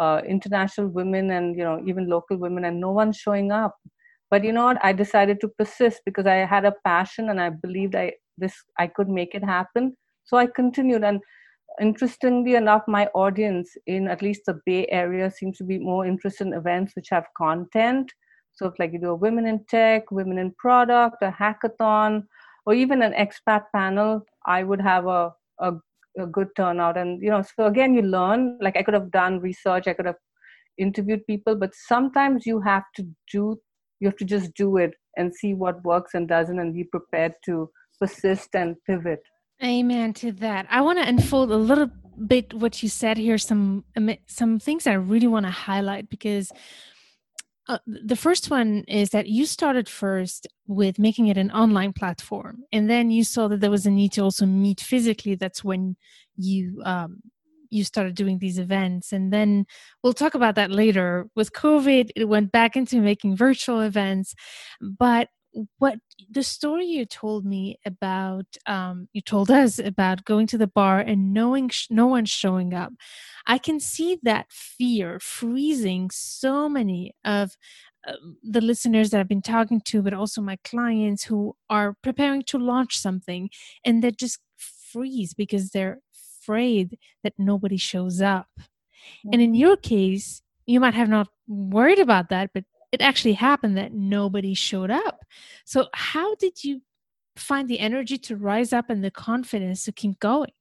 uh, 0.00 0.22
international 0.26 0.88
women 0.88 1.30
and 1.30 1.56
you 1.56 1.64
know 1.64 1.80
even 1.86 2.08
local 2.08 2.36
women 2.36 2.64
and 2.64 2.80
no 2.80 2.90
one 2.90 3.12
showing 3.12 3.52
up. 3.52 3.76
But 4.30 4.44
you 4.44 4.52
know 4.52 4.66
what? 4.66 4.78
I 4.82 4.92
decided 4.92 5.40
to 5.40 5.48
persist 5.48 6.00
because 6.06 6.26
i 6.26 6.36
had 6.36 6.64
a 6.64 6.74
passion 6.84 7.28
and 7.30 7.40
i 7.40 7.50
believed 7.50 7.94
i 7.94 8.12
this 8.38 8.54
i 8.78 8.86
could 8.86 9.08
make 9.08 9.34
it 9.34 9.44
happen. 9.44 9.96
So 10.24 10.36
i 10.36 10.46
continued 10.46 11.04
and 11.04 11.20
interestingly 11.80 12.54
enough, 12.54 12.82
my 12.86 13.06
audience 13.14 13.76
in 13.86 14.08
at 14.08 14.22
least 14.22 14.42
the 14.46 14.60
Bay 14.66 14.86
Area 14.90 15.30
seems 15.30 15.58
to 15.58 15.64
be 15.64 15.78
more 15.78 16.06
interested 16.06 16.46
in 16.46 16.54
events 16.54 16.94
which 16.94 17.08
have 17.10 17.26
content. 17.36 18.12
So 18.52 18.66
if 18.66 18.78
like 18.78 18.92
you 18.92 19.00
do 19.00 19.10
a 19.10 19.14
women 19.14 19.46
in 19.46 19.64
tech, 19.68 20.10
women 20.10 20.38
in 20.38 20.52
product, 20.58 21.16
a 21.22 21.30
hackathon, 21.30 22.24
or 22.66 22.74
even 22.74 23.02
an 23.02 23.12
expat 23.12 23.64
panel, 23.74 24.26
I 24.46 24.62
would 24.64 24.80
have 24.80 25.06
a, 25.06 25.32
a 25.58 25.72
a 26.18 26.26
good 26.26 26.48
turnout. 26.56 26.96
And 26.96 27.22
you 27.22 27.30
know 27.30 27.42
so 27.42 27.66
again 27.66 27.94
you 27.94 28.02
learn. 28.02 28.58
Like 28.60 28.76
i 28.76 28.82
could 28.82 28.94
have 28.94 29.10
done 29.10 29.40
research 29.40 29.86
i 29.86 29.92
could 29.92 30.06
have 30.06 30.22
interviewed 30.78 31.26
people 31.26 31.54
but 31.54 31.74
sometimes 31.74 32.46
you 32.46 32.60
have 32.60 32.84
to 32.96 33.02
do 33.32 33.60
you 34.00 34.08
have 34.08 34.16
to 34.16 34.24
just 34.24 34.54
do 34.54 34.78
it 34.78 34.94
and 35.16 35.34
see 35.34 35.52
what 35.54 35.84
works 35.84 36.14
and 36.14 36.26
doesn't 36.28 36.58
and 36.58 36.74
be 36.74 36.84
prepared 36.84 37.34
to 37.44 37.70
persist 38.00 38.54
and 38.54 38.76
pivot 38.86 39.20
amen 39.62 40.14
to 40.14 40.32
that. 40.32 40.66
I 40.70 40.80
want 40.80 40.98
to 40.98 41.08
unfold 41.08 41.50
a 41.50 41.56
little 41.56 41.90
bit 42.26 42.52
what 42.52 42.82
you 42.82 42.88
said 42.88 43.16
here 43.16 43.38
some 43.38 43.82
some 44.26 44.58
things 44.58 44.86
i 44.86 44.92
really 44.92 45.26
want 45.26 45.46
to 45.46 45.50
highlight 45.50 46.10
because 46.10 46.52
uh, 47.70 47.78
the 47.86 48.16
first 48.16 48.50
one 48.50 48.82
is 48.88 49.10
that 49.10 49.28
you 49.28 49.46
started 49.46 49.88
first 49.88 50.48
with 50.66 50.98
making 50.98 51.28
it 51.28 51.38
an 51.38 51.52
online 51.52 51.92
platform 51.92 52.64
and 52.72 52.90
then 52.90 53.12
you 53.12 53.22
saw 53.22 53.46
that 53.46 53.60
there 53.60 53.70
was 53.70 53.86
a 53.86 53.90
need 53.90 54.10
to 54.10 54.22
also 54.22 54.44
meet 54.44 54.80
physically. 54.80 55.36
That's 55.36 55.62
when 55.62 55.96
you 56.36 56.82
um, 56.84 57.20
you 57.68 57.84
started 57.84 58.16
doing 58.16 58.40
these 58.40 58.58
events 58.58 59.12
and 59.12 59.32
then 59.32 59.66
we'll 60.02 60.14
talk 60.14 60.34
about 60.34 60.56
that 60.56 60.72
later. 60.72 61.28
With 61.36 61.52
covid 61.52 62.10
it 62.16 62.24
went 62.24 62.50
back 62.50 62.76
into 62.76 63.00
making 63.00 63.36
virtual 63.36 63.80
events 63.80 64.34
but 64.80 65.28
what 65.78 65.98
the 66.30 66.42
story 66.42 66.86
you 66.86 67.04
told 67.04 67.44
me 67.44 67.78
about 67.84 68.46
um, 68.66 69.08
you 69.12 69.20
told 69.20 69.50
us 69.50 69.78
about 69.78 70.24
going 70.24 70.46
to 70.46 70.58
the 70.58 70.66
bar 70.66 71.00
and 71.00 71.32
knowing 71.32 71.68
sh- 71.68 71.88
no 71.90 72.06
one's 72.06 72.30
showing 72.30 72.72
up 72.74 72.92
i 73.46 73.58
can 73.58 73.80
see 73.80 74.18
that 74.22 74.46
fear 74.50 75.18
freezing 75.20 76.08
so 76.10 76.68
many 76.68 77.12
of 77.24 77.56
uh, 78.06 78.12
the 78.42 78.60
listeners 78.60 79.10
that 79.10 79.20
i've 79.20 79.28
been 79.28 79.42
talking 79.42 79.80
to 79.84 80.02
but 80.02 80.14
also 80.14 80.40
my 80.40 80.56
clients 80.64 81.24
who 81.24 81.54
are 81.68 81.96
preparing 82.02 82.42
to 82.42 82.58
launch 82.58 82.96
something 82.96 83.50
and 83.84 84.02
they 84.02 84.10
just 84.10 84.38
freeze 84.56 85.34
because 85.34 85.70
they're 85.70 86.00
afraid 86.40 86.98
that 87.22 87.34
nobody 87.38 87.76
shows 87.76 88.20
up. 88.20 88.48
And 89.32 89.40
in 89.40 89.54
your 89.54 89.76
case 89.76 90.42
you 90.66 90.80
might 90.80 90.94
have 90.94 91.08
not 91.08 91.28
worried 91.48 91.98
about 91.98 92.28
that 92.28 92.50
but 92.54 92.64
it 92.92 93.00
actually 93.00 93.34
happened 93.34 93.76
that 93.76 93.92
nobody 93.92 94.54
showed 94.54 94.90
up. 94.90 95.20
So, 95.64 95.88
how 95.94 96.34
did 96.34 96.64
you 96.64 96.82
find 97.36 97.68
the 97.68 97.78
energy 97.78 98.18
to 98.18 98.36
rise 98.36 98.72
up 98.72 98.90
and 98.90 99.04
the 99.04 99.10
confidence 99.10 99.84
to 99.84 99.92
keep 99.92 100.18
going? 100.18 100.52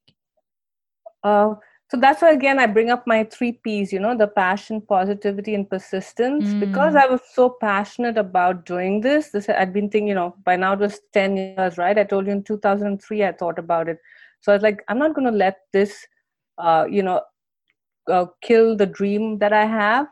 Uh, 1.24 1.56
so 1.90 1.98
that's 1.98 2.22
why 2.22 2.32
again 2.32 2.60
I 2.60 2.68
bring 2.68 2.92
up 2.92 3.08
my 3.08 3.24
three 3.24 3.54
P's, 3.54 3.92
you 3.92 4.00
know, 4.00 4.16
the 4.16 4.28
passion, 4.28 4.80
positivity, 4.80 5.56
and 5.56 5.68
persistence. 5.68 6.46
Mm. 6.46 6.60
Because 6.60 6.96
I 6.96 7.08
was 7.08 7.22
so 7.34 7.50
passionate 7.50 8.18
about 8.18 8.66
doing 8.66 9.02
this, 9.02 9.30
this 9.30 9.50
I'd 9.50 9.74
been 9.74 9.90
thinking, 9.90 10.08
you 10.08 10.14
know, 10.14 10.36
by 10.44 10.56
now 10.56 10.74
it 10.74 10.80
was 10.80 11.00
10 11.14 11.36
years, 11.36 11.78
right? 11.80 11.98
I 11.98 12.04
told 12.04 12.28
you 12.28 12.32
in 12.32 12.44
2003 12.44 13.24
I 13.24 13.32
thought 13.32 13.58
about 13.58 13.90
it. 13.90 13.98
So 14.42 14.52
I 14.52 14.56
was 14.56 14.62
like, 14.62 14.84
I'm 14.88 15.00
not 15.00 15.16
going 15.16 15.26
to 15.26 15.36
let 15.36 15.58
this, 15.74 16.06
uh, 16.60 16.86
you 16.90 17.02
know, 17.02 17.22
uh, 18.08 18.28
kill 18.42 18.78
the 18.78 18.86
dream 18.86 19.40
that 19.40 19.52
I 19.52 19.66
have 19.66 20.08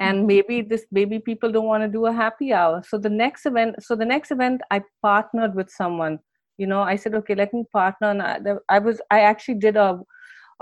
and 0.00 0.18
mm-hmm. 0.18 0.26
maybe 0.26 0.62
this 0.62 0.86
maybe 0.90 1.18
people 1.18 1.52
don't 1.52 1.66
want 1.66 1.84
to 1.84 1.88
do 1.88 2.06
a 2.06 2.12
happy 2.12 2.52
hour. 2.52 2.82
So 2.88 2.98
the 2.98 3.10
next 3.10 3.46
event 3.46 3.82
so 3.82 3.94
the 3.94 4.04
next 4.04 4.30
event 4.32 4.62
i 4.70 4.82
partnered 5.02 5.54
with 5.54 5.70
someone. 5.70 6.18
You 6.58 6.66
know 6.66 6.80
i 6.82 6.96
said 6.96 7.14
okay 7.14 7.34
let 7.34 7.54
me 7.54 7.64
partner. 7.72 8.10
And 8.10 8.22
i, 8.22 8.38
I 8.68 8.78
was 8.78 9.00
i 9.10 9.20
actually 9.20 9.58
did 9.66 9.76
a 9.76 10.00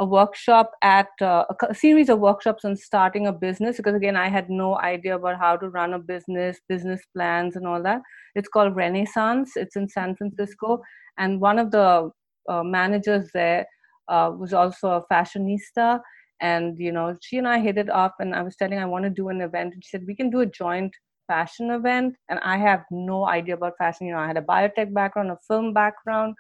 a 0.01 0.05
workshop 0.05 0.71
at 0.83 1.09
uh, 1.21 1.45
a 1.69 1.75
series 1.75 2.09
of 2.09 2.21
workshops 2.21 2.65
on 2.65 2.77
starting 2.77 3.27
a 3.27 3.33
business 3.33 3.79
because 3.79 3.97
again 3.97 4.17
i 4.17 4.29
had 4.29 4.49
no 4.49 4.79
idea 4.79 5.17
about 5.17 5.41
how 5.41 5.57
to 5.57 5.69
run 5.71 5.93
a 5.93 5.99
business 5.99 6.61
business 6.69 7.01
plans 7.15 7.57
and 7.57 7.67
all 7.67 7.83
that. 7.83 8.01
It's 8.35 8.49
called 8.49 8.77
renaissance. 8.77 9.57
It's 9.57 9.77
in 9.77 9.89
san 9.89 10.15
francisco. 10.17 10.83
And 11.19 11.41
one 11.41 11.59
of 11.59 11.73
the 11.73 12.11
uh, 12.49 12.63
managers 12.63 13.31
there 13.35 13.67
uh, 14.09 14.31
was 14.39 14.53
also 14.53 14.89
a 14.91 15.05
fashionista 15.13 16.01
and 16.41 16.79
you 16.79 16.93
know 16.93 17.17
she 17.21 17.39
and 17.39 17.49
i 17.49 17.59
hit 17.59 17.79
it 17.79 17.91
off 17.91 18.13
and 18.21 18.35
i 18.35 18.43
was 18.43 18.57
telling 18.57 18.79
i 18.79 18.85
want 18.85 19.05
to 19.05 19.11
do 19.11 19.29
an 19.29 19.41
event. 19.41 19.75
And 19.75 19.85
she 19.85 19.91
said 19.91 20.05
we 20.07 20.15
can 20.15 20.31
do 20.31 20.41
a 20.41 20.47
joint 20.47 20.95
fashion 21.27 21.71
event. 21.71 22.17
And 22.29 22.39
i 22.43 22.57
have 22.57 22.85
no 22.91 23.27
idea 23.27 23.55
about 23.55 23.75
fashion 23.79 24.07
you 24.07 24.13
know 24.13 24.21
i 24.21 24.27
had 24.27 24.37
a 24.37 24.43
biotech 24.43 24.93
background 24.95 25.31
a 25.31 25.39
film 25.47 25.73
background 25.73 26.35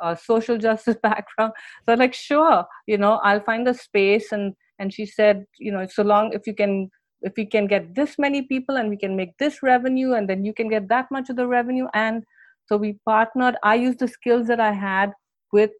a 0.00 0.16
social 0.16 0.58
justice 0.66 0.96
background. 1.02 1.52
So 1.86 1.92
I'm 1.92 1.98
like 1.98 2.14
sure 2.14 2.64
you 2.86 2.98
know 2.98 3.20
i'll 3.24 3.40
find 3.40 3.66
a 3.68 3.74
space. 3.74 4.32
And 4.32 4.54
and 4.78 4.92
she 4.92 5.06
said 5.06 5.44
you 5.58 5.72
know 5.72 5.86
so 5.86 6.02
long 6.02 6.32
if 6.32 6.46
you 6.46 6.54
can 6.54 6.90
if 7.22 7.32
we 7.36 7.46
can 7.46 7.66
get 7.66 7.94
this 7.94 8.18
many 8.18 8.42
people 8.42 8.76
and 8.76 8.90
we 8.90 8.98
can 8.98 9.16
make 9.16 9.36
this 9.38 9.62
revenue 9.62 10.12
and 10.12 10.28
then 10.28 10.44
you 10.44 10.52
can 10.52 10.68
get 10.68 10.88
that 10.88 11.06
much 11.10 11.30
of 11.30 11.36
the 11.36 11.46
revenue. 11.46 11.86
And 11.94 12.22
so 12.66 12.76
we 12.76 12.98
partnered. 13.06 13.56
I 13.62 13.76
used 13.76 13.98
the 13.98 14.08
skills 14.08 14.46
that 14.48 14.60
i 14.60 14.72
had 14.72 15.12
with 15.52 15.70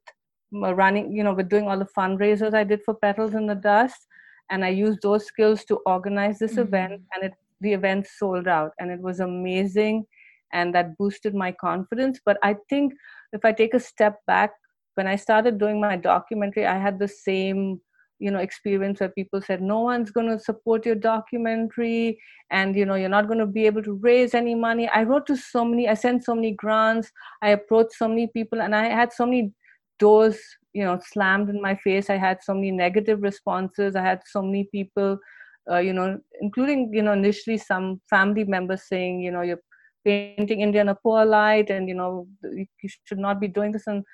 running, 0.55 1.13
you 1.13 1.25
know, 1.25 1.35
with 1.35 1.49
doing 1.49 1.69
all 1.69 1.79
the 1.79 1.89
fundraisers 1.97 2.55
I 2.55 2.65
did 2.65 2.83
for 2.85 2.95
Petals 2.95 3.35
in 3.35 3.47
the 3.47 3.55
Dust. 3.55 4.07
And 4.51 4.65
I 4.65 4.69
used 4.69 5.03
those 5.03 5.27
skills 5.27 5.65
to 5.67 5.81
organize 5.87 6.39
this 6.39 6.53
mm-hmm. 6.53 6.63
event, 6.63 7.03
and 7.15 7.25
it, 7.25 7.33
the 7.61 7.73
event 7.73 8.07
sold 8.07 8.47
out, 8.47 8.73
and 8.79 8.91
it 8.91 9.01
was 9.01 9.21
amazing, 9.21 10.05
and 10.53 10.75
that 10.75 10.99
boosted 10.99 11.35
my 11.35 11.51
confidence. 11.53 12.21
But 12.25 12.39
I 12.43 12.57
think 12.69 12.93
if 13.33 13.45
I 13.45 13.53
take 13.53 13.75
a 13.75 13.81
step 13.81 14.19
back, 14.27 14.51
when 14.95 15.07
I 15.07 15.17
started 15.17 15.59
doing 15.59 15.81
my 15.81 15.97
documentary, 15.97 16.67
I 16.67 16.79
had 16.79 16.99
the 16.99 17.09
same 17.09 17.81
you 18.21 18.31
know 18.31 18.39
experience 18.39 19.01
where 19.01 19.09
people 19.09 19.41
said 19.43 19.61
no 19.61 19.81
one's 19.81 20.11
going 20.11 20.29
to 20.29 20.39
support 20.39 20.87
your 20.87 20.95
documentary 20.95 22.19
and 22.51 22.77
you 22.77 22.87
know 22.87 22.95
you're 22.95 23.09
not 23.09 23.27
going 23.27 23.39
to 23.39 23.47
be 23.47 23.67
able 23.67 23.83
to 23.83 23.95
raise 23.95 24.35
any 24.35 24.55
money 24.55 24.89
i 24.91 25.03
wrote 25.03 25.27
to 25.27 25.37
so 25.37 25.65
many 25.65 25.89
i 25.89 25.95
sent 25.95 26.25
so 26.25 26.35
many 26.35 26.53
grants 26.53 27.11
i 27.43 27.51
approached 27.51 27.93
so 27.93 28.07
many 28.07 28.29
people 28.29 28.63
and 28.63 28.75
i 28.75 28.85
had 28.85 29.13
so 29.13 29.27
many 29.27 29.53
doors 29.99 30.39
you 30.73 30.85
know 30.85 30.99
slammed 31.13 31.49
in 31.49 31.61
my 31.61 31.75
face 31.77 32.11
i 32.11 32.17
had 32.17 32.39
so 32.43 32.55
many 32.55 32.71
negative 32.71 33.23
responses 33.23 33.97
i 33.97 34.03
had 34.03 34.21
so 34.27 34.43
many 34.43 34.65
people 34.73 35.19
uh, 35.71 35.79
you 35.79 35.93
know 35.93 36.19
including 36.41 36.93
you 36.93 37.03
know 37.03 37.13
initially 37.13 37.57
some 37.57 38.01
family 38.11 38.45
members 38.45 38.83
saying 38.89 39.21
you 39.21 39.31
know 39.31 39.43
you're 39.43 39.63
painting 40.05 40.61
india 40.61 40.81
in 40.81 40.89
a 40.89 40.95
poor 40.95 41.25
light 41.25 41.71
and 41.71 41.89
you 41.89 41.95
know 41.95 42.27
you 42.43 42.89
should 43.05 43.19
not 43.19 43.41
be 43.41 43.49
doing 43.49 43.73
this 43.73 43.87
and 43.87 44.05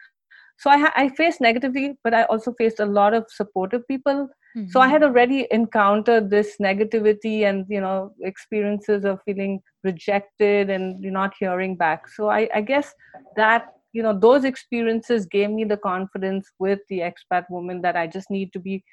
so 0.58 0.70
i, 0.70 0.78
ha- 0.78 0.92
I 0.94 1.08
faced 1.08 1.40
negativity 1.40 1.96
but 2.04 2.14
i 2.14 2.24
also 2.24 2.52
faced 2.52 2.80
a 2.80 2.86
lot 2.86 3.14
of 3.14 3.24
supportive 3.28 3.86
people 3.88 4.28
mm-hmm. 4.56 4.68
so 4.68 4.80
i 4.80 4.84
mm-hmm. 4.84 4.92
had 4.92 5.02
already 5.02 5.46
encountered 5.50 6.30
this 6.30 6.56
negativity 6.60 7.48
and 7.48 7.66
you 7.68 7.80
know 7.80 8.12
experiences 8.20 9.04
of 9.04 9.18
feeling 9.24 9.60
rejected 9.82 10.70
and 10.70 11.00
not 11.00 11.32
hearing 11.40 11.76
back 11.76 12.06
so 12.08 12.28
i, 12.28 12.48
I 12.54 12.60
guess 12.60 12.94
that 13.36 13.72
you 13.92 14.02
know 14.02 14.18
those 14.18 14.44
experiences 14.44 15.26
gave 15.26 15.50
me 15.50 15.64
the 15.64 15.76
confidence 15.76 16.48
with 16.58 16.80
the 16.88 17.00
expat 17.00 17.44
woman 17.50 17.80
that 17.80 17.96
i 17.96 18.06
just 18.06 18.30
need 18.30 18.52
to 18.52 18.58
be 18.58 18.84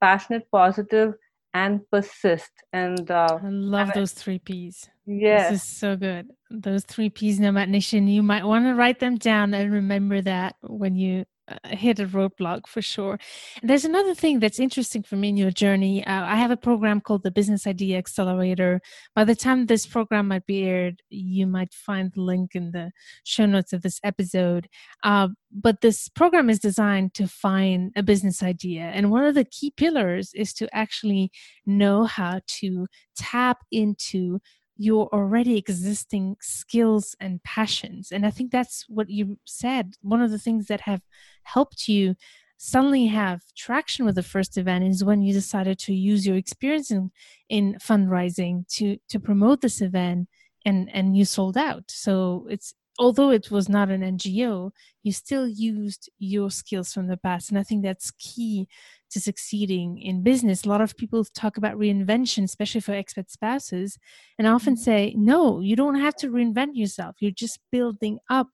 passionate 0.00 0.46
positive 0.50 1.14
and 1.54 1.80
persist. 1.90 2.50
And 2.72 3.10
uh, 3.10 3.38
i 3.42 3.48
love 3.48 3.88
and 3.88 3.94
those 3.94 4.12
three 4.12 4.38
p's. 4.38 4.88
Yes. 5.06 5.50
this 5.50 5.62
is 5.62 5.78
so 5.78 5.96
good. 5.96 6.28
Those 6.50 6.84
three 6.84 7.10
p's 7.10 7.40
nomad 7.40 7.68
nation 7.68 8.08
you 8.08 8.22
might 8.22 8.44
want 8.44 8.64
to 8.66 8.74
write 8.74 9.00
them 9.00 9.16
down 9.16 9.54
and 9.54 9.72
remember 9.72 10.20
that 10.22 10.56
when 10.62 10.96
you 10.96 11.24
hit 11.64 11.98
a 12.00 12.06
roadblock 12.06 12.66
for 12.66 12.82
sure. 12.82 13.18
And 13.60 13.70
there's 13.70 13.84
another 13.84 14.14
thing 14.14 14.40
that's 14.40 14.60
interesting 14.60 15.02
for 15.02 15.16
me 15.16 15.30
in 15.30 15.36
your 15.36 15.50
journey. 15.50 16.04
Uh, 16.04 16.24
I 16.24 16.36
have 16.36 16.50
a 16.50 16.56
program 16.56 17.00
called 17.00 17.22
the 17.22 17.30
Business 17.30 17.66
Idea 17.66 17.98
Accelerator. 17.98 18.80
By 19.14 19.24
the 19.24 19.34
time 19.34 19.66
this 19.66 19.86
program 19.86 20.28
might 20.28 20.46
be 20.46 20.62
aired, 20.64 21.02
you 21.10 21.46
might 21.46 21.72
find 21.72 22.12
the 22.12 22.22
link 22.22 22.54
in 22.54 22.72
the 22.72 22.92
show 23.24 23.46
notes 23.46 23.72
of 23.72 23.82
this 23.82 24.00
episode. 24.04 24.68
Uh, 25.02 25.28
but 25.52 25.80
this 25.80 26.08
program 26.08 26.48
is 26.48 26.58
designed 26.58 27.14
to 27.14 27.28
find 27.28 27.92
a 27.96 28.02
business 28.02 28.42
idea. 28.42 28.82
And 28.82 29.10
one 29.10 29.24
of 29.24 29.34
the 29.34 29.44
key 29.44 29.72
pillars 29.76 30.32
is 30.34 30.52
to 30.54 30.68
actually 30.74 31.30
know 31.66 32.04
how 32.04 32.40
to 32.60 32.86
tap 33.16 33.58
into 33.70 34.40
your 34.76 35.08
already 35.12 35.56
existing 35.56 36.36
skills 36.40 37.14
and 37.20 37.42
passions. 37.42 38.10
And 38.10 38.26
I 38.26 38.30
think 38.30 38.50
that's 38.50 38.84
what 38.88 39.10
you 39.10 39.38
said. 39.44 39.94
One 40.00 40.22
of 40.22 40.30
the 40.30 40.38
things 40.38 40.66
that 40.66 40.82
have 40.82 41.02
helped 41.42 41.88
you 41.88 42.16
suddenly 42.64 43.06
have 43.06 43.42
traction 43.56 44.04
with 44.04 44.14
the 44.14 44.22
first 44.22 44.56
event 44.56 44.84
is 44.84 45.02
when 45.02 45.20
you 45.20 45.32
decided 45.32 45.76
to 45.80 45.92
use 45.92 46.24
your 46.24 46.36
experience 46.36 46.92
in, 46.92 47.10
in 47.48 47.74
fundraising 47.82 48.64
to 48.68 48.96
to 49.08 49.18
promote 49.18 49.60
this 49.60 49.80
event 49.80 50.28
and 50.64 50.88
and 50.94 51.16
you 51.16 51.24
sold 51.24 51.56
out 51.56 51.82
so 51.88 52.46
it's 52.48 52.72
although 53.00 53.30
it 53.30 53.50
was 53.50 53.68
not 53.68 53.88
an 53.90 54.02
ngo 54.02 54.70
you 55.02 55.12
still 55.12 55.48
used 55.48 56.08
your 56.20 56.52
skills 56.52 56.92
from 56.92 57.08
the 57.08 57.16
past 57.16 57.50
and 57.50 57.58
i 57.58 57.64
think 57.64 57.82
that's 57.82 58.12
key 58.12 58.68
to 59.12 59.20
succeeding 59.20 59.98
in 59.98 60.22
business. 60.22 60.64
A 60.64 60.68
lot 60.68 60.80
of 60.80 60.96
people 60.96 61.24
talk 61.24 61.56
about 61.56 61.78
reinvention, 61.78 62.44
especially 62.44 62.80
for 62.80 62.92
expat 62.92 63.30
spouses, 63.30 63.98
and 64.38 64.48
I 64.48 64.52
often 64.52 64.74
mm-hmm. 64.74 64.82
say, 64.82 65.14
no, 65.16 65.60
you 65.60 65.76
don't 65.76 66.00
have 66.00 66.16
to 66.16 66.28
reinvent 66.28 66.72
yourself. 66.74 67.16
You're 67.20 67.30
just 67.30 67.58
building 67.70 68.18
up 68.28 68.48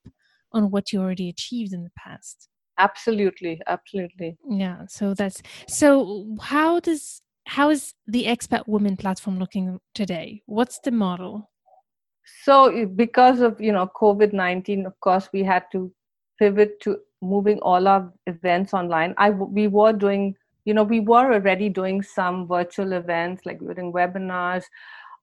on 0.53 0.71
what 0.71 0.93
you 0.93 1.01
already 1.01 1.29
achieved 1.29 1.73
in 1.73 1.85
the 1.85 1.91
past. 1.97 2.49
Absolutely, 2.79 3.61
absolutely. 3.67 4.37
Yeah. 4.49 4.83
So 4.89 5.15
that's 5.15 5.43
so. 5.67 6.37
How 6.41 6.79
does 6.79 7.23
how 7.47 7.71
is 7.71 7.95
the 8.07 8.27
expat 8.27 8.65
women 8.67 8.97
platform 8.97 9.39
looking 9.39 9.81
today? 9.95 10.43
What's 10.47 10.79
the 10.81 10.93
model? 10.93 11.51
So 12.45 12.87
because 12.87 13.41
of 13.41 13.61
you 13.61 13.73
know 13.73 13.91
COVID 14.01 14.33
nineteen, 14.33 14.87
of 14.87 14.99
course, 15.01 15.29
we 15.33 15.43
had 15.43 15.65
to 15.73 15.93
pivot 16.39 16.81
to 16.83 16.99
moving 17.21 17.59
all 17.61 17.89
our 17.89 18.13
events 18.27 18.73
online. 18.75 19.15
I 19.19 19.31
we 19.31 19.67
were 19.67 19.93
doing, 19.93 20.35
you 20.69 20.75
know, 20.75 20.83
we 20.83 21.01
were 21.01 21.33
already 21.33 21.71
doing 21.71 22.03
some 22.03 22.47
virtual 22.47 22.93
events, 22.93 23.47
like 23.47 23.59
we 23.59 23.67
were 23.67 23.73
doing 23.73 23.91
webinars. 23.91 24.65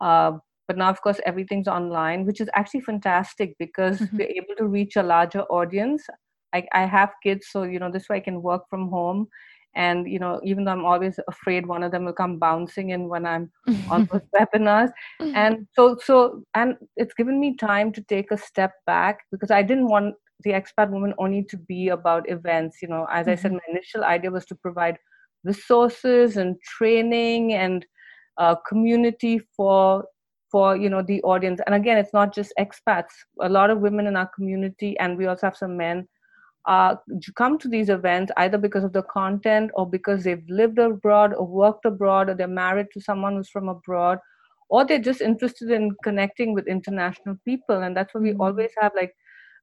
Uh, 0.01 0.31
but 0.67 0.75
now, 0.75 0.89
of 0.89 0.99
course, 1.03 1.19
everything's 1.23 1.67
online, 1.67 2.25
which 2.25 2.41
is 2.41 2.49
actually 2.55 2.81
fantastic 2.81 3.55
because 3.59 3.99
mm-hmm. 3.99 4.17
we're 4.17 4.37
able 4.41 4.55
to 4.57 4.65
reach 4.65 4.95
a 4.95 5.03
larger 5.03 5.43
audience. 5.43 6.03
I, 6.51 6.65
I 6.73 6.85
have 6.85 7.13
kids, 7.21 7.45
so 7.51 7.61
you 7.61 7.77
know, 7.77 7.91
this 7.91 8.09
way 8.09 8.17
I 8.17 8.21
can 8.21 8.41
work 8.41 8.63
from 8.71 8.89
home 8.89 9.27
and 9.75 10.09
you 10.09 10.19
know 10.19 10.39
even 10.41 10.63
though 10.63 10.71
i'm 10.71 10.85
always 10.85 11.19
afraid 11.27 11.65
one 11.67 11.83
of 11.83 11.91
them 11.91 12.05
will 12.05 12.13
come 12.13 12.39
bouncing 12.39 12.91
in 12.91 13.09
when 13.09 13.25
i'm 13.25 13.51
on 13.91 14.07
those 14.09 14.21
webinars 14.39 14.89
and 15.19 15.67
so 15.75 15.97
so 16.01 16.41
and 16.53 16.77
it's 16.95 17.13
given 17.13 17.41
me 17.41 17.57
time 17.57 17.91
to 17.91 18.01
take 18.03 18.31
a 18.31 18.37
step 18.37 18.71
back 18.85 19.19
because 19.33 19.51
i 19.51 19.61
didn't 19.61 19.89
want 19.89 20.15
the 20.45 20.51
expat 20.51 20.89
woman 20.91 21.13
only 21.17 21.43
to 21.43 21.57
be 21.57 21.89
about 21.89 22.29
events 22.29 22.77
you 22.81 22.87
know 22.87 23.05
as 23.11 23.25
mm-hmm. 23.25 23.31
i 23.31 23.35
said 23.35 23.51
mm-hmm. 23.51 23.57
my 23.67 23.73
initial 23.73 24.05
idea 24.05 24.31
was 24.31 24.45
to 24.45 24.55
provide 24.55 24.97
resources 25.45 26.37
and 26.37 26.55
training 26.61 27.53
and 27.53 27.85
uh, 28.37 28.55
community 28.67 29.39
for 29.55 30.05
for 30.51 30.75
you 30.75 30.89
know 30.89 31.01
the 31.01 31.21
audience. 31.23 31.59
And 31.65 31.75
again 31.75 31.97
it's 31.97 32.13
not 32.13 32.33
just 32.33 32.53
expats. 32.59 33.13
A 33.41 33.49
lot 33.49 33.69
of 33.69 33.79
women 33.79 34.07
in 34.07 34.15
our 34.15 34.29
community 34.35 34.97
and 34.99 35.17
we 35.17 35.27
also 35.27 35.47
have 35.47 35.57
some 35.57 35.77
men 35.77 36.07
uh, 36.67 36.95
come 37.35 37.57
to 37.59 37.67
these 37.67 37.89
events 37.89 38.31
either 38.37 38.57
because 38.57 38.83
of 38.83 38.93
the 38.93 39.03
content 39.03 39.71
or 39.75 39.87
because 39.87 40.23
they've 40.23 40.43
lived 40.49 40.79
abroad 40.79 41.33
or 41.33 41.45
worked 41.45 41.85
abroad 41.85 42.29
or 42.29 42.33
they're 42.33 42.47
married 42.47 42.87
to 42.93 42.99
someone 42.99 43.35
who's 43.35 43.49
from 43.49 43.69
abroad 43.69 44.17
or 44.69 44.85
they're 44.85 44.99
just 44.99 45.21
interested 45.21 45.69
in 45.69 45.95
connecting 46.03 46.53
with 46.53 46.67
international 46.67 47.35
people. 47.45 47.83
And 47.83 47.95
that's 47.95 48.13
why 48.13 48.21
we 48.21 48.31
mm-hmm. 48.31 48.41
always 48.41 48.71
have 48.79 48.93
like 48.95 49.13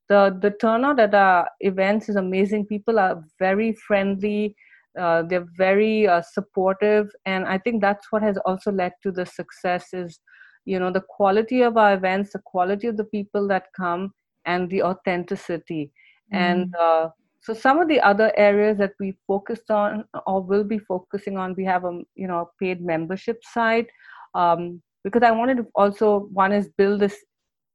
the 0.08 0.36
the 0.40 0.50
turnout 0.50 1.00
at 1.00 1.14
our 1.14 1.48
events 1.60 2.08
is 2.08 2.16
amazing. 2.16 2.66
People 2.66 2.98
are 2.98 3.22
very 3.38 3.72
friendly 3.72 4.54
uh, 4.98 5.22
they're 5.22 5.48
very 5.56 6.06
uh, 6.06 6.22
supportive 6.22 7.10
and 7.26 7.46
i 7.46 7.56
think 7.58 7.80
that's 7.80 8.10
what 8.10 8.22
has 8.22 8.36
also 8.44 8.70
led 8.70 8.92
to 9.02 9.10
the 9.10 9.24
success 9.24 9.92
is 9.92 10.20
you 10.64 10.78
know 10.78 10.90
the 10.90 11.04
quality 11.08 11.62
of 11.62 11.76
our 11.76 11.94
events 11.94 12.32
the 12.32 12.42
quality 12.44 12.86
of 12.86 12.96
the 12.96 13.04
people 13.04 13.48
that 13.48 13.66
come 13.76 14.12
and 14.44 14.70
the 14.70 14.82
authenticity 14.82 15.90
and 16.32 16.72
mm. 16.72 16.80
uh, 16.80 17.08
so 17.42 17.52
some 17.52 17.80
of 17.80 17.88
the 17.88 18.00
other 18.00 18.32
areas 18.36 18.78
that 18.78 18.92
we 19.00 19.16
focused 19.26 19.70
on 19.70 20.04
or 20.26 20.40
will 20.40 20.62
be 20.62 20.78
focusing 20.78 21.36
on, 21.36 21.56
we 21.56 21.64
have 21.64 21.84
a 21.84 22.00
you 22.14 22.28
know 22.28 22.50
paid 22.60 22.80
membership 22.80 23.42
site 23.42 23.88
um, 24.34 24.80
because 25.02 25.22
I 25.24 25.32
wanted 25.32 25.56
to 25.56 25.66
also 25.74 26.28
one 26.32 26.52
is 26.52 26.68
build 26.78 27.00
this 27.00 27.16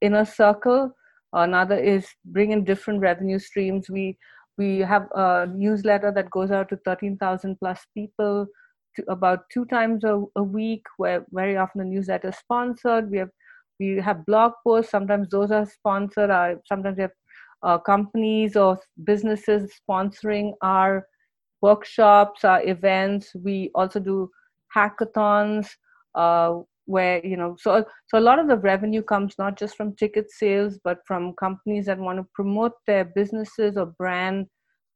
inner 0.01 0.23
circle. 0.23 0.91
Another 1.33 1.77
is 1.77 2.07
bring 2.23 2.51
in 2.51 2.63
different 2.63 3.01
revenue 3.01 3.39
streams. 3.39 3.89
We 3.89 4.17
we 4.57 4.79
have 4.79 5.07
a 5.13 5.47
newsletter 5.53 6.11
that 6.11 6.29
goes 6.31 6.51
out 6.51 6.69
to 6.69 6.77
13,000 6.77 7.57
plus 7.59 7.85
people 7.93 8.47
to 8.95 9.03
about 9.11 9.49
two 9.51 9.65
times 9.65 10.03
a, 10.03 10.23
a 10.35 10.43
week 10.43 10.83
where 10.97 11.25
very 11.31 11.57
often 11.57 11.79
the 11.79 11.85
newsletter 11.85 12.29
is 12.29 12.37
sponsored. 12.37 13.11
We 13.11 13.19
have 13.19 13.29
we 13.79 13.97
have 13.97 14.25
blog 14.25 14.53
posts. 14.63 14.91
Sometimes 14.91 15.29
those 15.29 15.51
are 15.51 15.65
sponsored. 15.65 16.31
Uh, 16.31 16.55
sometimes 16.65 16.97
we 16.97 17.03
have 17.03 17.11
uh, 17.61 17.77
companies 17.77 18.55
or 18.55 18.79
businesses 19.03 19.71
sponsoring 19.87 20.53
our 20.61 21.05
workshops, 21.61 22.43
our 22.43 22.63
events. 22.67 23.35
We 23.35 23.69
also 23.75 23.99
do 23.99 24.31
hackathons 24.75 25.69
uh, 26.15 26.59
where 26.87 27.23
you 27.25 27.37
know 27.37 27.55
so 27.59 27.85
so 28.07 28.17
a 28.17 28.27
lot 28.27 28.39
of 28.39 28.47
the 28.47 28.57
revenue 28.57 29.03
comes 29.03 29.35
not 29.37 29.57
just 29.57 29.75
from 29.75 29.95
ticket 29.95 30.31
sales 30.31 30.79
but 30.83 30.99
from 31.05 31.33
companies 31.33 31.85
that 31.85 31.99
want 31.99 32.17
to 32.17 32.25
promote 32.33 32.71
their 32.87 33.05
businesses 33.05 33.77
or 33.77 33.85
brand 33.85 34.47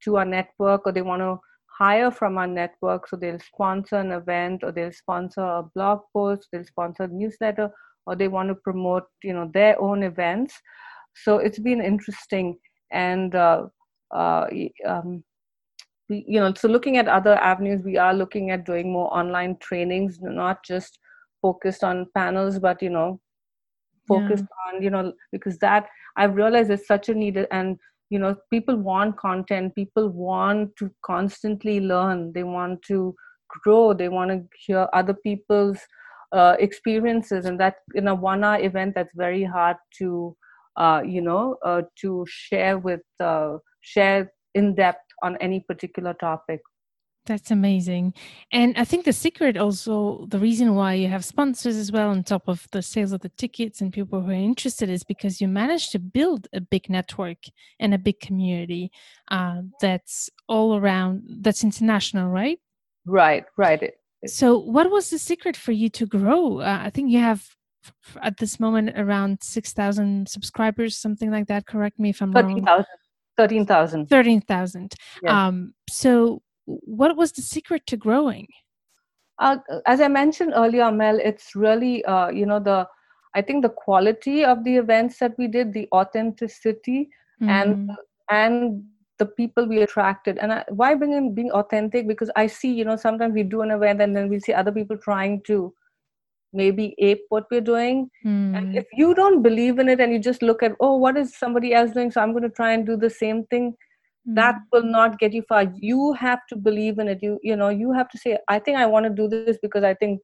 to 0.03 0.17
our 0.17 0.25
network 0.25 0.81
or 0.85 0.91
they 0.91 1.01
want 1.01 1.21
to 1.21 1.37
hire 1.81 2.11
from 2.11 2.37
our 2.37 2.47
network. 2.47 3.07
So 3.07 3.15
they'll 3.15 3.39
sponsor 3.39 3.97
an 3.97 4.11
event 4.11 4.63
or 4.63 4.71
they'll 4.71 4.91
sponsor 4.91 5.41
a 5.41 5.63
blog 5.75 5.99
post 6.13 6.47
they'll 6.51 6.65
sponsor 6.65 7.03
a 7.03 7.07
newsletter 7.07 7.69
or 8.05 8.15
they 8.15 8.27
want 8.27 8.49
to 8.49 8.55
promote 8.55 9.03
you 9.23 9.33
know 9.33 9.49
their 9.53 9.79
own 9.81 10.03
events. 10.03 10.53
So 11.23 11.37
it's 11.37 11.59
been 11.59 11.81
interesting. 11.81 12.57
And 12.91 13.35
uh, 13.35 13.67
uh, 14.13 14.47
um, 14.85 15.23
you 16.09 16.39
know 16.39 16.53
so 16.53 16.67
looking 16.67 16.97
at 16.97 17.07
other 17.07 17.35
avenues 17.35 17.81
we 17.83 17.97
are 17.97 18.13
looking 18.13 18.51
at 18.51 18.65
doing 18.65 18.91
more 18.91 19.13
online 19.17 19.55
trainings 19.61 20.19
not 20.21 20.57
just 20.65 20.99
focused 21.41 21.83
on 21.83 22.05
panels 22.15 22.59
but 22.59 22.81
you 22.81 22.89
know 22.89 23.19
focused 24.07 24.45
yeah. 24.49 24.75
on 24.75 24.81
you 24.81 24.89
know 24.89 25.13
because 25.31 25.57
that 25.59 25.87
i've 26.17 26.35
realized 26.35 26.71
is 26.71 26.85
such 26.87 27.09
a 27.09 27.13
need 27.13 27.45
and 27.51 27.77
you 28.09 28.19
know 28.19 28.35
people 28.49 28.75
want 28.75 29.17
content 29.17 29.73
people 29.75 30.09
want 30.09 30.75
to 30.75 30.91
constantly 31.05 31.79
learn 31.79 32.31
they 32.33 32.43
want 32.43 32.81
to 32.81 33.15
grow 33.63 33.93
they 33.93 34.09
want 34.09 34.31
to 34.31 34.43
hear 34.65 34.87
other 34.93 35.13
people's 35.13 35.79
uh, 36.33 36.55
experiences 36.59 37.45
and 37.45 37.59
that 37.59 37.75
in 37.93 38.07
a 38.07 38.15
one 38.15 38.43
hour 38.43 38.61
event 38.61 38.93
that's 38.95 39.13
very 39.15 39.43
hard 39.43 39.75
to 39.97 40.35
uh, 40.77 41.01
you 41.05 41.21
know, 41.21 41.57
uh, 41.65 41.81
to 41.99 42.25
share 42.27 42.77
with 42.77 43.01
uh, 43.19 43.57
share 43.81 44.31
in 44.55 44.75
depth 44.75 45.05
on 45.23 45.37
any 45.37 45.59
particular 45.59 46.13
topic. 46.13 46.61
That's 47.27 47.51
amazing. 47.51 48.15
And 48.51 48.75
I 48.77 48.83
think 48.83 49.05
the 49.05 49.13
secret 49.13 49.55
also, 49.55 50.25
the 50.29 50.39
reason 50.39 50.73
why 50.73 50.95
you 50.95 51.07
have 51.07 51.23
sponsors 51.23 51.77
as 51.77 51.91
well, 51.91 52.09
on 52.09 52.23
top 52.23 52.47
of 52.47 52.67
the 52.71 52.81
sales 52.81 53.11
of 53.11 53.21
the 53.21 53.29
tickets 53.29 53.79
and 53.79 53.93
people 53.93 54.21
who 54.21 54.31
are 54.31 54.33
interested, 54.33 54.89
is 54.89 55.03
because 55.03 55.39
you 55.39 55.47
managed 55.47 55.91
to 55.91 55.99
build 55.99 56.47
a 56.51 56.61
big 56.61 56.89
network 56.89 57.37
and 57.79 57.93
a 57.93 57.99
big 57.99 58.19
community 58.19 58.91
uh, 59.29 59.61
that's 59.79 60.31
all 60.47 60.77
around, 60.77 61.23
that's 61.41 61.63
international, 61.63 62.29
right? 62.29 62.59
Right, 63.05 63.45
right. 63.55 63.93
So, 64.25 64.57
what 64.57 64.89
was 64.89 65.11
the 65.11 65.19
secret 65.19 65.55
for 65.55 65.71
you 65.71 65.89
to 65.89 66.05
grow? 66.07 66.59
Uh, 66.59 66.79
I 66.81 66.89
think 66.89 67.11
you 67.11 67.19
have 67.19 67.47
at 68.21 68.37
this 68.37 68.59
moment 68.59 68.91
around 68.95 69.39
6,000 69.41 70.27
subscribers, 70.27 70.97
something 70.97 71.31
like 71.31 71.47
that. 71.47 71.65
Correct 71.65 71.99
me 71.99 72.09
if 72.09 72.21
I'm 72.21 72.33
13, 72.33 72.63
wrong. 72.65 72.83
13,000. 73.37 74.07
13,000. 74.07 74.93
Um, 75.27 75.73
so, 75.89 76.41
what 76.65 77.15
was 77.15 77.31
the 77.31 77.41
secret 77.41 77.85
to 77.87 77.97
growing? 77.97 78.47
Uh, 79.39 79.57
as 79.87 80.01
I 80.01 80.07
mentioned 80.07 80.53
earlier, 80.55 80.91
Mel, 80.91 81.19
it's 81.19 81.55
really, 81.55 82.05
uh, 82.05 82.29
you 82.29 82.45
know, 82.45 82.59
the, 82.59 82.87
I 83.33 83.41
think 83.41 83.63
the 83.63 83.69
quality 83.69 84.45
of 84.45 84.63
the 84.63 84.77
events 84.77 85.17
that 85.19 85.33
we 85.37 85.47
did, 85.47 85.73
the 85.73 85.87
authenticity, 85.91 87.09
mm. 87.41 87.49
and 87.49 87.91
and 88.29 88.83
the 89.17 89.25
people 89.25 89.67
we 89.67 89.81
attracted. 89.81 90.37
And 90.37 90.53
I, 90.53 90.65
why 90.69 90.95
bring 90.95 91.13
in 91.13 91.33
being 91.33 91.51
authentic? 91.51 92.07
Because 92.07 92.29
I 92.35 92.47
see, 92.47 92.73
you 92.73 92.85
know, 92.85 92.95
sometimes 92.95 93.33
we 93.33 93.43
do 93.43 93.61
an 93.61 93.71
event 93.71 94.01
and 94.01 94.15
then 94.15 94.29
we 94.29 94.39
see 94.39 94.53
other 94.53 94.71
people 94.71 94.97
trying 94.97 95.41
to 95.47 95.73
maybe 96.53 96.95
ape 96.99 97.25
what 97.29 97.45
we're 97.49 97.61
doing 97.61 98.09
mm. 98.25 98.57
and 98.57 98.71
hmm. 98.71 98.77
if 98.77 98.85
you 98.93 99.13
don't 99.13 99.41
believe 99.41 99.79
in 99.79 99.87
it 99.87 100.01
and 100.01 100.11
you 100.11 100.19
just 100.19 100.41
look 100.41 100.61
at 100.61 100.73
oh 100.81 100.97
what 100.97 101.15
is 101.15 101.37
somebody 101.37 101.73
else 101.73 101.91
doing 101.91 102.11
so 102.11 102.19
i'm 102.19 102.31
going 102.31 102.43
to 102.43 102.49
try 102.49 102.73
and 102.73 102.85
do 102.85 102.97
the 102.97 103.09
same 103.09 103.45
thing. 103.45 103.73
That 104.25 104.55
will 104.71 104.83
not 104.83 105.19
get 105.19 105.33
you 105.33 105.43
far. 105.49 105.65
You 105.75 106.13
have 106.13 106.39
to 106.49 106.55
believe 106.55 106.99
in 106.99 107.07
it. 107.07 107.19
You 107.21 107.39
you 107.41 107.55
know 107.55 107.69
you 107.69 107.91
have 107.91 108.09
to 108.09 108.17
say 108.17 108.37
i 108.47 108.59
think 108.59 108.77
i 108.77 108.85
want 108.85 109.05
to 109.05 109.09
do 109.09 109.27
this 109.27 109.57
because 109.61 109.83
i 109.83 109.93
think 109.95 110.19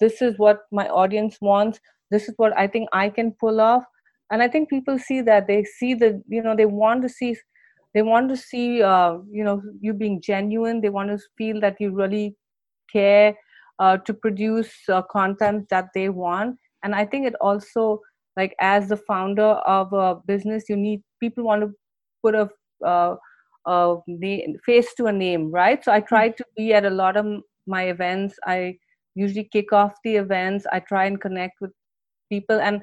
this 0.00 0.22
is 0.22 0.38
what 0.38 0.60
my 0.72 0.88
audience 0.88 1.36
wants. 1.40 1.78
This 2.10 2.28
is 2.28 2.34
what 2.36 2.56
i 2.56 2.66
think 2.66 2.88
i 2.92 3.08
can 3.08 3.32
pull 3.38 3.60
off. 3.60 3.84
And 4.30 4.42
i 4.42 4.48
think 4.48 4.70
people 4.70 4.98
see 4.98 5.20
that. 5.22 5.46
They 5.46 5.64
see 5.64 5.94
the 5.94 6.22
you 6.28 6.42
know 6.42 6.56
they 6.56 6.66
want 6.66 7.02
to 7.02 7.08
see 7.08 7.36
they 7.94 8.02
want 8.02 8.30
to 8.30 8.36
see 8.36 8.82
uh, 8.82 9.18
you 9.30 9.44
know 9.44 9.62
you 9.80 9.92
being 9.92 10.20
genuine. 10.20 10.80
They 10.80 10.88
want 10.88 11.10
to 11.10 11.18
feel 11.36 11.60
that 11.60 11.76
you 11.78 11.90
really 11.94 12.36
care 12.90 13.34
uh, 13.78 13.98
to 13.98 14.14
produce 14.14 14.72
uh, 14.88 15.02
content 15.02 15.68
that 15.70 15.88
they 15.94 16.08
want. 16.08 16.56
And 16.82 16.94
i 16.94 17.04
think 17.04 17.26
it 17.26 17.34
also 17.40 18.00
like 18.36 18.54
as 18.60 18.88
the 18.88 18.96
founder 18.96 19.50
of 19.76 19.92
a 19.92 20.16
business 20.26 20.64
you 20.68 20.76
need 20.76 21.02
people 21.20 21.44
want 21.44 21.62
to 21.62 21.70
put 22.22 22.34
a, 22.34 22.48
uh, 23.66 23.96
a 23.96 24.10
name, 24.10 24.56
face 24.64 24.94
to 24.94 25.06
a 25.06 25.12
name 25.12 25.50
right? 25.50 25.84
So 25.84 25.92
i 25.92 26.00
try 26.00 26.28
to 26.30 26.44
be 26.56 26.72
at 26.74 26.84
a 26.84 26.90
lot 26.90 27.16
of 27.16 27.26
my 27.66 27.84
events. 27.84 28.36
I 28.46 28.78
usually 29.14 29.44
kick 29.44 29.72
off 29.72 29.92
the 30.04 30.16
events. 30.16 30.66
I 30.72 30.80
try 30.80 31.04
and 31.04 31.20
connect 31.20 31.60
with 31.60 31.72
people. 32.30 32.60
And 32.60 32.80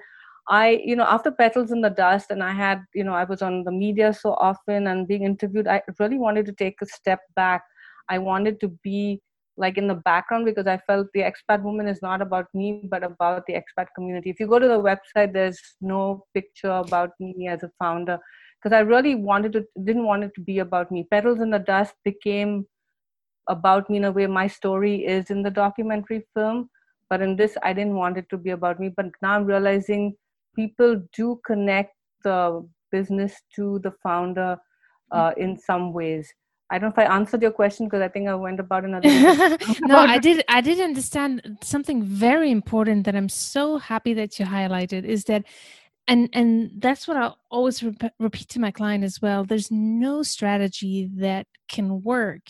i 0.52 0.82
you 0.84 0.96
know 0.96 1.04
after 1.04 1.30
petals 1.30 1.72
in 1.72 1.82
the 1.82 1.92
dust 1.92 2.32
and 2.32 2.42
i 2.42 2.52
had 2.52 2.84
you 2.96 3.04
know 3.04 3.14
i 3.14 3.24
was 3.24 3.44
on 3.44 3.64
the 3.66 3.72
media 3.72 4.12
so 4.12 4.34
often 4.46 4.88
and 4.88 5.08
being 5.08 5.24
interviewed 5.24 5.68
i 5.68 5.80
really 6.00 6.18
wanted 6.18 6.44
to 6.44 6.52
take 6.54 6.82
a 6.82 6.88
step 6.88 7.20
back. 7.36 7.62
I 8.10 8.18
wanted 8.18 8.60
to 8.62 8.70
be 8.84 9.22
like 9.56 9.78
in 9.78 9.88
the 9.88 9.96
background 9.96 10.46
because 10.46 10.68
I 10.68 10.78
felt 10.78 11.08
the 11.14 11.22
expat 11.22 11.62
woman 11.62 11.88
is 11.88 12.02
not 12.02 12.22
about 12.22 12.48
me 12.54 12.82
but 12.90 13.04
about 13.04 13.46
the 13.46 13.54
expat 13.54 13.88
community. 13.96 14.30
If 14.30 14.40
you 14.40 14.48
go 14.48 14.58
to 14.58 14.68
the 14.68 14.80
website, 14.80 15.34
there's 15.34 15.60
no 15.82 16.26
picture 16.34 16.72
about 16.72 17.12
me 17.20 17.48
as 17.48 17.64
a 17.64 17.72
founder 17.78 18.18
because 18.62 18.76
I 18.76 18.80
really 18.80 19.16
wanted 19.16 19.54
to 19.54 19.66
didn't 19.84 20.06
want 20.06 20.24
it 20.24 20.32
to 20.36 20.42
be 20.42 20.60
about 20.60 20.92
me. 20.92 21.08
Petals 21.10 21.40
in 21.40 21.50
the 21.50 21.60
Dust 21.60 21.94
became 22.04 22.66
about 23.48 23.90
me 23.90 23.98
in 23.98 24.06
a 24.06 24.12
way 24.12 24.28
my 24.28 24.48
story 24.48 25.06
is 25.06 25.30
in 25.30 25.42
the 25.42 25.50
documentary 25.50 26.26
film, 26.36 26.70
but 27.10 27.22
in 27.22 27.36
this 27.36 27.58
I 27.64 27.74
didn't 27.74 27.96
want 27.96 28.18
it 28.18 28.30
to 28.30 28.38
be 28.38 28.52
about 28.52 28.80
me. 28.80 28.90
But 28.90 29.08
now 29.22 29.36
I'm 29.36 29.46
realizing 29.46 30.16
people 30.56 31.02
do 31.14 31.40
connect 31.46 31.96
the 32.24 32.68
business 32.92 33.34
to 33.56 33.80
the 33.80 33.94
founder 34.04 34.58
uh, 35.12 35.32
in 35.38 35.58
some 35.58 35.94
ways 35.94 36.34
I 36.72 36.78
don't 36.78 36.96
know 36.96 37.04
if 37.04 37.10
I 37.10 37.16
answered 37.16 37.42
your 37.42 37.52
question 37.52 37.88
because 37.88 38.02
I 38.02 38.08
think 38.08 38.28
I 38.28 38.36
went 38.36 38.60
about 38.60 38.86
another. 38.86 39.08
no, 39.82 39.98
I 39.98 40.20
did. 40.20 40.44
I 40.48 40.62
did 40.62 40.80
understand 40.80 41.58
something 41.64 42.04
very 42.04 42.52
important 42.52 43.06
that 43.06 43.16
I'm 43.16 43.30
so 43.30 43.80
happy 43.80 44.14
that 44.14 44.38
you 44.38 44.46
highlighted 44.46 45.04
is 45.04 45.24
that, 45.26 45.46
and 46.10 46.30
and 46.34 46.72
that's 46.80 47.08
what 47.08 47.18
I 47.18 47.32
always 47.52 47.84
re- 47.84 47.96
repeat 48.20 48.50
to 48.50 48.60
my 48.60 48.72
client 48.72 49.04
as 49.04 49.22
well. 49.22 49.46
There's 49.46 49.72
no 49.72 50.24
strategy 50.24 51.10
that 51.16 51.48
can 51.70 52.02
work 52.04 52.42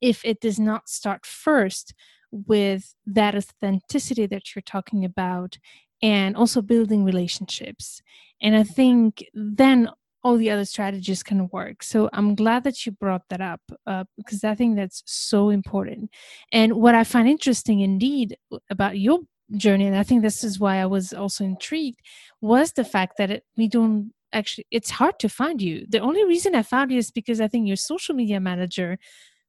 if 0.00 0.24
it 0.24 0.40
does 0.40 0.58
not 0.58 0.88
start 0.88 1.26
first 1.26 1.92
with 2.30 2.94
that 3.06 3.34
authenticity 3.34 4.26
that 4.26 4.54
you're 4.54 4.62
talking 4.62 5.04
about, 5.04 5.58
and 6.00 6.36
also 6.36 6.62
building 6.62 7.04
relationships. 7.04 8.00
And 8.40 8.56
I 8.56 8.62
think 8.62 9.24
then 9.34 9.90
all 10.22 10.36
the 10.36 10.50
other 10.50 10.64
strategies 10.64 11.22
can 11.22 11.48
work. 11.48 11.82
So 11.82 12.10
I'm 12.12 12.34
glad 12.34 12.64
that 12.64 12.86
you 12.86 12.92
brought 12.92 13.22
that 13.30 13.40
up 13.40 13.60
uh, 13.86 14.04
because 14.16 14.44
I 14.44 14.54
think 14.54 14.76
that's 14.76 15.02
so 15.06 15.50
important. 15.50 16.10
And 16.52 16.74
what 16.74 16.94
I 16.94 17.04
find 17.04 17.28
interesting 17.28 17.80
indeed 17.80 18.36
about 18.70 18.98
your 18.98 19.20
journey, 19.56 19.86
and 19.86 19.96
I 19.96 20.02
think 20.02 20.22
this 20.22 20.44
is 20.44 20.58
why 20.58 20.76
I 20.76 20.86
was 20.86 21.12
also 21.12 21.44
intrigued, 21.44 22.00
was 22.40 22.72
the 22.72 22.84
fact 22.84 23.16
that 23.18 23.30
it, 23.30 23.44
we 23.56 23.68
don't 23.68 24.12
actually, 24.32 24.66
it's 24.70 24.90
hard 24.90 25.18
to 25.20 25.28
find 25.28 25.60
you. 25.60 25.86
The 25.88 26.00
only 26.00 26.24
reason 26.24 26.54
I 26.54 26.62
found 26.62 26.90
you 26.92 26.98
is 26.98 27.10
because 27.10 27.40
I 27.40 27.48
think 27.48 27.66
your 27.66 27.76
social 27.76 28.14
media 28.14 28.40
manager 28.40 28.98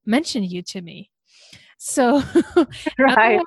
mentioned 0.06 0.52
you 0.52 0.62
to 0.64 0.82
me. 0.82 1.10
So, 1.78 2.24
right 3.00 3.42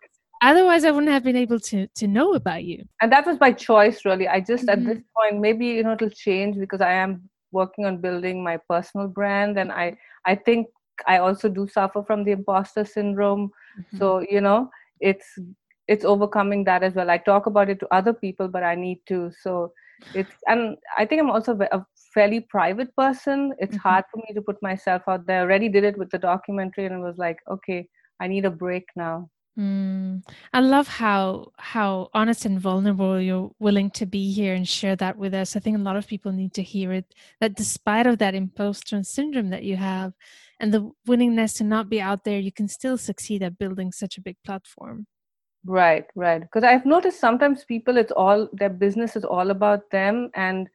otherwise 0.44 0.84
i 0.84 0.90
wouldn't 0.90 1.12
have 1.12 1.24
been 1.24 1.36
able 1.36 1.58
to 1.58 1.86
to 1.94 2.06
know 2.06 2.34
about 2.34 2.64
you 2.64 2.84
and 3.00 3.10
that 3.10 3.26
was 3.26 3.38
my 3.40 3.50
choice 3.50 4.04
really 4.04 4.28
i 4.28 4.38
just 4.40 4.66
mm-hmm. 4.66 4.70
at 4.70 4.84
this 4.84 4.98
mm-hmm. 4.98 5.30
point 5.30 5.40
maybe 5.40 5.66
you 5.66 5.82
know 5.82 5.92
it'll 5.92 6.10
change 6.10 6.56
because 6.56 6.80
i 6.80 6.92
am 6.92 7.28
working 7.52 7.86
on 7.86 8.00
building 8.00 8.42
my 8.42 8.58
personal 8.68 9.08
brand 9.08 9.58
and 9.58 9.72
i 9.72 9.96
i 10.26 10.34
think 10.34 10.66
i 11.06 11.18
also 11.18 11.48
do 11.48 11.66
suffer 11.66 12.02
from 12.02 12.24
the 12.24 12.32
imposter 12.32 12.84
syndrome 12.84 13.50
mm-hmm. 13.78 13.98
so 13.98 14.24
you 14.28 14.40
know 14.40 14.68
it's 15.00 15.38
it's 15.88 16.04
overcoming 16.04 16.64
that 16.64 16.82
as 16.82 16.94
well 16.94 17.10
i 17.10 17.18
talk 17.18 17.46
about 17.46 17.68
it 17.68 17.80
to 17.80 17.94
other 17.94 18.12
people 18.12 18.48
but 18.48 18.62
i 18.62 18.74
need 18.74 19.00
to 19.06 19.30
so 19.40 19.72
it's 20.14 20.32
and 20.48 20.76
i 20.98 21.04
think 21.04 21.20
i'm 21.20 21.30
also 21.30 21.56
a 21.72 21.84
fairly 22.12 22.40
private 22.40 22.94
person 22.96 23.52
it's 23.58 23.76
mm-hmm. 23.76 23.88
hard 23.88 24.04
for 24.10 24.18
me 24.18 24.34
to 24.34 24.42
put 24.42 24.60
myself 24.62 25.02
out 25.08 25.26
there 25.26 25.40
I 25.40 25.42
already 25.42 25.68
did 25.68 25.84
it 25.84 25.98
with 25.98 26.10
the 26.10 26.18
documentary 26.18 26.86
and 26.86 26.94
it 26.94 26.98
was 26.98 27.18
like 27.18 27.38
okay 27.50 27.88
i 28.20 28.26
need 28.26 28.44
a 28.44 28.50
break 28.50 28.86
now 28.96 29.28
Mm, 29.58 30.24
I 30.52 30.60
love 30.60 30.88
how 30.88 31.52
how 31.58 32.08
honest 32.12 32.44
and 32.44 32.58
vulnerable 32.58 33.20
you're 33.20 33.52
willing 33.60 33.88
to 33.92 34.04
be 34.04 34.32
here 34.32 34.52
and 34.52 34.68
share 34.68 34.96
that 34.96 35.16
with 35.16 35.32
us. 35.32 35.54
I 35.54 35.60
think 35.60 35.76
a 35.76 35.80
lot 35.80 35.96
of 35.96 36.08
people 36.08 36.32
need 36.32 36.54
to 36.54 36.62
hear 36.62 36.92
it. 36.92 37.14
That 37.40 37.54
despite 37.54 38.06
of 38.08 38.18
that 38.18 38.34
imposter 38.34 39.00
syndrome 39.04 39.50
that 39.50 39.62
you 39.62 39.76
have, 39.76 40.12
and 40.58 40.74
the 40.74 40.90
willingness 41.06 41.54
to 41.54 41.64
not 41.64 41.88
be 41.88 42.00
out 42.00 42.24
there, 42.24 42.40
you 42.40 42.50
can 42.50 42.66
still 42.66 42.98
succeed 42.98 43.44
at 43.44 43.58
building 43.58 43.92
such 43.92 44.18
a 44.18 44.20
big 44.20 44.36
platform. 44.44 45.06
Right, 45.66 46.06
right. 46.14 46.40
Because 46.40 46.64
I've 46.64 46.84
noticed 46.84 47.20
sometimes 47.20 47.64
people, 47.64 47.96
it's 47.96 48.12
all 48.12 48.48
their 48.52 48.70
business 48.70 49.16
is 49.16 49.24
all 49.24 49.50
about 49.50 49.90
them, 49.90 50.30
and 50.34 50.68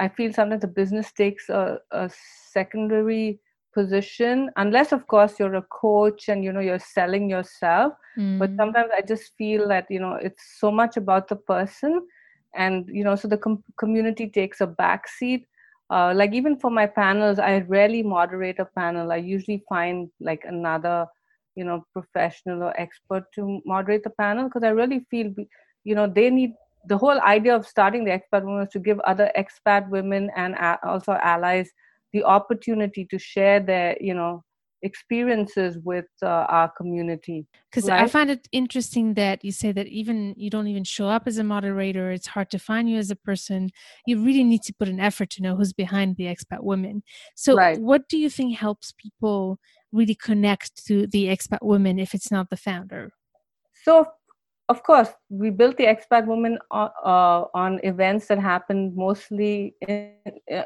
I 0.00 0.08
feel 0.08 0.32
sometimes 0.32 0.62
the 0.62 0.66
business 0.66 1.12
takes 1.12 1.48
a, 1.48 1.78
a 1.92 2.10
secondary 2.50 3.40
position 3.74 4.50
unless 4.56 4.92
of 4.92 5.06
course 5.08 5.38
you're 5.38 5.56
a 5.56 5.62
coach 5.62 6.28
and 6.28 6.44
you 6.44 6.52
know 6.52 6.60
you're 6.60 6.78
selling 6.78 7.28
yourself 7.28 7.92
mm. 8.16 8.38
but 8.38 8.50
sometimes 8.56 8.88
i 8.96 9.02
just 9.02 9.32
feel 9.36 9.66
that 9.68 9.84
you 9.90 9.98
know 9.98 10.14
it's 10.14 10.44
so 10.60 10.70
much 10.70 10.96
about 10.96 11.28
the 11.28 11.36
person 11.36 12.06
and 12.54 12.88
you 12.88 13.02
know 13.02 13.16
so 13.16 13.26
the 13.26 13.36
com- 13.36 13.64
community 13.76 14.28
takes 14.28 14.60
a 14.60 14.66
back 14.66 15.08
seat 15.08 15.46
uh, 15.90 16.12
like 16.14 16.32
even 16.32 16.56
for 16.56 16.70
my 16.70 16.86
panels 16.86 17.38
i 17.38 17.58
rarely 17.62 18.02
moderate 18.02 18.60
a 18.60 18.64
panel 18.64 19.10
i 19.10 19.16
usually 19.16 19.62
find 19.68 20.08
like 20.20 20.44
another 20.46 21.04
you 21.56 21.64
know 21.64 21.84
professional 21.92 22.62
or 22.62 22.78
expert 22.80 23.24
to 23.34 23.60
moderate 23.64 24.04
the 24.04 24.10
panel 24.10 24.44
because 24.44 24.62
i 24.62 24.68
really 24.68 25.06
feel 25.10 25.32
you 25.84 25.94
know 25.94 26.06
they 26.06 26.30
need 26.30 26.52
the 26.86 26.98
whole 26.98 27.20
idea 27.20 27.54
of 27.54 27.66
starting 27.66 28.04
the 28.04 28.10
expat 28.10 28.44
women 28.44 28.62
is 28.62 28.68
to 28.70 28.78
give 28.78 28.98
other 29.00 29.30
expat 29.36 29.88
women 29.88 30.30
and 30.36 30.54
also 30.82 31.12
allies 31.22 31.70
the 32.12 32.22
opportunity 32.24 33.06
to 33.10 33.18
share 33.18 33.60
their 33.60 33.96
you 34.00 34.14
know 34.14 34.42
experiences 34.82 35.78
with 35.82 36.04
uh, 36.22 36.26
our 36.26 36.70
community 36.76 37.46
because 37.70 37.88
right? 37.88 38.02
i 38.02 38.06
find 38.06 38.30
it 38.30 38.46
interesting 38.52 39.14
that 39.14 39.42
you 39.42 39.50
say 39.50 39.72
that 39.72 39.86
even 39.86 40.34
you 40.36 40.50
don't 40.50 40.66
even 40.66 40.84
show 40.84 41.08
up 41.08 41.22
as 41.26 41.38
a 41.38 41.44
moderator 41.44 42.10
it's 42.10 42.26
hard 42.26 42.50
to 42.50 42.58
find 42.58 42.88
you 42.88 42.98
as 42.98 43.10
a 43.10 43.16
person 43.16 43.70
you 44.06 44.22
really 44.22 44.44
need 44.44 44.60
to 44.60 44.74
put 44.74 44.86
an 44.86 45.00
effort 45.00 45.30
to 45.30 45.42
know 45.42 45.56
who's 45.56 45.72
behind 45.72 46.16
the 46.16 46.24
expat 46.24 46.62
women 46.62 47.02
so 47.34 47.54
right. 47.56 47.80
what 47.80 48.06
do 48.10 48.18
you 48.18 48.28
think 48.28 48.58
helps 48.58 48.92
people 48.92 49.58
really 49.94 50.14
connect 50.14 50.84
to 50.86 51.06
the 51.06 51.26
expat 51.26 51.62
women 51.62 51.98
if 51.98 52.14
it's 52.14 52.30
not 52.30 52.50
the 52.50 52.56
founder 52.56 53.12
so 53.84 54.06
of 54.70 54.82
course, 54.82 55.10
we 55.28 55.50
built 55.50 55.76
the 55.76 55.84
Expat 55.84 56.26
Woman 56.26 56.58
on, 56.70 56.90
uh, 57.04 57.44
on 57.52 57.80
events 57.82 58.28
that 58.28 58.38
happened 58.38 58.96
mostly 58.96 59.74
in, 59.86 60.14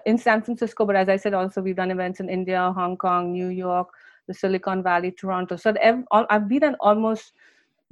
in 0.07 0.19
San 0.19 0.41
Francisco, 0.43 0.87
but 0.87 0.95
as 0.95 1.09
I 1.09 1.17
said, 1.17 1.35
also 1.35 1.61
we've 1.61 1.77
done 1.77 1.91
events 1.91 2.21
in 2.21 2.29
India, 2.29 2.73
Hong 2.77 2.97
Kong, 2.97 3.33
New 3.33 3.49
York, 3.49 3.89
the 4.29 4.35
Silicon 4.35 4.85
Valley, 4.85 5.11
Toronto. 5.11 5.57
So 5.57 5.75
I've 6.13 6.49
been 6.49 6.63
at 6.63 6.77
almost 6.81 7.33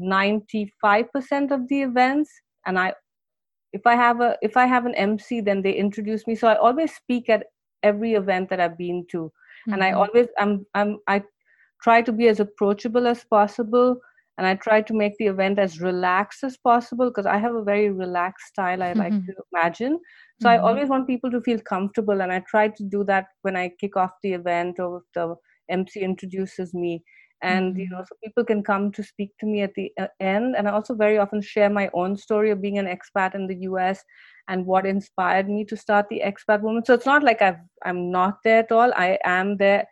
95% 0.01 1.51
of 1.51 1.67
the 1.67 1.83
events, 1.83 2.31
and 2.67 2.79
I, 2.79 2.95
if 3.73 3.85
I 3.85 3.97
have 3.97 4.21
a 4.21 4.39
if 4.43 4.57
I 4.57 4.67
have 4.67 4.87
an 4.87 4.95
MC, 4.95 5.41
then 5.41 5.61
they 5.61 5.73
introduce 5.73 6.27
me. 6.27 6.35
So 6.37 6.47
I 6.47 6.57
always 6.57 6.95
speak 6.95 7.29
at 7.29 7.47
every 7.83 8.15
event 8.15 8.49
that 8.51 8.61
I've 8.61 8.79
been 8.79 9.07
to, 9.11 9.33
mm-hmm. 9.67 9.75
and 9.75 9.85
I 9.85 9.91
mm-hmm. 9.91 9.99
always 9.99 10.29
I'm 10.39 10.67
I'm 10.75 10.99
I 11.07 11.23
try 11.83 12.03
to 12.03 12.13
be 12.13 12.29
as 12.29 12.41
approachable 12.41 13.07
as 13.07 13.25
possible 13.25 14.01
and 14.39 14.47
i 14.47 14.55
try 14.55 14.81
to 14.83 14.95
make 14.95 15.17
the 15.19 15.27
event 15.27 15.59
as 15.59 15.81
relaxed 15.81 16.45
as 16.45 16.57
possible 16.57 17.09
because 17.11 17.27
i 17.27 17.39
have 17.39 17.55
a 17.55 17.63
very 17.63 17.91
relaxed 17.91 18.47
style 18.49 18.83
i 18.83 18.93
like 18.93 19.13
mm-hmm. 19.13 19.27
to 19.27 19.35
imagine 19.53 19.99
so 20.41 20.49
mm-hmm. 20.49 20.65
i 20.65 20.69
always 20.69 20.89
want 20.89 21.07
people 21.07 21.31
to 21.31 21.41
feel 21.41 21.59
comfortable 21.61 22.21
and 22.21 22.33
i 22.33 22.41
try 22.49 22.69
to 22.69 22.85
do 22.85 23.05
that 23.05 23.27
when 23.43 23.57
i 23.57 23.71
kick 23.81 23.97
off 23.97 24.11
the 24.23 24.33
event 24.33 24.79
or 24.79 25.03
the 25.15 25.35
mc 25.69 26.01
introduces 26.01 26.75
me 26.75 27.03
and 27.43 27.73
mm-hmm. 27.73 27.81
you 27.81 27.89
know 27.91 28.03
so 28.09 28.17
people 28.25 28.45
can 28.45 28.63
come 28.63 28.91
to 28.93 29.03
speak 29.03 29.31
to 29.39 29.47
me 29.47 29.63
at 29.63 29.75
the 29.75 29.91
uh, 30.01 30.07
end 30.21 30.55
and 30.57 30.69
i 30.69 30.71
also 30.71 30.95
very 30.95 31.19
often 31.19 31.41
share 31.41 31.71
my 31.71 31.91
own 31.93 32.17
story 32.17 32.51
of 32.51 32.63
being 32.63 32.79
an 32.79 32.87
expat 32.87 33.35
in 33.35 33.47
the 33.47 33.57
us 33.57 34.03
and 34.49 34.65
what 34.65 34.87
inspired 34.87 35.49
me 35.49 35.65
to 35.65 35.77
start 35.77 36.07
the 36.09 36.23
expat 36.25 36.61
woman 36.61 36.85
so 36.85 36.95
it's 36.95 37.07
not 37.07 37.23
like 37.23 37.43
i've 37.43 37.59
i'm 37.85 38.11
not 38.11 38.39
there 38.45 38.61
at 38.61 38.73
all. 38.73 38.93
I 38.95 39.19
am 39.25 39.57
there 39.57 39.87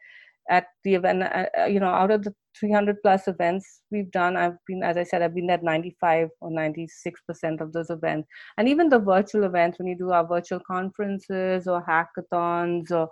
at 0.50 0.66
the 0.84 0.94
event 0.94 1.22
uh, 1.22 1.46
uh 1.58 1.64
you 1.64 1.80
know 1.80 1.88
out 1.88 2.10
of 2.10 2.22
the 2.22 2.34
300 2.58 2.96
plus 3.02 3.26
events 3.28 3.80
we've 3.90 4.10
done 4.10 4.36
i've 4.36 4.56
been 4.66 4.82
as 4.82 4.96
i 4.96 5.02
said 5.02 5.22
i've 5.22 5.34
been 5.34 5.50
at 5.50 5.62
95 5.64 6.28
or 6.40 6.50
96 6.50 7.20
percent 7.26 7.60
of 7.60 7.72
those 7.72 7.90
events. 7.90 8.28
And 8.58 8.68
even 8.68 8.88
the 8.88 8.98
virtual 8.98 9.44
events 9.44 9.78
when 9.78 9.88
you 9.88 9.96
do 9.96 10.12
our 10.12 10.26
virtual 10.26 10.60
conferences 10.66 11.66
or 11.66 11.84
hackathons 11.84 12.90
or 12.90 13.08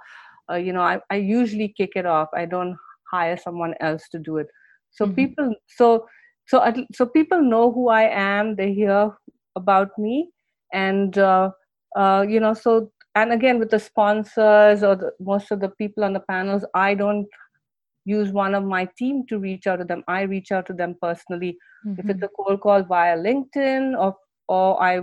uh, 0.50 0.56
you 0.56 0.72
know 0.72 0.82
I, 0.82 1.00
I 1.10 1.16
usually 1.16 1.74
kick 1.76 1.92
it 1.96 2.06
off. 2.06 2.28
I 2.34 2.44
don't 2.44 2.76
hire 3.10 3.36
someone 3.36 3.74
else 3.80 4.08
to 4.12 4.18
do 4.18 4.38
it. 4.38 4.46
So 4.90 5.06
mm-hmm. 5.06 5.14
people 5.14 5.54
so 5.68 6.06
so 6.46 6.62
so 6.92 7.06
people 7.06 7.40
know 7.40 7.72
who 7.72 7.88
i 7.88 8.02
am. 8.02 8.56
They 8.56 8.72
hear 8.74 9.10
about 9.56 9.88
me 9.98 10.30
and 10.72 11.18
uh, 11.18 11.50
uh, 11.96 12.24
you 12.28 12.40
know 12.40 12.54
so 12.54 12.90
and 13.14 13.32
again 13.32 13.58
with 13.58 13.70
the 13.70 13.78
sponsors 13.78 14.82
or 14.82 14.96
the, 14.96 15.12
most 15.20 15.50
of 15.50 15.60
the 15.60 15.68
people 15.70 16.04
on 16.04 16.12
the 16.12 16.20
panels 16.20 16.64
i 16.74 16.94
don't 16.94 17.26
use 18.04 18.32
one 18.32 18.54
of 18.54 18.64
my 18.64 18.88
team 18.98 19.24
to 19.28 19.38
reach 19.38 19.66
out 19.66 19.76
to 19.76 19.84
them 19.84 20.02
i 20.08 20.22
reach 20.22 20.50
out 20.50 20.66
to 20.66 20.72
them 20.72 20.96
personally 21.00 21.56
mm-hmm. 21.86 22.00
if 22.00 22.08
it's 22.08 22.16
mm-hmm. 22.16 22.24
a 22.24 22.44
cold 22.44 22.60
call 22.60 22.82
via 22.82 23.16
linkedin 23.16 23.96
or 23.98 24.14
or 24.48 24.82
i 24.82 25.00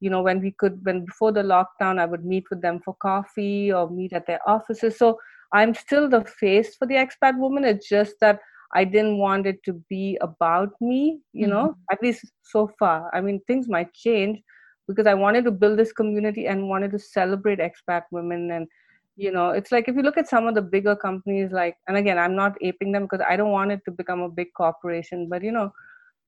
you 0.00 0.10
know 0.10 0.22
when 0.22 0.40
we 0.40 0.52
could 0.58 0.78
when 0.84 1.04
before 1.04 1.32
the 1.32 1.42
lockdown 1.42 2.00
i 2.00 2.06
would 2.06 2.24
meet 2.24 2.44
with 2.50 2.60
them 2.62 2.80
for 2.84 2.94
coffee 3.00 3.72
or 3.72 3.88
meet 3.90 4.12
at 4.12 4.26
their 4.26 4.40
offices 4.48 4.98
so 4.98 5.18
i'm 5.52 5.74
still 5.74 6.08
the 6.08 6.24
face 6.24 6.74
for 6.76 6.86
the 6.86 6.94
expat 6.94 7.38
woman 7.38 7.64
it's 7.64 7.88
just 7.88 8.14
that 8.20 8.40
i 8.74 8.82
didn't 8.82 9.18
want 9.18 9.46
it 9.46 9.62
to 9.62 9.74
be 9.88 10.18
about 10.20 10.70
me 10.80 11.20
you 11.32 11.46
mm-hmm. 11.46 11.54
know 11.54 11.74
at 11.92 12.02
least 12.02 12.24
so 12.42 12.70
far 12.78 13.10
i 13.14 13.20
mean 13.20 13.40
things 13.46 13.68
might 13.68 13.92
change 13.92 14.40
because 14.90 15.06
i 15.06 15.14
wanted 15.14 15.44
to 15.44 15.50
build 15.50 15.78
this 15.78 15.92
community 15.92 16.46
and 16.46 16.68
wanted 16.68 16.90
to 16.90 16.98
celebrate 16.98 17.58
expat 17.66 18.02
women 18.10 18.50
and 18.50 18.66
you 19.16 19.30
know 19.36 19.50
it's 19.50 19.72
like 19.72 19.88
if 19.88 19.96
you 19.96 20.02
look 20.02 20.18
at 20.22 20.28
some 20.28 20.46
of 20.46 20.54
the 20.54 20.62
bigger 20.74 20.96
companies 20.96 21.50
like 21.52 21.76
and 21.88 21.96
again 21.96 22.18
i'm 22.18 22.36
not 22.42 22.56
aping 22.62 22.92
them 22.92 23.04
because 23.06 23.24
i 23.28 23.36
don't 23.36 23.56
want 23.58 23.72
it 23.76 23.80
to 23.84 23.90
become 23.90 24.20
a 24.26 24.34
big 24.40 24.48
corporation 24.56 25.28
but 25.28 25.42
you 25.42 25.52
know 25.52 25.70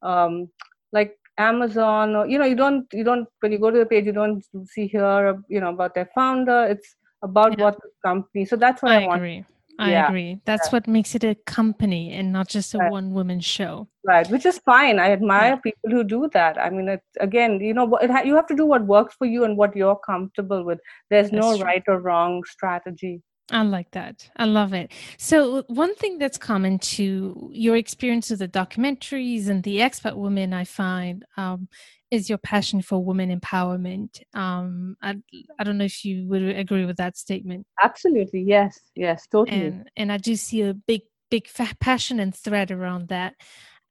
um, 0.03 0.49
like 0.93 1.17
amazon 1.39 2.15
or 2.15 2.27
you 2.27 2.39
know 2.39 2.45
you 2.45 2.55
don't 2.55 2.87
you 2.93 3.05
don't 3.05 3.27
when 3.41 3.53
you 3.53 3.59
go 3.59 3.71
to 3.71 3.79
the 3.79 3.87
page 3.87 4.05
you 4.05 4.13
don't 4.13 4.45
see 4.67 4.87
here 4.87 5.43
you 5.49 5.61
know 5.61 5.71
about 5.71 5.95
their 5.95 6.11
founder 6.15 6.67
it's 6.69 6.97
about 7.23 7.57
yeah. 7.57 7.65
what 7.65 7.77
the 7.83 7.91
company 8.05 8.45
so 8.45 8.57
that's 8.57 8.83
what 8.83 8.93
i, 8.93 9.03
I 9.03 9.07
want 9.07 9.23
agree. 9.23 9.45
I 9.79 9.91
yeah. 9.91 10.07
agree. 10.07 10.39
That's 10.45 10.69
yeah. 10.69 10.73
what 10.73 10.87
makes 10.87 11.15
it 11.15 11.25
a 11.25 11.35
company 11.47 12.13
and 12.13 12.33
not 12.33 12.49
just 12.49 12.75
a 12.75 12.79
right. 12.79 12.91
one 12.91 13.13
woman 13.13 13.41
show. 13.41 13.89
Right, 14.05 14.29
which 14.29 14.47
is 14.47 14.59
fine. 14.59 14.99
I 14.99 15.13
admire 15.13 15.53
yeah. 15.53 15.57
people 15.57 15.91
who 15.91 16.05
do 16.05 16.29
that. 16.33 16.59
I 16.59 16.71
mean, 16.71 16.89
it, 16.89 17.03
again, 17.21 17.61
you 17.61 17.75
know, 17.75 17.97
it 17.97 18.11
ha- 18.11 18.23
you 18.23 18.37
have 18.37 18.47
to 18.49 18.57
do 18.57 18.67
what 18.67 18.87
works 18.87 19.15
for 19.15 19.27
you 19.27 19.45
and 19.45 19.57
what 19.57 19.75
you're 19.75 19.97
comfortable 19.97 20.65
with. 20.65 20.79
There's 21.11 21.31
That's 21.31 21.41
no 21.41 21.57
true. 21.57 21.65
right 21.65 21.83
or 21.89 22.01
wrong 22.01 22.43
strategy. 22.45 23.23
I 23.51 23.63
like 23.63 23.91
that. 23.93 24.31
I 24.37 24.45
love 24.45 24.73
it. 24.73 24.93
So, 25.19 25.65
one 25.67 25.95
thing 25.97 26.19
that's 26.19 26.39
common 26.39 26.79
to 26.79 27.51
your 27.53 27.77
experience 27.77 28.31
with 28.31 28.39
the 28.39 28.49
documentaries 28.49 29.49
and 29.49 29.63
the 29.63 29.79
expat 29.79 30.17
women, 30.17 30.53
I 30.53 30.65
find, 30.65 31.25
um, 31.37 31.69
is 32.13 32.29
your 32.29 32.39
passion 32.39 32.83
for 32.83 33.03
women 33.03 33.37
empowerment. 33.37 34.21
Um, 34.35 34.97
I, 35.01 35.17
I 35.59 35.65
don't 35.65 35.79
know 35.79 35.87
if 35.87 36.05
you 36.05 36.29
would 36.29 36.43
agree 36.43 36.85
with 36.85 36.99
that 36.99 37.17
statement. 37.17 37.67
Absolutely. 37.83 38.43
Yes. 38.43 38.79
Yes. 38.95 39.27
Totally. 39.27 39.59
And, 39.59 39.91
and 39.97 40.13
I 40.13 40.19
do 40.19 40.37
see 40.37 40.61
a 40.61 40.75
big, 40.75 41.01
big 41.31 41.49
fa- 41.49 41.75
passion 41.81 42.21
and 42.21 42.35
thread 42.35 42.71
around 42.71 43.09
that. 43.09 43.35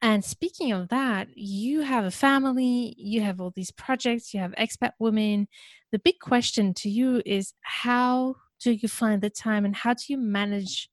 And 0.03 0.23
speaking 0.23 0.71
of 0.71 0.89
that, 0.89 1.29
you 1.35 1.81
have 1.81 2.05
a 2.05 2.11
family, 2.11 2.93
you 2.95 3.21
have 3.21 3.41
all 3.41 3.53
these 3.55 3.71
projects, 3.71 4.35
you 4.35 4.39
have 4.39 4.51
expat 4.51 4.91
women. 4.99 5.47
The 5.91 5.99
big 5.99 6.19
question 6.19 6.75
to 6.75 6.89
you 6.89 7.23
is 7.25 7.53
how 7.61 8.35
do 8.63 8.71
you 8.71 8.87
find 8.87 9.23
the 9.23 9.31
time 9.31 9.65
and 9.65 9.75
how 9.75 9.95
do 9.95 10.03
you 10.07 10.17
manage 10.17 10.89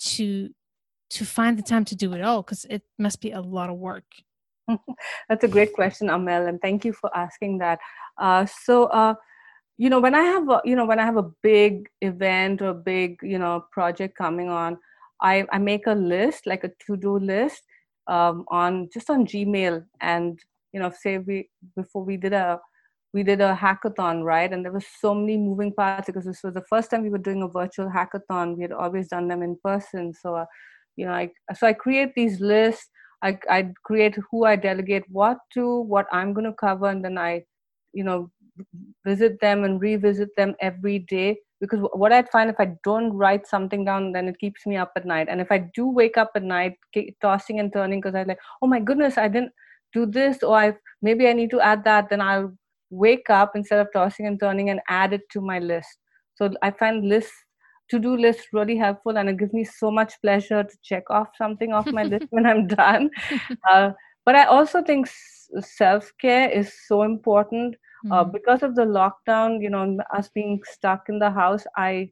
to 0.00 0.50
to 1.10 1.24
find 1.26 1.58
the 1.58 1.62
time 1.62 1.84
to 1.84 1.94
do 1.94 2.14
it 2.14 2.22
all 2.22 2.42
because 2.42 2.64
it 2.70 2.82
must 2.98 3.20
be 3.20 3.32
a 3.32 3.40
lot 3.40 3.68
of 3.68 3.76
work 3.76 4.04
that's 5.28 5.44
a 5.44 5.48
great 5.48 5.72
question 5.72 6.10
amel 6.10 6.46
and 6.46 6.60
thank 6.60 6.84
you 6.84 6.92
for 6.92 7.14
asking 7.16 7.58
that 7.58 7.78
uh, 8.18 8.46
so 8.46 8.84
uh, 8.86 9.14
you 9.78 9.90
know 9.90 10.00
when 10.00 10.14
i 10.14 10.22
have 10.22 10.48
a, 10.48 10.60
you 10.64 10.76
know 10.76 10.86
when 10.86 10.98
i 10.98 11.04
have 11.04 11.16
a 11.16 11.30
big 11.42 11.88
event 12.00 12.62
or 12.62 12.68
a 12.68 12.74
big 12.74 13.16
you 13.22 13.38
know 13.38 13.64
project 13.72 14.16
coming 14.16 14.48
on 14.48 14.78
i, 15.20 15.44
I 15.52 15.58
make 15.58 15.86
a 15.86 15.94
list 15.94 16.46
like 16.46 16.64
a 16.64 16.70
to-do 16.86 17.18
list 17.18 17.62
um, 18.06 18.44
on 18.48 18.88
just 18.92 19.10
on 19.10 19.26
gmail 19.26 19.84
and 20.00 20.38
you 20.72 20.80
know 20.80 20.90
say 20.90 21.18
we 21.18 21.48
before 21.76 22.04
we 22.04 22.16
did 22.16 22.32
a 22.32 22.60
we 23.12 23.22
did 23.22 23.40
a 23.40 23.54
hackathon, 23.54 24.24
right? 24.24 24.52
And 24.52 24.64
there 24.64 24.72
was 24.72 24.86
so 25.00 25.14
many 25.14 25.36
moving 25.36 25.72
parts 25.72 26.06
because 26.06 26.24
this 26.24 26.42
was 26.42 26.54
the 26.54 26.64
first 26.68 26.90
time 26.90 27.02
we 27.02 27.10
were 27.10 27.18
doing 27.18 27.42
a 27.42 27.48
virtual 27.48 27.90
hackathon. 27.90 28.56
We 28.56 28.62
had 28.62 28.72
always 28.72 29.08
done 29.08 29.28
them 29.28 29.42
in 29.42 29.58
person. 29.62 30.14
So, 30.14 30.36
uh, 30.36 30.46
you 30.96 31.06
know, 31.06 31.12
I 31.12 31.30
so 31.54 31.66
I 31.66 31.74
create 31.74 32.14
these 32.14 32.40
lists. 32.40 32.88
I 33.22 33.38
I 33.48 33.72
create 33.84 34.16
who 34.30 34.44
I 34.44 34.56
delegate 34.56 35.04
what 35.08 35.38
to, 35.54 35.80
what 35.82 36.06
I'm 36.12 36.32
going 36.32 36.46
to 36.46 36.52
cover, 36.52 36.86
and 36.88 37.04
then 37.04 37.18
I, 37.18 37.44
you 37.92 38.04
know, 38.04 38.30
visit 39.04 39.40
them 39.40 39.64
and 39.64 39.80
revisit 39.80 40.30
them 40.36 40.54
every 40.60 41.00
day. 41.00 41.38
Because 41.60 41.80
what 41.92 42.12
I'd 42.12 42.28
find 42.30 42.50
if 42.50 42.58
I 42.58 42.72
don't 42.82 43.12
write 43.12 43.46
something 43.46 43.84
down, 43.84 44.10
then 44.12 44.26
it 44.26 44.38
keeps 44.40 44.66
me 44.66 44.76
up 44.76 44.90
at 44.96 45.06
night. 45.06 45.28
And 45.30 45.40
if 45.40 45.52
I 45.52 45.58
do 45.74 45.86
wake 45.88 46.16
up 46.16 46.32
at 46.34 46.42
night, 46.42 46.74
tossing 47.20 47.60
and 47.60 47.72
turning, 47.72 48.00
because 48.00 48.16
I'm 48.16 48.26
like, 48.26 48.40
oh 48.62 48.66
my 48.66 48.80
goodness, 48.80 49.16
I 49.16 49.28
didn't 49.28 49.52
do 49.92 50.06
this, 50.06 50.42
or 50.42 50.56
I 50.56 50.74
maybe 51.02 51.28
I 51.28 51.32
need 51.32 51.50
to 51.50 51.60
add 51.60 51.84
that, 51.84 52.10
then 52.10 52.20
I'll 52.20 52.52
wake 52.90 53.30
up 53.30 53.52
instead 53.54 53.78
of 53.78 53.88
tossing 53.92 54.26
and 54.26 54.40
turning 54.40 54.70
and 54.70 54.80
add 54.88 55.12
it 55.12 55.22
to 55.30 55.40
my 55.40 55.58
list. 55.60 55.88
So 56.34 56.52
I 56.62 56.72
find 56.72 57.08
lists, 57.08 57.32
to 57.92 57.98
do 57.98 58.16
list 58.16 58.48
really 58.52 58.76
helpful 58.76 59.18
and 59.18 59.28
it 59.28 59.38
gives 59.38 59.52
me 59.52 59.64
so 59.64 59.90
much 59.90 60.14
pleasure 60.20 60.62
to 60.64 60.76
check 60.82 61.10
off 61.10 61.28
something 61.36 61.72
off 61.72 61.86
my 61.98 62.02
list 62.02 62.26
when 62.30 62.46
I'm 62.46 62.66
done. 62.82 63.10
Uh, 63.70 63.90
but 64.26 64.34
I 64.34 64.44
also 64.44 64.82
think 64.82 65.08
self 65.60 66.10
care 66.20 66.48
is 66.48 66.72
so 66.88 67.02
important. 67.02 67.74
Mm-hmm. 67.74 68.12
Uh, 68.12 68.24
because 68.24 68.62
of 68.62 68.74
the 68.74 68.86
lockdown, 68.98 69.62
you 69.62 69.70
know, 69.70 69.98
us 70.16 70.28
being 70.34 70.60
stuck 70.64 71.04
in 71.08 71.18
the 71.18 71.30
house, 71.30 71.64
I 71.76 72.10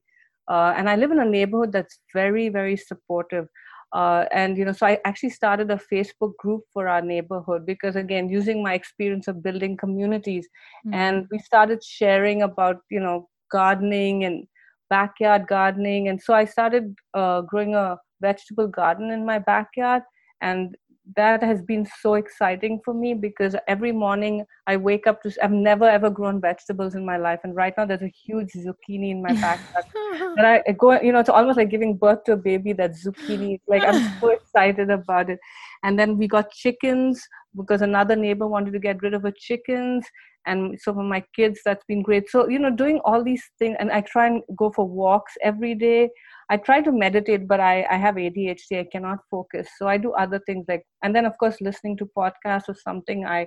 uh, 0.48 0.74
and 0.76 0.90
I 0.90 0.96
live 0.96 1.12
in 1.12 1.20
a 1.20 1.24
neighborhood 1.24 1.72
that's 1.72 2.00
very, 2.12 2.48
very 2.48 2.76
supportive 2.76 3.48
uh, 3.92 4.24
and 4.32 4.56
you 4.56 4.64
know 4.64 4.72
so 4.72 4.86
i 4.86 4.98
actually 5.04 5.30
started 5.30 5.70
a 5.70 5.80
facebook 5.92 6.36
group 6.36 6.62
for 6.72 6.88
our 6.88 7.02
neighborhood 7.02 7.66
because 7.66 7.96
again 7.96 8.28
using 8.28 8.62
my 8.62 8.74
experience 8.74 9.28
of 9.28 9.42
building 9.42 9.76
communities 9.76 10.48
mm-hmm. 10.86 10.94
and 10.94 11.26
we 11.30 11.38
started 11.38 11.82
sharing 11.82 12.42
about 12.42 12.78
you 12.90 13.00
know 13.00 13.28
gardening 13.50 14.24
and 14.24 14.46
backyard 14.90 15.46
gardening. 15.46 16.08
And 16.08 16.20
so 16.20 16.34
i 16.34 16.44
started 16.44 16.94
uh, 17.14 17.40
growing 17.42 17.74
a 17.74 17.96
vegetable 18.20 18.68
garden 18.68 19.10
in 19.10 19.24
my 19.24 19.38
backyard. 19.38 20.02
And 20.42 20.76
that 21.16 21.42
has 21.42 21.60
been 21.62 21.86
so 22.00 22.14
exciting 22.14 22.80
for 22.84 22.94
me 22.94 23.14
because 23.14 23.56
every 23.66 23.92
morning 23.92 24.44
I 24.66 24.76
wake 24.76 25.06
up 25.06 25.22
to 25.22 25.32
I've 25.42 25.50
never 25.50 25.88
ever 25.88 26.10
grown 26.10 26.40
vegetables 26.40 26.94
in 26.94 27.04
my 27.04 27.16
life. 27.16 27.40
And 27.42 27.56
right 27.56 27.74
now 27.76 27.84
there's 27.84 28.02
a 28.02 28.12
huge 28.26 28.52
zucchini 28.52 29.10
in 29.10 29.22
my 29.22 29.32
backyard. 29.32 29.84
And 30.36 30.46
I, 30.46 30.62
I 30.68 30.72
go 30.72 31.00
you 31.00 31.12
know 31.12 31.20
it's 31.20 31.28
almost 31.28 31.56
like 31.56 31.70
giving 31.70 31.96
birth 31.96 32.24
to 32.24 32.32
a 32.32 32.36
baby 32.36 32.72
that 32.74 32.92
zucchini. 32.92 33.60
Like 33.66 33.84
I'm 33.84 34.20
so 34.20 34.28
excited 34.38 34.90
about 34.90 35.30
it. 35.30 35.38
And 35.82 35.98
then 35.98 36.18
we 36.18 36.28
got 36.28 36.50
chickens 36.50 37.26
because 37.56 37.82
another 37.82 38.16
neighbor 38.16 38.46
wanted 38.46 38.72
to 38.72 38.78
get 38.78 39.02
rid 39.02 39.14
of 39.14 39.22
her 39.22 39.32
chickens 39.36 40.06
and 40.46 40.78
so 40.80 40.94
for 40.94 41.02
my 41.02 41.22
kids 41.34 41.60
that's 41.64 41.84
been 41.86 42.00
great 42.00 42.30
so 42.30 42.48
you 42.48 42.58
know 42.58 42.70
doing 42.70 43.00
all 43.04 43.22
these 43.22 43.42
things 43.58 43.76
and 43.80 43.90
I 43.90 44.00
try 44.02 44.26
and 44.28 44.42
go 44.56 44.70
for 44.70 44.86
walks 44.86 45.32
every 45.42 45.74
day 45.74 46.10
I 46.50 46.56
try 46.56 46.80
to 46.80 46.90
meditate, 46.90 47.46
but 47.46 47.60
I, 47.60 47.86
I 47.88 47.96
have 47.96 48.16
ADHD. 48.16 48.80
I 48.80 48.88
cannot 48.90 49.20
focus. 49.30 49.68
So 49.78 49.86
I 49.86 49.96
do 49.96 50.10
other 50.14 50.40
things 50.46 50.64
like, 50.68 50.82
and 51.04 51.14
then 51.14 51.24
of 51.24 51.38
course, 51.38 51.56
listening 51.60 51.96
to 51.98 52.10
podcasts 52.18 52.68
or 52.68 52.74
something 52.74 53.24
I 53.24 53.46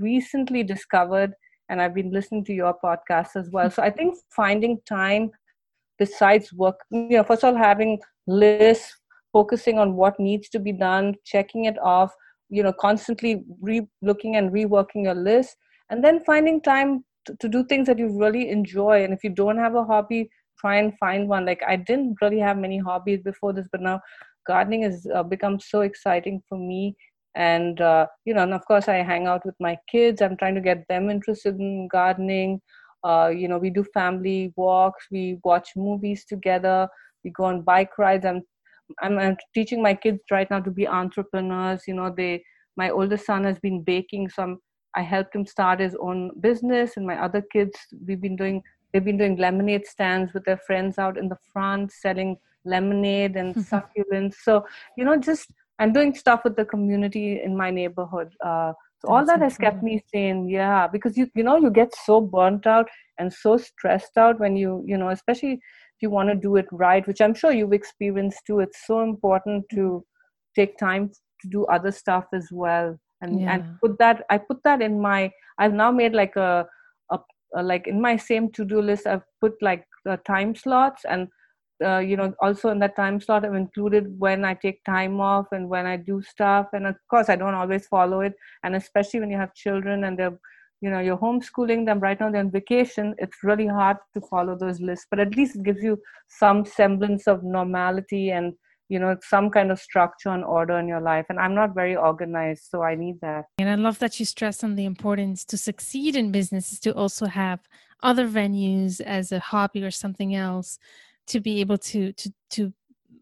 recently 0.00 0.64
discovered. 0.64 1.32
And 1.68 1.80
I've 1.80 1.94
been 1.94 2.10
listening 2.10 2.44
to 2.46 2.52
your 2.52 2.74
podcast 2.84 3.36
as 3.36 3.48
well. 3.52 3.70
So 3.70 3.84
I 3.84 3.90
think 3.90 4.16
finding 4.34 4.80
time 4.84 5.30
besides 5.96 6.52
work, 6.52 6.80
you 6.90 7.10
know, 7.10 7.22
first 7.22 7.44
of 7.44 7.54
all, 7.54 7.62
having 7.62 8.00
lists, 8.26 8.96
focusing 9.32 9.78
on 9.78 9.94
what 9.94 10.18
needs 10.18 10.48
to 10.48 10.58
be 10.58 10.72
done, 10.72 11.14
checking 11.24 11.66
it 11.66 11.78
off, 11.78 12.12
you 12.50 12.62
know, 12.62 12.72
constantly 12.72 13.44
re 13.60 13.86
looking 14.02 14.36
and 14.36 14.50
reworking 14.50 15.04
your 15.04 15.14
list, 15.14 15.56
and 15.88 16.04
then 16.04 16.22
finding 16.24 16.60
time 16.60 17.04
to, 17.26 17.36
to 17.36 17.48
do 17.48 17.64
things 17.64 17.86
that 17.86 17.98
you 17.98 18.08
really 18.18 18.50
enjoy. 18.50 19.04
And 19.04 19.12
if 19.12 19.24
you 19.24 19.30
don't 19.30 19.58
have 19.58 19.74
a 19.74 19.84
hobby, 19.84 20.28
try 20.58 20.76
and 20.76 20.96
find 20.98 21.28
one. 21.28 21.46
Like 21.46 21.62
i 21.66 21.76
didn't 21.76 22.16
really 22.20 22.38
have 22.38 22.58
many 22.58 22.78
hobbies 22.78 23.20
before 23.22 23.52
this 23.52 23.68
but 23.72 23.80
now 23.80 24.00
gardening 24.46 24.82
has 24.82 25.06
uh, 25.14 25.22
become 25.22 25.58
so 25.60 25.80
exciting 25.80 26.42
for 26.48 26.58
me. 26.58 26.96
And 27.34 27.80
uh, 27.80 28.06
you 28.24 28.34
know 28.34 28.42
and 28.42 28.54
of 28.54 28.64
course 28.66 28.88
i 28.88 28.96
hang 28.96 29.26
out 29.26 29.46
with 29.46 29.54
my 29.60 29.78
kids. 29.88 30.20
I'm 30.20 30.36
trying 30.36 30.56
to 30.56 30.60
get 30.60 30.86
them 30.88 31.10
interested 31.10 31.58
in 31.58 31.88
gardening. 31.88 32.60
Uh, 33.02 33.30
you 33.34 33.48
know 33.48 33.58
we 33.58 33.70
do 33.70 33.84
family 33.94 34.52
walks. 34.56 35.06
We 35.10 35.38
watch 35.44 35.70
movies 35.76 36.24
together. 36.24 36.88
We 37.24 37.30
go 37.30 37.44
on 37.44 37.62
bike 37.62 37.98
rides. 37.98 38.26
I'm 38.26 38.42
I'm, 39.02 39.36
teaching 39.54 39.82
my 39.82 39.94
kids 39.94 40.20
right 40.30 40.50
now 40.50 40.60
to 40.60 40.70
be 40.70 40.86
entrepreneurs. 40.86 41.82
You 41.86 41.94
know 41.94 42.12
they 42.14 42.42
my 42.76 42.90
oldest 42.90 43.26
son 43.26 43.44
has 43.44 43.58
been 43.58 43.82
baking 43.82 44.28
so 44.28 44.42
I'm, 44.42 44.58
i 45.00 45.02
helped 45.02 45.34
him 45.34 45.46
start 45.46 45.80
his 45.80 45.96
own 46.08 46.30
business 46.40 46.96
and 46.96 47.06
my 47.06 47.16
other 47.26 47.42
kids 47.54 47.78
we've 48.06 48.20
been 48.20 48.36
doing 48.36 48.62
they've 48.92 49.08
been 49.10 49.18
doing 49.22 49.36
lemonade 49.36 49.86
stands 49.86 50.32
with 50.34 50.44
their 50.44 50.60
friends 50.68 50.98
out 50.98 51.18
in 51.18 51.28
the 51.28 51.40
front 51.52 51.92
selling 51.92 52.36
lemonade 52.64 53.36
and 53.36 53.54
succulents. 53.72 54.34
So 54.42 54.66
you 54.96 55.04
know 55.04 55.16
just 55.16 55.52
i'm 55.78 55.92
doing 55.92 56.14
stuff 56.14 56.40
with 56.44 56.56
the 56.56 56.64
community 56.64 57.40
in 57.42 57.56
my 57.56 57.70
neighborhood 57.70 58.32
uh, 58.44 58.72
so 59.00 59.08
all 59.08 59.24
that 59.24 59.40
has 59.40 59.56
kept 59.56 59.82
me 59.82 60.02
sane 60.12 60.48
yeah 60.48 60.86
because 60.86 61.16
you 61.16 61.26
you 61.34 61.42
know 61.42 61.56
you 61.56 61.70
get 61.70 61.94
so 62.08 62.20
burnt 62.20 62.66
out 62.66 62.88
and 63.18 63.32
so 63.32 63.56
stressed 63.56 64.18
out 64.24 64.40
when 64.40 64.56
you 64.56 64.84
you 64.86 64.98
know 65.02 65.10
especially 65.10 65.58
if 66.00 66.06
you 66.06 66.10
want 66.10 66.30
to 66.30 66.34
do 66.34 66.56
it 66.56 66.66
right 66.72 67.06
which 67.06 67.20
i'm 67.20 67.34
sure 67.34 67.52
you've 67.52 67.74
experienced 67.74 68.40
too. 68.46 68.60
It's 68.60 68.86
so 68.86 69.02
important 69.02 69.66
to 69.74 70.04
take 70.56 70.78
time 70.78 71.10
to 71.42 71.48
do 71.48 71.64
other 71.66 71.92
stuff 71.92 72.24
as 72.32 72.48
well. 72.50 72.98
And 73.20 73.40
yeah. 73.40 73.54
and 73.54 73.80
put 73.80 73.98
that 73.98 74.24
i 74.30 74.38
put 74.38 74.62
that 74.64 74.80
in 74.80 74.98
my 74.98 75.30
i've 75.58 75.74
now 75.74 75.90
made 75.90 76.14
like 76.14 76.36
a 76.36 76.66
uh, 77.56 77.62
like 77.62 77.86
in 77.86 78.00
my 78.00 78.16
same 78.16 78.50
to-do 78.52 78.80
list 78.80 79.06
i've 79.06 79.24
put 79.40 79.54
like 79.60 79.84
uh, 80.08 80.16
time 80.26 80.54
slots 80.54 81.04
and 81.04 81.28
uh, 81.84 81.98
you 81.98 82.16
know 82.16 82.32
also 82.40 82.70
in 82.70 82.78
that 82.78 82.96
time 82.96 83.20
slot 83.20 83.44
i've 83.44 83.54
included 83.54 84.06
when 84.18 84.44
i 84.44 84.54
take 84.54 84.82
time 84.84 85.20
off 85.20 85.46
and 85.52 85.68
when 85.68 85.84
i 85.86 85.96
do 85.96 86.22
stuff. 86.22 86.68
And 86.72 86.86
of 86.86 86.96
course 87.10 87.28
i 87.28 87.36
don't 87.36 87.54
always 87.54 87.86
follow 87.86 88.20
it. 88.20 88.34
And 88.64 88.74
especially 88.74 89.20
when 89.20 89.30
you 89.30 89.36
have 89.38 89.54
children 89.54 90.04
and 90.04 90.18
they're 90.18 90.38
you 90.80 90.90
know 90.90 91.00
you're 91.00 91.18
homeschooling 91.18 91.84
them 91.84 92.00
right 92.00 92.18
now 92.20 92.30
they're 92.30 92.40
on 92.40 92.50
vacation 92.50 93.14
it's 93.18 93.42
really 93.42 93.66
hard 93.66 93.96
to 94.14 94.20
follow 94.20 94.56
those 94.56 94.80
lists 94.80 95.06
but 95.10 95.20
at 95.20 95.36
least 95.36 95.56
it 95.56 95.62
gives 95.62 95.82
you 95.82 95.98
some 96.28 96.64
semblance 96.64 97.26
of 97.26 97.42
normality 97.42 98.30
and 98.30 98.54
you 98.88 98.98
know 98.98 99.16
some 99.22 99.50
kind 99.50 99.70
of 99.70 99.78
structure 99.78 100.30
and 100.30 100.44
order 100.44 100.78
in 100.78 100.88
your 100.88 101.00
life 101.00 101.26
and 101.28 101.38
i'm 101.38 101.54
not 101.54 101.74
very 101.74 101.96
organized 101.96 102.64
so 102.70 102.82
i 102.82 102.94
need 102.94 103.20
that. 103.20 103.44
And 103.58 103.70
i 103.70 103.74
love 103.76 103.98
that 104.00 104.18
you 104.18 104.26
stress 104.26 104.64
on 104.64 104.74
the 104.74 104.84
importance 104.84 105.44
to 105.46 105.56
succeed 105.56 106.16
in 106.16 106.32
business 106.32 106.72
is 106.72 106.80
to 106.80 106.94
also 106.94 107.26
have 107.26 107.60
other 108.02 108.28
venues 108.28 109.00
as 109.00 109.32
a 109.32 109.38
hobby 109.38 109.84
or 109.84 109.90
something 109.90 110.34
else 110.34 110.78
to 111.28 111.40
be 111.40 111.60
able 111.60 111.78
to 111.78 112.12
to 112.14 112.32
to 112.50 112.72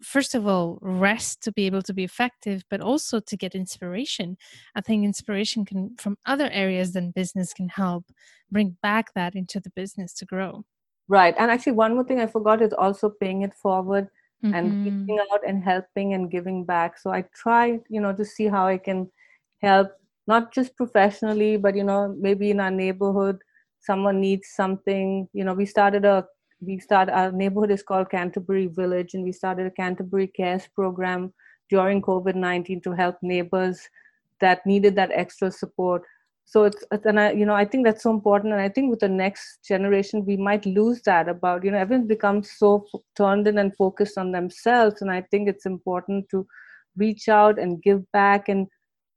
first 0.02 0.34
of 0.34 0.46
all 0.46 0.78
rest 0.80 1.42
to 1.42 1.52
be 1.52 1.66
able 1.66 1.82
to 1.82 1.92
be 1.92 2.04
effective 2.04 2.64
but 2.70 2.80
also 2.80 3.20
to 3.20 3.36
get 3.36 3.54
inspiration. 3.54 4.36
I 4.74 4.80
think 4.80 5.04
inspiration 5.04 5.64
can 5.64 5.96
from 5.98 6.16
other 6.26 6.48
areas 6.50 6.92
than 6.92 7.10
business 7.10 7.52
can 7.52 7.68
help 7.68 8.04
bring 8.50 8.76
back 8.82 9.12
that 9.14 9.34
into 9.34 9.60
the 9.60 9.70
business 9.70 10.12
to 10.14 10.24
grow. 10.24 10.64
Right 11.08 11.34
and 11.38 11.50
actually 11.50 11.72
one 11.72 11.94
more 11.94 12.04
thing 12.04 12.20
i 12.20 12.26
forgot 12.26 12.60
is 12.60 12.72
also 12.72 13.08
paying 13.08 13.42
it 13.42 13.54
forward 13.54 14.08
mm-hmm. 14.44 14.54
and 14.54 14.84
reaching 14.84 15.18
out 15.32 15.40
and 15.46 15.64
helping 15.64 16.14
and 16.14 16.30
giving 16.30 16.64
back. 16.64 16.98
So 16.98 17.10
i 17.10 17.24
try 17.34 17.80
you 17.88 18.00
know 18.00 18.12
to 18.12 18.24
see 18.24 18.46
how 18.46 18.66
i 18.66 18.78
can 18.78 19.10
help 19.62 19.90
not 20.26 20.52
just 20.52 20.76
professionally 20.76 21.56
but 21.56 21.74
you 21.74 21.84
know 21.84 22.14
maybe 22.18 22.50
in 22.50 22.60
our 22.60 22.70
neighborhood 22.70 23.38
someone 23.80 24.20
needs 24.20 24.48
something. 24.54 25.28
You 25.32 25.44
know 25.44 25.54
we 25.54 25.66
started 25.66 26.04
a 26.04 26.26
we 26.60 26.78
started 26.78 27.14
our 27.14 27.32
neighborhood 27.32 27.70
is 27.70 27.82
called 27.82 28.10
Canterbury 28.10 28.66
Village, 28.66 29.14
and 29.14 29.24
we 29.24 29.32
started 29.32 29.66
a 29.66 29.70
Canterbury 29.70 30.26
Cares 30.26 30.68
program 30.74 31.32
during 31.70 32.02
COVID 32.02 32.34
nineteen 32.34 32.80
to 32.82 32.92
help 32.92 33.16
neighbors 33.22 33.88
that 34.40 34.64
needed 34.66 34.96
that 34.96 35.10
extra 35.12 35.50
support. 35.50 36.02
So 36.44 36.64
it's 36.64 36.84
and 37.04 37.20
I 37.20 37.32
you 37.32 37.44
know 37.44 37.54
I 37.54 37.64
think 37.64 37.84
that's 37.84 38.02
so 38.02 38.10
important, 38.10 38.52
and 38.52 38.62
I 38.62 38.68
think 38.68 38.90
with 38.90 39.00
the 39.00 39.08
next 39.08 39.64
generation 39.66 40.24
we 40.24 40.36
might 40.36 40.64
lose 40.66 41.02
that 41.02 41.28
about 41.28 41.64
you 41.64 41.70
know 41.70 41.78
everyone's 41.78 42.08
become 42.08 42.42
so 42.42 42.86
turned 43.16 43.46
in 43.46 43.58
and 43.58 43.76
focused 43.76 44.18
on 44.18 44.32
themselves, 44.32 45.02
and 45.02 45.10
I 45.10 45.20
think 45.30 45.48
it's 45.48 45.66
important 45.66 46.28
to 46.30 46.46
reach 46.96 47.28
out 47.28 47.58
and 47.58 47.82
give 47.82 48.10
back 48.12 48.48
and 48.48 48.66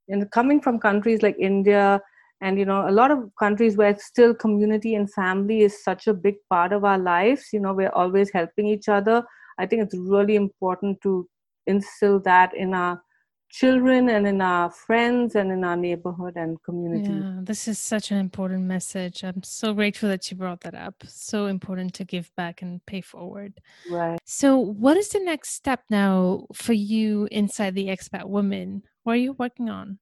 and 0.10 0.30
coming 0.32 0.62
from 0.62 0.80
countries 0.80 1.22
like 1.22 1.38
India 1.40 2.02
and 2.42 2.58
you 2.58 2.66
know 2.66 2.88
a 2.88 2.92
lot 2.92 3.12
of 3.12 3.30
countries 3.40 3.78
where 3.78 3.96
still 3.98 4.34
community 4.34 4.96
and 4.96 5.12
family 5.14 5.62
is 5.62 5.84
such 5.84 6.08
a 6.08 6.14
big 6.14 6.36
part 6.50 6.74
of 6.74 6.84
our 6.84 6.98
lives 6.98 7.50
you 7.54 7.60
know 7.60 7.74
we're 7.74 7.90
always 7.90 8.32
helping 8.32 8.68
each 8.68 8.90
other. 8.90 9.24
I 9.58 9.66
think 9.66 9.84
it's 9.84 9.96
really 9.96 10.36
important 10.36 11.02
to 11.02 11.28
instill 11.68 12.20
that 12.22 12.56
in 12.56 12.74
our 12.74 13.02
children 13.50 14.10
and 14.10 14.26
in 14.26 14.42
our 14.42 14.72
friends 14.72 15.36
and 15.36 15.52
in 15.52 15.64
our 15.64 15.76
neighborhood 15.76 16.36
and 16.36 16.58
community. 16.64 17.12
Yeah 17.12 17.32
this 17.46 17.68
is 17.68 17.80
such 17.80 18.12
an 18.12 18.18
important 18.18 18.64
message. 18.64 19.24
I'm 19.24 19.44
so 19.44 19.74
grateful 19.74 20.10
that 20.10 20.30
you 20.30 20.38
brought 20.38 20.62
that 20.62 20.76
up. 20.76 21.04
So 21.08 21.48
important 21.48 21.94
to 21.96 22.06
give 22.06 22.34
back 22.36 22.62
and 22.62 22.86
pay 22.86 23.02
forward. 23.02 23.60
Right. 23.90 24.20
So 24.26 24.58
what 24.58 24.98
is 24.98 25.10
the 25.10 25.20
next 25.20 25.50
step 25.54 25.84
now 25.90 26.48
for 26.54 26.74
you 26.74 27.28
inside 27.32 27.76
the 27.76 27.88
expat 27.88 28.26
woman? 28.26 28.84
What 29.04 29.14
are 29.14 29.18
you 29.18 29.34
working 29.34 29.70
on? 29.70 30.00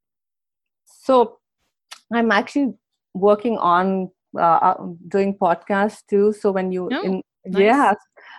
So 0.86 1.40
I'm 2.14 2.32
actually 2.32 2.74
working 3.14 3.58
on 3.58 4.10
uh, 4.38 4.42
uh, 4.42 4.88
doing 5.08 5.38
podcasts 5.38 6.04
too. 6.10 6.34
So 6.34 6.52
when 6.52 6.72
you 6.72 6.90
oh, 6.92 7.04
in, 7.04 7.24
nice. 7.46 7.62
yeah, 7.62 7.94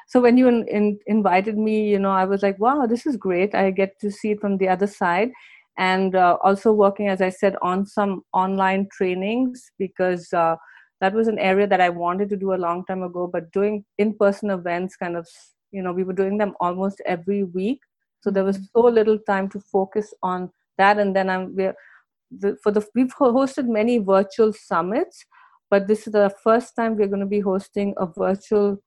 so 0.07 0.21
when 0.21 0.37
you 0.37 0.49
in, 0.49 0.67
in, 0.69 0.99
invited 1.07 1.57
me, 1.57 1.89
you 1.89 1.99
know, 1.99 2.11
I 2.13 2.25
was 2.25 2.43
like, 2.43 2.59
wow, 2.59 2.87
this 2.87 3.07
is 3.07 3.17
great. 3.17 3.55
I 3.55 3.71
get 3.71 3.99
to 4.01 4.11
see 4.11 4.33
it 4.33 4.41
from 4.41 4.59
the 4.59 4.69
other 4.69 4.87
side, 4.87 5.31
and 5.79 6.15
uh, 6.15 6.37
also 6.43 6.73
working, 6.73 7.09
as 7.09 7.21
I 7.21 7.31
said, 7.31 7.57
on 7.63 7.87
some 7.87 8.23
online 8.33 8.89
trainings 8.93 9.71
because. 9.79 10.33
Uh, 10.33 10.57
that 11.01 11.15
was 11.15 11.29
an 11.29 11.39
area 11.39 11.67
that 11.67 11.81
I 11.81 11.89
wanted 11.89 12.29
to 12.29 12.37
do 12.37 12.53
a 12.53 12.61
long 12.61 12.85
time 12.85 13.03
ago, 13.03 13.27
but 13.27 13.51
doing 13.53 13.87
in-person 13.97 14.51
events, 14.51 14.97
kind 14.97 15.17
of, 15.17 15.27
you 15.71 15.83
know, 15.83 15.95
we 15.95 16.05
were 16.05 16.13
doing 16.13 16.37
them 16.37 16.55
almost 16.61 17.01
every 17.07 17.45
week, 17.45 17.81
so 18.21 18.31
there 18.31 18.45
was 18.45 18.59
Mm-hmm. 18.59 18.65
so 18.75 18.81
little 18.83 19.19
time 19.19 19.49
to 19.49 19.61
focus 19.61 20.13
on 20.23 20.51
that. 20.77 20.99
And 20.99 21.17
then 21.17 21.31
I'm 21.31 21.57
we're 21.57 21.75
the, 22.31 22.57
for 22.63 22.73
the 22.73 22.87
we've 22.95 23.15
hosted 23.15 23.67
many 23.67 23.99
virtual 23.99 24.53
summits, 24.53 25.25
but 25.71 25.87
this 25.87 26.07
is 26.07 26.13
the 26.13 26.33
first 26.43 26.75
time 26.77 26.97
we're 26.97 27.09
going 27.09 27.21
to 27.21 27.27
be 27.27 27.41
hosting 27.41 27.95
a 27.99 28.07
virtual. 28.07 28.83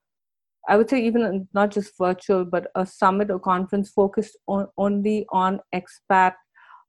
I 0.70 0.78
would 0.78 0.90
say 0.90 1.04
even 1.04 1.48
not 1.54 1.72
just 1.72 1.98
virtual, 1.98 2.46
but 2.46 2.68
a 2.76 2.86
summit 2.86 3.30
or 3.30 3.40
conference 3.40 3.90
focused 3.90 4.38
on 4.48 4.68
only 4.78 5.26
on 5.32 5.60
expat, 5.76 6.34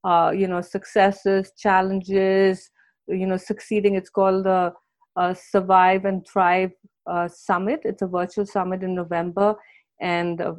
uh, 0.05 0.31
you 0.33 0.47
know, 0.47 0.61
successes, 0.61 1.51
challenges, 1.57 2.69
you 3.07 3.27
know, 3.27 3.37
succeeding. 3.37 3.95
It's 3.95 4.09
called 4.09 4.45
the 4.45 4.73
uh, 5.17 5.33
Survive 5.33 6.05
and 6.05 6.25
Thrive 6.25 6.71
uh, 7.05 7.27
Summit. 7.27 7.81
It's 7.83 8.01
a 8.01 8.07
virtual 8.07 8.45
summit 8.45 8.81
in 8.81 8.95
November, 8.95 9.55
and 9.99 10.39
uh, 10.41 10.53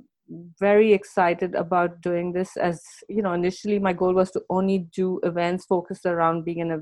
very 0.59 0.93
excited 0.93 1.55
about 1.55 2.01
doing 2.01 2.33
this 2.33 2.57
as 2.57 2.83
you 3.09 3.22
know 3.22 3.33
initially 3.33 3.79
my 3.79 3.93
goal 3.93 4.12
was 4.12 4.31
to 4.33 4.43
only 4.51 4.79
do 4.93 5.20
events 5.22 5.64
focused 5.66 6.05
around 6.05 6.45
being 6.45 6.61
an 6.61 6.72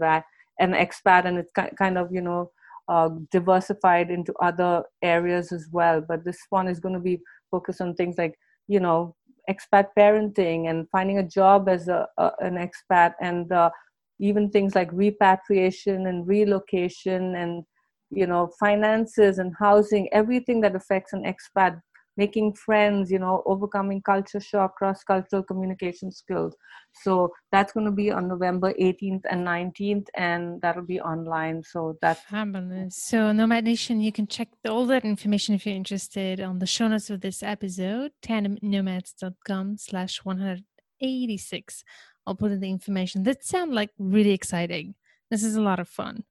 an 0.60 0.72
expat 0.72 1.26
and 1.26 1.38
it's 1.38 1.52
kind 1.76 1.98
of 1.98 2.12
you 2.12 2.20
know 2.22 2.50
uh, 2.88 3.10
diversified 3.30 4.10
into 4.10 4.34
other 4.42 4.82
areas 5.02 5.52
as 5.52 5.68
well. 5.72 6.00
But 6.00 6.24
this 6.24 6.38
one 6.50 6.68
is 6.68 6.80
going 6.80 6.94
to 6.94 7.00
be 7.00 7.20
focused 7.50 7.80
on 7.80 7.94
things 7.94 8.16
like 8.18 8.34
you 8.68 8.80
know 8.80 9.14
expat 9.48 9.88
parenting 9.98 10.70
and 10.70 10.88
finding 10.90 11.18
a 11.18 11.28
job 11.28 11.68
as 11.68 11.88
a, 11.88 12.06
a 12.18 12.32
an 12.40 12.56
expat 12.56 13.14
and 13.20 13.50
uh, 13.52 13.70
even 14.18 14.50
things 14.50 14.74
like 14.74 14.90
repatriation 14.92 16.06
and 16.06 16.26
relocation 16.26 17.34
and 17.36 17.64
you 18.10 18.26
know 18.26 18.50
finances 18.58 19.38
and 19.38 19.54
housing 19.58 20.08
everything 20.12 20.60
that 20.60 20.76
affects 20.76 21.12
an 21.12 21.24
expat 21.24 21.80
making 22.16 22.54
friends 22.54 23.10
you 23.10 23.18
know 23.18 23.42
overcoming 23.46 24.00
culture 24.02 24.40
shock 24.40 24.76
cross 24.76 25.02
cultural 25.02 25.42
communication 25.42 26.10
skills. 26.10 26.54
So 27.02 27.32
that's 27.50 27.72
going 27.72 27.86
to 27.86 27.92
be 27.92 28.10
on 28.10 28.28
november 28.28 28.72
18th 28.74 29.22
and 29.30 29.46
19th 29.46 30.06
and 30.14 30.60
that'll 30.62 30.84
be 30.84 31.00
online. 31.00 31.62
So 31.62 31.96
that's 32.00 32.20
fabulous. 32.22 32.96
So 32.96 33.32
nomad 33.32 33.64
nation 33.64 34.00
you 34.00 34.12
can 34.12 34.26
check 34.26 34.48
all 34.68 34.86
that 34.86 35.04
information 35.04 35.54
if 35.54 35.66
you're 35.66 35.74
interested 35.74 36.40
on 36.40 36.58
the 36.58 36.66
show 36.66 36.88
notes 36.88 37.10
of 37.10 37.20
this 37.20 37.42
episode 37.42 38.12
tandemnomads.com 38.22 39.78
slash 39.78 40.24
186 40.24 41.84
i'll 42.26 42.34
put 42.34 42.52
in 42.52 42.60
the 42.60 42.70
information. 42.70 43.22
That 43.24 43.44
sound 43.44 43.74
like 43.74 43.90
really 43.98 44.32
exciting. 44.32 44.94
This 45.30 45.42
is 45.42 45.56
a 45.56 45.62
lot 45.62 45.80
of 45.80 45.88
fun. 45.88 46.24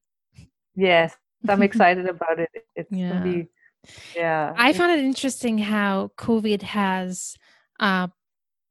Yes 0.74 1.16
i'm 1.48 1.62
excited 1.70 2.06
about 2.08 2.38
it. 2.38 2.50
It's 2.74 2.90
yeah. 2.90 3.10
going 3.10 3.22
to 3.22 3.32
be 3.32 3.48
yeah. 4.14 4.52
I 4.56 4.72
found 4.72 4.92
it 4.92 5.04
interesting 5.04 5.58
how 5.58 6.10
covid 6.16 6.62
has 6.62 7.36
uh 7.80 8.08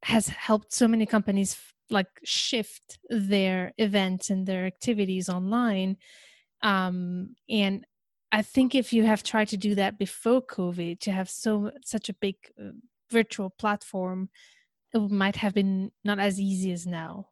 has 0.04 0.28
helped 0.28 0.74
so 0.74 0.88
many 0.88 1.06
companies 1.06 1.58
like 1.90 2.08
shift 2.24 2.98
their 3.10 3.74
events 3.78 4.30
and 4.30 4.46
their 4.46 4.66
activities 4.66 5.30
online. 5.30 5.98
Um 6.62 7.36
and 7.50 7.86
i 8.32 8.42
think 8.42 8.74
if 8.74 8.92
you 8.92 9.04
have 9.04 9.22
tried 9.22 9.48
to 9.50 9.58
do 9.58 9.76
that 9.76 10.00
before 10.00 10.42
covid 10.42 11.00
to 11.00 11.12
have 11.12 11.30
so 11.30 11.72
such 11.86 12.10
a 12.10 12.14
big 12.14 12.36
uh, 12.60 12.72
virtual 13.12 13.50
platform 13.50 14.30
it 14.94 15.12
might 15.12 15.36
have 15.36 15.54
been 15.54 15.92
not 16.04 16.20
as 16.20 16.40
easy 16.40 16.72
as 16.72 16.86
now 16.86 17.28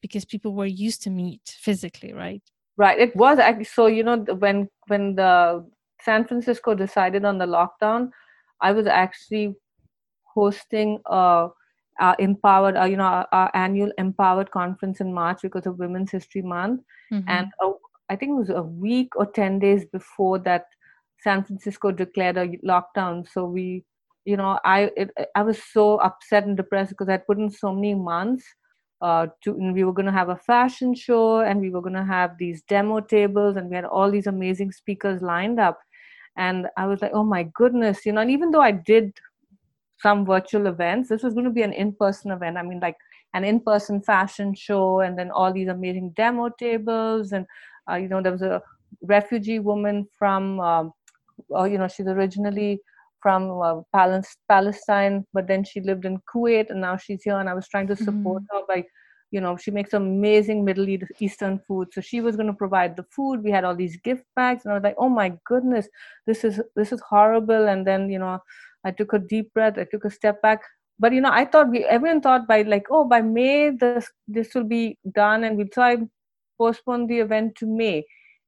because 0.00 0.24
people 0.24 0.54
were 0.54 0.66
used 0.66 1.02
to 1.02 1.10
meet 1.10 1.56
physically 1.58 2.12
right? 2.12 2.42
Right. 2.76 2.98
It 2.98 3.14
was 3.14 3.38
actually 3.38 3.64
so 3.64 3.86
you 3.86 4.02
know 4.02 4.16
when 4.16 4.68
when 4.86 5.14
the 5.14 5.66
San 6.02 6.24
Francisco 6.24 6.74
decided 6.74 7.24
on 7.24 7.38
the 7.38 7.46
lockdown, 7.46 8.10
I 8.60 8.72
was 8.72 8.86
actually 8.86 9.56
hosting 10.34 11.00
a, 11.06 11.48
a 12.00 12.14
empowered, 12.18 12.76
uh, 12.76 12.84
you 12.84 12.96
know, 12.96 13.04
our, 13.04 13.28
our, 13.32 13.50
annual 13.54 13.90
empowered 13.98 14.50
conference 14.50 15.00
in 15.00 15.12
March 15.12 15.40
because 15.42 15.66
of 15.66 15.78
Women's 15.78 16.10
History 16.10 16.42
Month, 16.42 16.82
mm-hmm. 17.12 17.28
and 17.28 17.48
a, 17.62 17.72
I 18.08 18.16
think 18.16 18.32
it 18.32 18.40
was 18.40 18.50
a 18.50 18.62
week 18.62 19.16
or 19.16 19.26
ten 19.26 19.58
days 19.58 19.84
before 19.86 20.38
that, 20.40 20.66
San 21.22 21.44
Francisco 21.44 21.90
declared 21.90 22.38
a 22.38 22.48
lockdown. 22.66 23.26
So 23.30 23.44
we, 23.44 23.84
you 24.24 24.36
know, 24.36 24.58
I 24.64 24.90
it, 24.96 25.10
I 25.34 25.42
was 25.42 25.62
so 25.62 25.98
upset 25.98 26.46
and 26.46 26.56
depressed 26.56 26.90
because 26.90 27.08
I'd 27.08 27.26
put 27.26 27.38
in 27.38 27.50
so 27.50 27.74
many 27.74 27.94
months. 27.94 28.44
Uh, 29.02 29.26
to 29.42 29.52
we 29.52 29.82
were 29.82 29.94
going 29.94 30.04
to 30.04 30.12
have 30.12 30.28
a 30.28 30.36
fashion 30.36 30.94
show 30.94 31.40
and 31.40 31.58
we 31.58 31.70
were 31.70 31.80
going 31.80 31.94
to 31.94 32.04
have 32.04 32.36
these 32.36 32.60
demo 32.68 33.00
tables 33.00 33.56
and 33.56 33.70
we 33.70 33.74
had 33.74 33.86
all 33.86 34.10
these 34.10 34.26
amazing 34.26 34.70
speakers 34.70 35.22
lined 35.22 35.58
up 35.58 35.78
and 36.36 36.66
i 36.76 36.86
was 36.86 37.00
like 37.02 37.12
oh 37.14 37.24
my 37.24 37.42
goodness 37.54 38.06
you 38.06 38.12
know 38.12 38.20
and 38.20 38.30
even 38.30 38.50
though 38.50 38.60
i 38.60 38.70
did 38.70 39.12
some 40.00 40.24
virtual 40.24 40.66
events 40.66 41.08
this 41.08 41.22
was 41.22 41.34
going 41.34 41.44
to 41.44 41.50
be 41.50 41.62
an 41.62 41.72
in-person 41.72 42.30
event. 42.30 42.56
I 42.56 42.62
mean 42.62 42.80
like 42.80 42.96
an 43.34 43.44
in-person 43.44 44.02
fashion 44.02 44.54
show 44.54 45.00
and 45.00 45.18
then 45.18 45.30
all 45.30 45.52
these 45.52 45.68
amazing 45.68 46.10
demo 46.16 46.48
tables. 46.48 47.32
And 47.32 47.46
uh, 47.90 47.96
you 47.96 48.08
know 48.08 48.22
there 48.22 48.32
was 48.32 48.42
a 48.42 48.62
refugee 49.02 49.58
woman 49.58 50.08
from 50.18 50.60
um, 50.60 50.92
uh, 51.54 51.64
you 51.64 51.78
know 51.78 51.88
she's 51.88 52.06
originally 52.06 52.80
from 53.22 53.60
uh, 53.60 53.80
palestine 54.48 55.26
but 55.34 55.46
then 55.46 55.62
she 55.62 55.80
lived 55.82 56.06
in 56.06 56.18
kuwait 56.32 56.70
and 56.70 56.80
now 56.80 56.96
she's 56.96 57.22
here. 57.22 57.38
And 57.38 57.48
i 57.48 57.54
was 57.54 57.68
trying 57.68 57.86
to 57.88 57.96
support 57.96 58.42
mm-hmm. 58.44 58.56
her 58.56 58.62
by 58.68 58.84
you 59.30 59.40
know 59.40 59.56
she 59.56 59.70
makes 59.70 59.92
amazing 59.92 60.64
middle 60.64 60.88
eastern 61.18 61.58
food. 61.66 61.88
So 61.92 62.00
she 62.00 62.20
was 62.20 62.36
going 62.36 62.48
to 62.48 62.52
provide 62.52 62.96
the 62.96 63.04
food. 63.04 63.42
We 63.42 63.50
had 63.50 63.64
all 63.64 63.76
these 63.76 63.96
gift 63.96 64.24
bags 64.34 64.64
and 64.64 64.72
i 64.72 64.74
was 64.74 64.82
like 64.82 64.96
oh 64.98 65.08
my 65.08 65.32
goodness 65.44 65.88
this 66.26 66.44
is 66.44 66.60
this 66.76 66.92
is 66.92 67.00
horrible. 67.00 67.68
And 67.68 67.86
then 67.86 68.10
you 68.10 68.18
know 68.18 68.38
i 68.84 68.90
took 68.90 69.12
a 69.12 69.18
deep 69.18 69.52
breath. 69.54 69.78
I 69.78 69.84
took 69.84 70.04
a 70.04 70.10
step 70.10 70.42
back. 70.42 70.62
But 70.98 71.12
you 71.12 71.20
know 71.20 71.30
i 71.32 71.44
thought 71.44 71.70
we 71.70 71.84
everyone 71.84 72.20
thought 72.20 72.46
by 72.46 72.62
like 72.62 72.86
oh 72.90 73.04
by 73.04 73.22
may 73.22 73.70
this 73.70 74.10
this 74.28 74.54
will 74.54 74.64
be 74.64 74.98
done 75.12 75.44
and 75.44 75.56
we'll 75.56 75.68
try 75.68 75.96
postpone 76.58 77.06
the 77.06 77.20
event 77.20 77.54
to 77.56 77.66
may. 77.66 78.04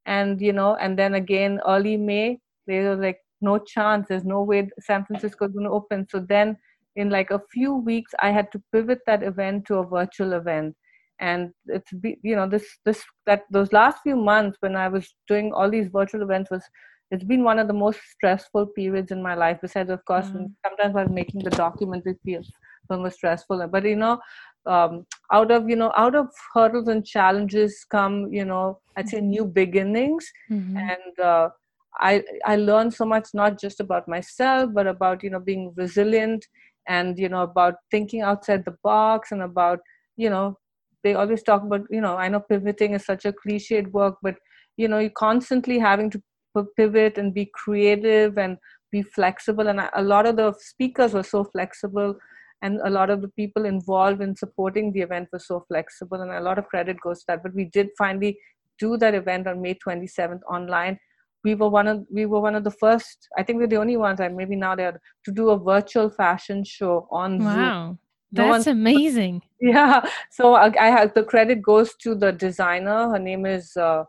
And 0.07 0.41
you 0.41 0.53
know 0.53 0.75
and 0.77 0.99
then 0.99 1.15
again 1.15 1.61
early 1.67 1.97
may 1.97 2.39
they 2.67 2.81
were 2.81 2.97
like 2.97 3.21
no 3.41 3.59
chance. 3.59 4.09
There's 4.09 4.25
no 4.25 4.43
way 4.43 4.69
san 4.81 5.05
francisco 5.05 5.47
is 5.47 5.53
going 5.53 5.67
to 5.67 5.73
open. 5.73 6.07
So 6.11 6.21
then 6.21 6.57
in 6.97 7.11
like 7.11 7.31
a 7.31 7.41
few 7.53 7.75
weeks 7.75 8.13
i 8.21 8.31
had 8.31 8.51
to 8.53 8.63
pivot 8.73 9.01
that 9.07 9.23
event 9.23 9.65
to 9.65 9.77
a 9.77 9.87
virtual 9.87 10.33
event 10.35 10.75
and 11.21 11.51
it's 11.67 11.93
you 12.03 12.37
know 12.37 12.49
this 12.49 12.67
this 12.85 13.03
that 13.27 13.43
those 13.51 13.73
last 13.73 13.99
few 14.03 14.17
months 14.17 14.57
when 14.61 14.77
i 14.77 14.89
was 14.89 15.15
doing 15.29 15.53
all 15.53 15.71
these 15.71 15.89
virtual 15.89 16.23
events 16.23 16.51
was 16.51 16.65
it's 17.11 17.25
been 17.25 17.45
one 17.45 17.59
of 17.59 17.69
the 17.69 17.75
most 17.75 18.01
stressful 18.11 18.67
periods 18.67 19.13
in 19.13 19.23
my 19.23 19.35
life 19.35 19.59
besides 19.63 19.91
of 19.91 20.05
course 20.05 20.27
mm. 20.27 20.51
sometimes 20.67 20.95
while 20.95 21.09
making 21.09 21.43
the 21.45 21.51
documentary 21.51 22.17
feels 22.25 22.51
film 22.89 23.03
was 23.03 23.15
stressful 23.15 23.67
but 23.71 23.85
you 23.85 23.97
know 23.97 24.19
um, 24.67 25.05
out 25.33 25.51
of 25.51 25.69
you 25.69 25.77
know 25.77 25.93
out 25.97 26.15
of 26.15 26.29
hurdles 26.55 26.89
and 26.89 27.05
challenges 27.07 27.85
come 27.91 28.33
you 28.33 28.45
know 28.45 28.79
i'd 28.97 29.09
say 29.09 29.21
new 29.21 29.45
beginnings 29.45 30.31
mm-hmm. 30.51 30.77
and 30.77 31.19
uh, 31.21 31.49
I 32.01 32.23
I 32.47 32.57
learned 32.57 32.95
so 32.95 33.05
much 33.05 33.29
not 33.35 33.61
just 33.61 33.81
about 33.81 34.09
myself, 34.09 34.71
but 34.73 34.87
about 34.87 35.23
you 35.23 35.31
know 35.31 35.41
being 35.41 35.73
resilient 35.77 36.47
and 36.89 37.19
you 37.19 37.29
know 37.29 37.43
about 37.43 37.75
thinking 37.91 38.23
outside 38.23 38.65
the 38.65 38.77
box 38.83 39.33
and 39.33 39.43
about 39.43 39.81
you 40.17 40.31
know 40.31 40.57
they 41.05 41.15
always 41.15 41.43
talk 41.43 41.63
about 41.63 41.83
you 41.91 42.01
know 42.01 42.17
I 42.17 42.29
know 42.29 42.41
pivoting 42.41 42.95
is 42.95 43.05
such 43.05 43.25
a 43.25 43.33
cliched 43.33 43.91
work, 43.93 44.17
but 44.23 44.37
you 44.77 44.89
know 44.89 44.99
you're 44.99 45.11
constantly 45.11 45.79
having 45.79 46.11
to 46.11 46.23
pivot 46.77 47.19
and 47.19 47.33
be 47.33 47.51
creative 47.55 48.39
and 48.39 48.59
be 48.91 49.03
flexible. 49.03 49.69
And 49.69 49.81
a 49.95 50.03
lot 50.03 50.27
of 50.27 50.37
the 50.37 50.55
speakers 50.59 51.15
were 51.15 51.23
so 51.23 51.45
flexible 51.45 52.15
and 52.63 52.81
a 52.85 52.91
lot 52.91 53.11
of 53.11 53.21
the 53.21 53.29
people 53.29 53.65
involved 53.65 54.23
in 54.23 54.37
supporting 54.37 54.93
the 54.93 55.01
event 55.01 55.29
were 55.33 55.39
so 55.39 55.65
flexible 55.69 56.21
and 56.21 56.31
a 56.31 56.41
lot 56.41 56.59
of 56.59 56.69
credit 56.69 56.97
goes 57.01 57.21
to 57.21 57.25
that 57.29 57.43
but 57.43 57.55
we 57.55 57.65
did 57.67 57.89
finally 57.99 58.39
do 58.79 58.97
that 58.97 59.15
event 59.15 59.47
on 59.47 59.61
may 59.61 59.75
27th 59.75 60.41
online 60.49 60.99
we 61.45 61.55
were 61.55 61.69
one 61.69 61.89
of 61.89 62.05
we 62.11 62.27
were 62.27 62.41
one 62.41 62.55
of 62.55 62.65
the 62.65 62.71
first 62.71 63.29
i 63.39 63.43
think 63.43 63.59
we're 63.59 63.67
the 63.67 63.77
only 63.77 63.97
ones 63.97 64.21
and 64.21 64.37
maybe 64.37 64.57
now 64.57 64.75
they're 64.75 65.01
to 65.25 65.33
do 65.33 65.51
a 65.51 65.59
virtual 65.59 66.09
fashion 66.11 66.65
show 66.65 67.07
on 67.11 67.45
wow. 67.45 67.55
Zoom. 67.55 67.99
No 68.33 68.53
that's 68.53 68.67
amazing. 68.67 69.43
Yeah. 69.61 70.05
So 70.33 70.55
I, 70.55 70.73
I, 70.81 70.91
have 70.91 71.15
the 71.15 71.23
credit 71.23 71.63
goes 71.63 71.95
to 72.03 72.17
the 72.17 72.33
designer. 72.33 73.11
Her 73.11 73.19
name 73.21 73.47
is 73.47 73.77
uh, 73.77 74.03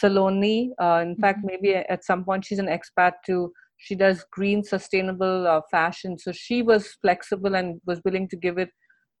saloni. 0.00 0.70
Uh, 0.80 1.00
in 1.02 1.12
mm-hmm. 1.12 1.20
fact 1.20 1.40
maybe 1.42 1.74
at 1.74 2.04
some 2.04 2.24
point 2.24 2.44
she's 2.44 2.60
an 2.60 2.68
expat 2.68 3.14
too. 3.26 3.52
She 3.78 3.96
does 3.96 4.24
green 4.30 4.62
sustainable 4.62 5.48
uh, 5.48 5.62
fashion. 5.68 6.16
So 6.16 6.30
she 6.30 6.62
was 6.62 6.96
flexible 7.02 7.56
and 7.56 7.80
was 7.86 8.00
willing 8.04 8.28
to 8.28 8.36
give 8.36 8.58
it 8.58 8.70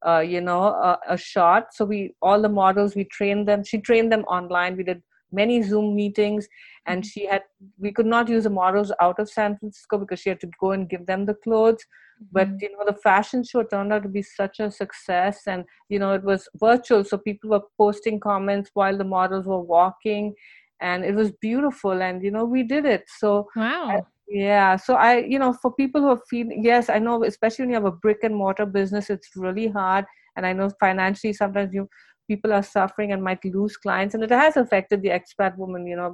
uh, 0.06 0.20
you 0.20 0.40
know 0.40 0.62
a, 0.62 0.98
a, 1.08 1.16
shot. 1.16 1.74
So 1.74 1.84
we 1.84 2.14
all 2.22 2.40
the 2.40 2.48
models 2.48 2.94
we 2.94 3.04
trained 3.04 3.48
them. 3.48 3.64
She 3.64 3.78
trained 3.78 4.12
them 4.12 4.22
online. 4.24 4.76
We 4.76 4.84
did 4.84 5.02
many 5.32 5.62
zoom 5.62 5.94
meetings 5.94 6.48
and 6.86 7.02
mm-hmm. 7.02 7.08
she 7.08 7.26
had 7.26 7.42
we 7.78 7.92
could 7.92 8.06
not 8.06 8.28
use 8.28 8.44
the 8.44 8.50
models 8.50 8.92
out 9.00 9.18
of 9.18 9.30
san 9.30 9.56
francisco 9.58 9.98
because 9.98 10.20
she 10.20 10.28
had 10.28 10.40
to 10.40 10.50
go 10.60 10.72
and 10.72 10.88
give 10.88 11.06
them 11.06 11.26
the 11.26 11.34
clothes 11.34 11.84
but 12.32 12.48
mm-hmm. 12.48 12.56
you 12.60 12.72
know 12.72 12.84
the 12.86 12.98
fashion 13.02 13.42
show 13.42 13.62
turned 13.62 13.92
out 13.92 14.02
to 14.02 14.08
be 14.08 14.22
such 14.22 14.60
a 14.60 14.70
success 14.70 15.42
and 15.46 15.64
you 15.88 15.98
know 15.98 16.12
it 16.12 16.22
was 16.22 16.48
virtual 16.56 17.04
so 17.04 17.16
people 17.16 17.50
were 17.50 17.62
posting 17.78 18.20
comments 18.20 18.70
while 18.74 18.96
the 18.96 19.04
models 19.04 19.46
were 19.46 19.62
walking 19.62 20.34
and 20.80 21.04
it 21.04 21.14
was 21.14 21.30
beautiful 21.40 22.02
and 22.02 22.22
you 22.22 22.30
know 22.30 22.44
we 22.44 22.62
did 22.62 22.84
it 22.84 23.04
so 23.18 23.46
wow 23.56 24.04
yeah 24.28 24.76
so 24.76 24.94
i 24.94 25.18
you 25.18 25.38
know 25.38 25.52
for 25.52 25.72
people 25.74 26.00
who 26.00 26.08
are 26.08 26.22
feeling 26.28 26.62
yes 26.64 26.88
i 26.88 26.98
know 26.98 27.24
especially 27.24 27.64
when 27.64 27.70
you 27.70 27.74
have 27.74 27.84
a 27.84 27.90
brick 27.90 28.18
and 28.22 28.34
mortar 28.34 28.66
business 28.66 29.10
it's 29.10 29.30
really 29.34 29.68
hard 29.68 30.04
and 30.36 30.46
i 30.46 30.52
know 30.52 30.70
financially 30.78 31.32
sometimes 31.32 31.74
you 31.74 31.88
people 32.30 32.52
are 32.58 32.62
suffering 32.62 33.12
and 33.12 33.22
might 33.28 33.44
lose 33.44 33.76
clients 33.76 34.14
and 34.14 34.24
it 34.24 34.30
has 34.30 34.56
affected 34.56 35.02
the 35.02 35.14
expat 35.18 35.56
woman 35.62 35.86
you 35.86 35.96
know 35.96 36.10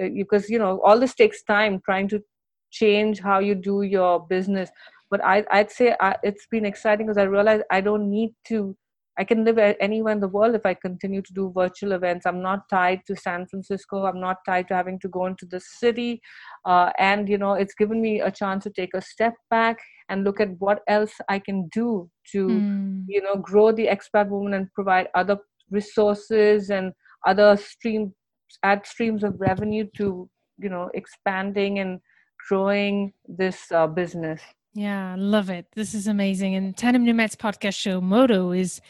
uh, 0.00 0.08
because 0.20 0.50
you 0.50 0.58
know 0.58 0.80
all 0.84 0.98
this 0.98 1.14
takes 1.14 1.42
time 1.42 1.80
trying 1.84 2.08
to 2.14 2.20
change 2.70 3.20
how 3.28 3.38
you 3.38 3.54
do 3.54 3.76
your 3.82 4.26
business 4.34 4.70
but 5.10 5.24
I, 5.24 5.44
i'd 5.52 5.70
say 5.70 5.94
I, 6.00 6.10
uh, 6.10 6.14
it's 6.22 6.46
been 6.50 6.66
exciting 6.72 7.06
because 7.06 7.22
i 7.24 7.32
realize 7.36 7.62
i 7.70 7.80
don't 7.80 8.10
need 8.10 8.34
to 8.48 8.76
I 9.20 9.24
can 9.24 9.44
live 9.44 9.58
anywhere 9.58 10.12
in 10.12 10.20
the 10.20 10.28
world 10.28 10.54
if 10.54 10.64
I 10.64 10.74
continue 10.74 11.22
to 11.22 11.32
do 11.32 11.52
virtual 11.52 11.90
events. 11.92 12.24
I'm 12.24 12.40
not 12.40 12.68
tied 12.70 13.00
to 13.08 13.16
San 13.16 13.46
Francisco. 13.48 14.04
I'm 14.04 14.20
not 14.20 14.36
tied 14.46 14.68
to 14.68 14.76
having 14.76 15.00
to 15.00 15.08
go 15.08 15.26
into 15.26 15.44
the 15.44 15.58
city. 15.58 16.20
Uh, 16.64 16.92
and, 17.00 17.28
you 17.28 17.36
know, 17.36 17.54
it's 17.54 17.74
given 17.74 18.00
me 18.00 18.20
a 18.20 18.30
chance 18.30 18.62
to 18.62 18.70
take 18.70 18.94
a 18.94 19.02
step 19.02 19.34
back 19.50 19.78
and 20.08 20.24
look 20.24 20.40
at 20.40 20.50
what 20.58 20.80
else 20.88 21.12
I 21.28 21.38
can 21.38 21.68
do 21.68 22.10
to, 22.32 22.46
mm. 22.46 23.04
you 23.08 23.22
know, 23.22 23.36
grow 23.36 23.72
the 23.72 23.86
expat 23.86 24.28
woman 24.28 24.54
and 24.54 24.72
provide 24.74 25.08
other 25.14 25.38
resources 25.70 26.70
and 26.70 26.92
other 27.26 27.56
streams, 27.56 28.12
add 28.62 28.86
streams 28.86 29.24
of 29.24 29.40
revenue 29.40 29.86
to, 29.96 30.28
you 30.58 30.68
know, 30.68 30.90
expanding 30.94 31.78
and 31.78 32.00
growing 32.48 33.12
this 33.26 33.70
uh, 33.72 33.86
business. 33.86 34.40
Yeah, 34.74 35.16
love 35.18 35.50
it. 35.50 35.66
This 35.74 35.94
is 35.94 36.06
amazing. 36.06 36.54
And 36.54 36.76
Tandem 36.76 37.04
Nomads 37.04 37.36
podcast 37.36 37.74
show 37.74 38.00
motto 38.00 38.52
is 38.52 38.80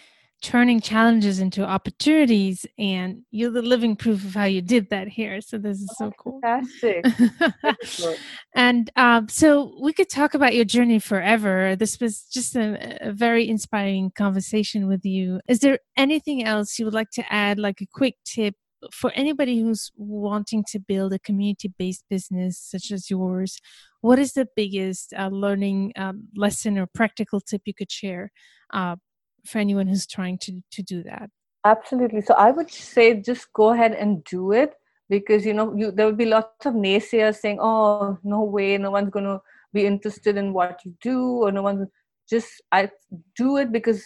turning 0.41 0.81
challenges 0.81 1.41
into 1.41 1.65
opportunities 1.65 2.65
and 2.79 3.23
you're 3.31 3.51
the 3.51 3.63
living 3.63 3.97
proof 3.97 4.25
of 4.25 4.35
how 4.35 4.45
you 4.45 4.63
did 4.63 4.89
that 4.91 5.09
here. 5.09 5.41
So 5.41 5.59
this 5.59 5.81
is 5.81 5.91
so 5.99 6.13
cool. 6.19 6.41
fantastic. 6.43 7.05
And 8.55 8.91
um, 8.97 9.29
so 9.29 9.77
we 9.81 9.93
could 9.93 10.09
talk 10.09 10.35
about 10.35 10.55
your 10.55 10.65
journey 10.65 10.99
forever. 10.99 11.77
This 11.77 12.01
was 12.01 12.23
just 12.23 12.57
a, 12.57 13.09
a, 13.09 13.13
very 13.13 13.49
inspiring 13.49 14.11
conversation 14.17 14.89
with 14.89 15.05
you. 15.05 15.41
Is 15.49 15.61
there 15.61 15.79
anything 15.97 16.45
else 16.45 16.79
you 16.79 16.85
would 16.85 16.95
like 16.95 17.11
to 17.11 17.33
add 17.33 17.59
like 17.59 17.81
a 17.81 17.87
quick 17.87 18.17
tip 18.25 18.55
for 18.93 19.13
anybody 19.15 19.61
who's 19.61 19.93
wanting 19.97 20.65
to 20.69 20.81
build 20.81 21.13
a 21.13 21.19
community-based 21.19 22.05
business 22.11 22.59
such 22.59 22.91
as 22.91 23.11
yours? 23.11 23.61
What 24.01 24.19
is 24.19 24.33
the 24.33 24.49
biggest 24.57 25.13
uh, 25.17 25.29
learning 25.29 25.93
um, 25.97 26.29
lesson 26.35 26.79
or 26.79 26.87
practical 26.87 27.41
tip 27.41 27.63
you 27.65 27.75
could 27.75 27.93
share 27.93 28.33
uh, 28.73 28.97
for 29.45 29.59
anyone 29.59 29.87
who's 29.87 30.07
trying 30.07 30.39
to 30.39 30.61
to 30.73 30.83
do 30.83 31.03
that? 31.05 31.31
Absolutely. 31.65 32.23
So 32.23 32.35
i 32.35 32.51
would 32.51 32.71
say 32.71 33.21
just 33.21 33.53
go 33.53 33.73
ahead 33.73 33.93
and 33.93 34.25
do 34.25 34.53
it 34.53 34.75
because 35.09 35.45
you 35.47 35.55
know 35.55 35.75
you, 35.75 35.91
there 35.91 36.07
will 36.07 36.21
be 36.25 36.27
lots 36.27 36.67
of 36.67 36.75
naysayers 36.75 37.37
saying 37.37 37.59
oh 37.61 38.19
no 38.23 38.43
way 38.43 38.77
no 38.79 38.91
one's 38.91 39.11
going 39.11 39.25
to 39.25 39.41
be 39.73 39.87
interested 39.87 40.37
in 40.37 40.53
what 40.53 40.81
you 40.85 40.95
do 41.01 41.21
or 41.45 41.53
no 41.53 41.63
one's 41.63 41.89
just 42.29 42.63
i 42.73 42.89
do 43.37 43.57
it 43.57 43.73
because 43.73 44.03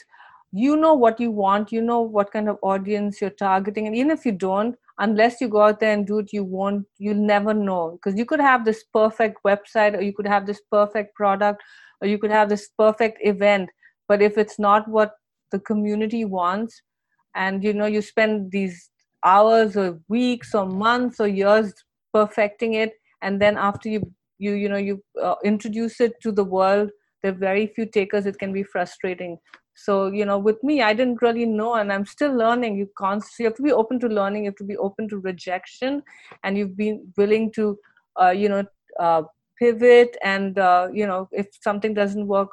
you 0.52 0.76
know 0.76 0.94
what 0.94 1.18
you 1.18 1.30
want 1.30 1.72
you 1.72 1.80
know 1.80 2.00
what 2.00 2.32
kind 2.32 2.48
of 2.48 2.58
audience 2.62 3.20
you're 3.20 3.30
targeting 3.30 3.86
and 3.86 3.96
even 3.96 4.10
if 4.10 4.24
you 4.26 4.32
don't 4.32 4.76
unless 4.98 5.40
you 5.40 5.48
go 5.48 5.62
out 5.62 5.80
there 5.80 5.92
and 5.92 6.06
do 6.06 6.18
it 6.18 6.32
you 6.32 6.44
won't 6.44 6.86
you'll 6.98 7.14
never 7.14 7.54
know 7.54 7.92
because 7.92 8.18
you 8.18 8.26
could 8.26 8.40
have 8.40 8.64
this 8.64 8.84
perfect 8.92 9.38
website 9.46 9.96
or 9.96 10.02
you 10.02 10.12
could 10.12 10.26
have 10.26 10.46
this 10.46 10.60
perfect 10.70 11.14
product 11.14 11.62
or 12.00 12.08
you 12.08 12.18
could 12.18 12.30
have 12.30 12.48
this 12.48 12.68
perfect 12.78 13.18
event 13.22 13.70
but 14.08 14.20
if 14.20 14.36
it's 14.36 14.58
not 14.58 14.86
what 14.88 15.14
the 15.52 15.60
community 15.60 16.24
wants. 16.24 16.82
And 17.34 17.64
you 17.64 17.72
know 17.72 17.86
you 17.86 18.02
spend 18.02 18.50
these 18.52 18.90
hours 19.24 19.76
or 19.76 20.00
weeks 20.08 20.54
or 20.54 20.66
months 20.66 21.20
or 21.20 21.28
years 21.28 21.72
perfecting 22.12 22.74
it. 22.74 22.94
And 23.22 23.40
then 23.40 23.56
after 23.56 23.88
you 23.88 24.12
you 24.38 24.52
you 24.54 24.68
know 24.68 24.76
you 24.76 25.02
uh, 25.22 25.36
introduce 25.44 26.00
it 26.00 26.20
to 26.22 26.32
the 26.32 26.44
world 26.44 26.90
there 27.22 27.30
are 27.32 27.36
very 27.36 27.68
few 27.68 27.86
takers 27.86 28.26
it 28.26 28.38
can 28.38 28.52
be 28.52 28.64
frustrating. 28.64 29.38
So 29.74 30.08
you 30.08 30.24
know 30.26 30.38
with 30.38 30.62
me 30.62 30.82
i 30.82 30.92
didn't 30.92 31.22
really 31.22 31.46
know 31.46 31.74
and 31.74 31.92
i'm 31.92 32.04
still 32.04 32.34
learning. 32.36 32.76
You 32.76 32.88
constantly 32.98 33.44
you 33.44 33.48
have 33.50 33.56
to 33.56 33.62
be 33.62 33.72
open 33.72 34.00
to 34.00 34.08
learning 34.08 34.44
you 34.44 34.50
have 34.50 34.56
to 34.56 34.64
be 34.64 34.76
open 34.76 35.08
to 35.10 35.18
rejection 35.18 36.02
and 36.44 36.58
you've 36.58 36.76
been 36.76 37.12
willing 37.16 37.52
to 37.52 37.78
uh, 38.20 38.30
you 38.30 38.48
know 38.48 38.64
uh, 39.00 39.22
pivot 39.58 40.16
and 40.22 40.58
uh, 40.58 40.88
you 40.92 41.06
know 41.06 41.28
if 41.32 41.46
something 41.60 41.94
doesn't 41.94 42.26
work 42.26 42.50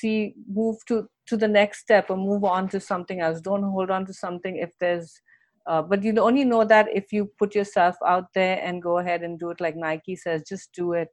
see 0.00 0.34
move 0.48 0.76
to 0.88 1.06
to 1.26 1.36
the 1.36 1.48
next 1.48 1.80
step 1.80 2.10
or 2.10 2.16
move 2.16 2.44
on 2.44 2.68
to 2.68 2.80
something 2.80 3.20
else. 3.20 3.40
Don't 3.40 3.62
hold 3.62 3.90
on 3.90 4.06
to 4.06 4.14
something 4.14 4.56
if 4.56 4.70
there's 4.80 5.20
uh, 5.66 5.82
but 5.82 6.02
you 6.02 6.12
only 6.18 6.44
know 6.44 6.64
that 6.64 6.88
if 6.92 7.12
you 7.12 7.30
put 7.38 7.54
yourself 7.54 7.96
out 8.06 8.26
there 8.34 8.60
and 8.62 8.82
go 8.82 8.98
ahead 8.98 9.22
and 9.22 9.38
do 9.38 9.50
it 9.50 9.60
like 9.60 9.76
nike 9.76 10.16
says 10.16 10.42
just 10.48 10.72
do 10.72 10.92
it 10.92 11.08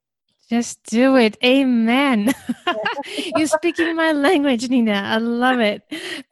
just 0.50 0.82
do 0.84 1.16
it. 1.16 1.38
Amen. 1.44 2.34
You're 3.36 3.48
speaking 3.60 3.96
my 3.96 4.12
language, 4.14 4.68
Nyna. 4.68 5.04
I 5.04 5.18
love 5.18 5.60
it. 5.60 5.84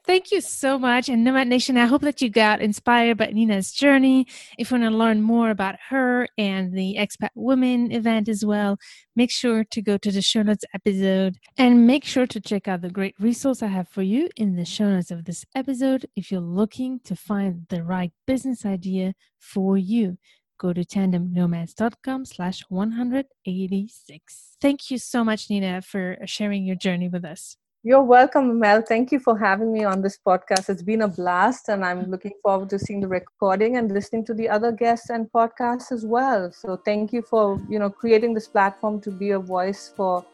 Thank 0.04 0.32
you 0.32 0.40
so 0.40 0.76
much. 0.76 1.08
And 1.08 1.22
Nomad 1.22 1.46
Nation, 1.46 1.76
I 1.76 1.86
hope 1.86 2.02
that 2.02 2.20
you 2.20 2.28
got 2.28 2.60
inspired 2.60 3.18
by 3.18 3.28
Nyna's 3.28 3.70
journey. 3.70 4.26
If 4.58 4.70
you 4.70 4.78
want 4.78 4.90
to 4.90 4.96
learn 4.98 5.22
more 5.22 5.50
about 5.50 5.76
her 5.90 6.26
and 6.36 6.72
the 6.72 6.96
Expat 6.98 7.28
Women 7.36 7.92
event 7.92 8.28
as 8.28 8.44
well, 8.44 8.76
make 9.14 9.30
sure 9.30 9.62
to 9.62 9.80
go 9.80 9.96
to 9.98 10.10
the 10.10 10.22
show 10.22 10.42
notes 10.42 10.64
episode 10.74 11.36
and 11.56 11.86
make 11.86 12.04
sure 12.04 12.26
to 12.26 12.40
check 12.40 12.66
out 12.66 12.80
the 12.80 12.90
great 12.90 13.14
resource 13.20 13.62
I 13.62 13.68
have 13.68 13.88
for 13.88 14.02
you 14.02 14.28
in 14.36 14.56
the 14.56 14.64
show 14.64 14.90
notes 14.90 15.12
of 15.12 15.26
this 15.26 15.44
episode 15.54 16.06
if 16.16 16.32
you're 16.32 16.40
looking 16.40 16.98
to 17.04 17.14
find 17.14 17.66
the 17.68 17.84
right 17.84 18.12
business 18.26 18.66
idea 18.66 19.14
for 19.38 19.78
you 19.78 20.18
go 20.58 20.72
to 20.72 20.84
tandemnomads.com 20.84 22.24
slash 22.24 22.64
186. 22.68 24.56
Thank 24.60 24.90
you 24.90 24.98
so 24.98 25.24
much, 25.24 25.48
Nyna, 25.48 25.84
for 25.84 26.18
sharing 26.26 26.64
your 26.64 26.76
journey 26.76 27.08
with 27.08 27.24
us. 27.24 27.56
You're 27.84 28.02
welcome, 28.02 28.58
Mel. 28.58 28.82
Thank 28.82 29.12
you 29.12 29.20
for 29.20 29.38
having 29.38 29.72
me 29.72 29.84
on 29.84 30.02
this 30.02 30.18
podcast. 30.18 30.68
It's 30.68 30.82
been 30.82 31.02
a 31.02 31.08
blast, 31.08 31.68
and 31.68 31.84
I'm 31.84 32.10
looking 32.10 32.32
forward 32.42 32.70
to 32.70 32.78
seeing 32.78 33.00
the 33.00 33.08
recording 33.08 33.76
and 33.76 33.90
listening 33.90 34.24
to 34.26 34.34
the 34.34 34.48
other 34.48 34.72
guests 34.72 35.10
and 35.10 35.30
podcasts 35.30 35.92
as 35.92 36.04
well. 36.04 36.50
So, 36.50 36.76
thank 36.84 37.12
you 37.12 37.22
for 37.22 37.60
you 37.68 37.78
know 37.78 37.88
creating 37.88 38.34
this 38.34 38.48
platform 38.48 39.00
to 39.02 39.12
be 39.12 39.30
a 39.30 39.38
voice 39.38 39.92
for 39.96 40.24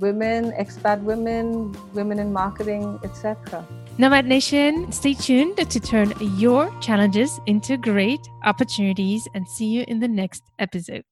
women, 0.00 0.50
expat 0.52 1.00
women, 1.02 1.72
women 1.94 2.18
in 2.18 2.32
marketing, 2.32 2.98
etc. 3.04 3.64
Nomad 4.00 4.26
Nation, 4.26 4.92
stay 4.92 5.12
tuned 5.12 5.56
to 5.56 5.80
turn 5.80 6.12
your 6.36 6.70
challenges 6.80 7.40
into 7.46 7.76
great 7.76 8.20
opportunities 8.44 9.26
and 9.34 9.48
see 9.48 9.66
you 9.66 9.84
in 9.88 9.98
the 9.98 10.06
next 10.06 10.44
episode. 10.60 11.02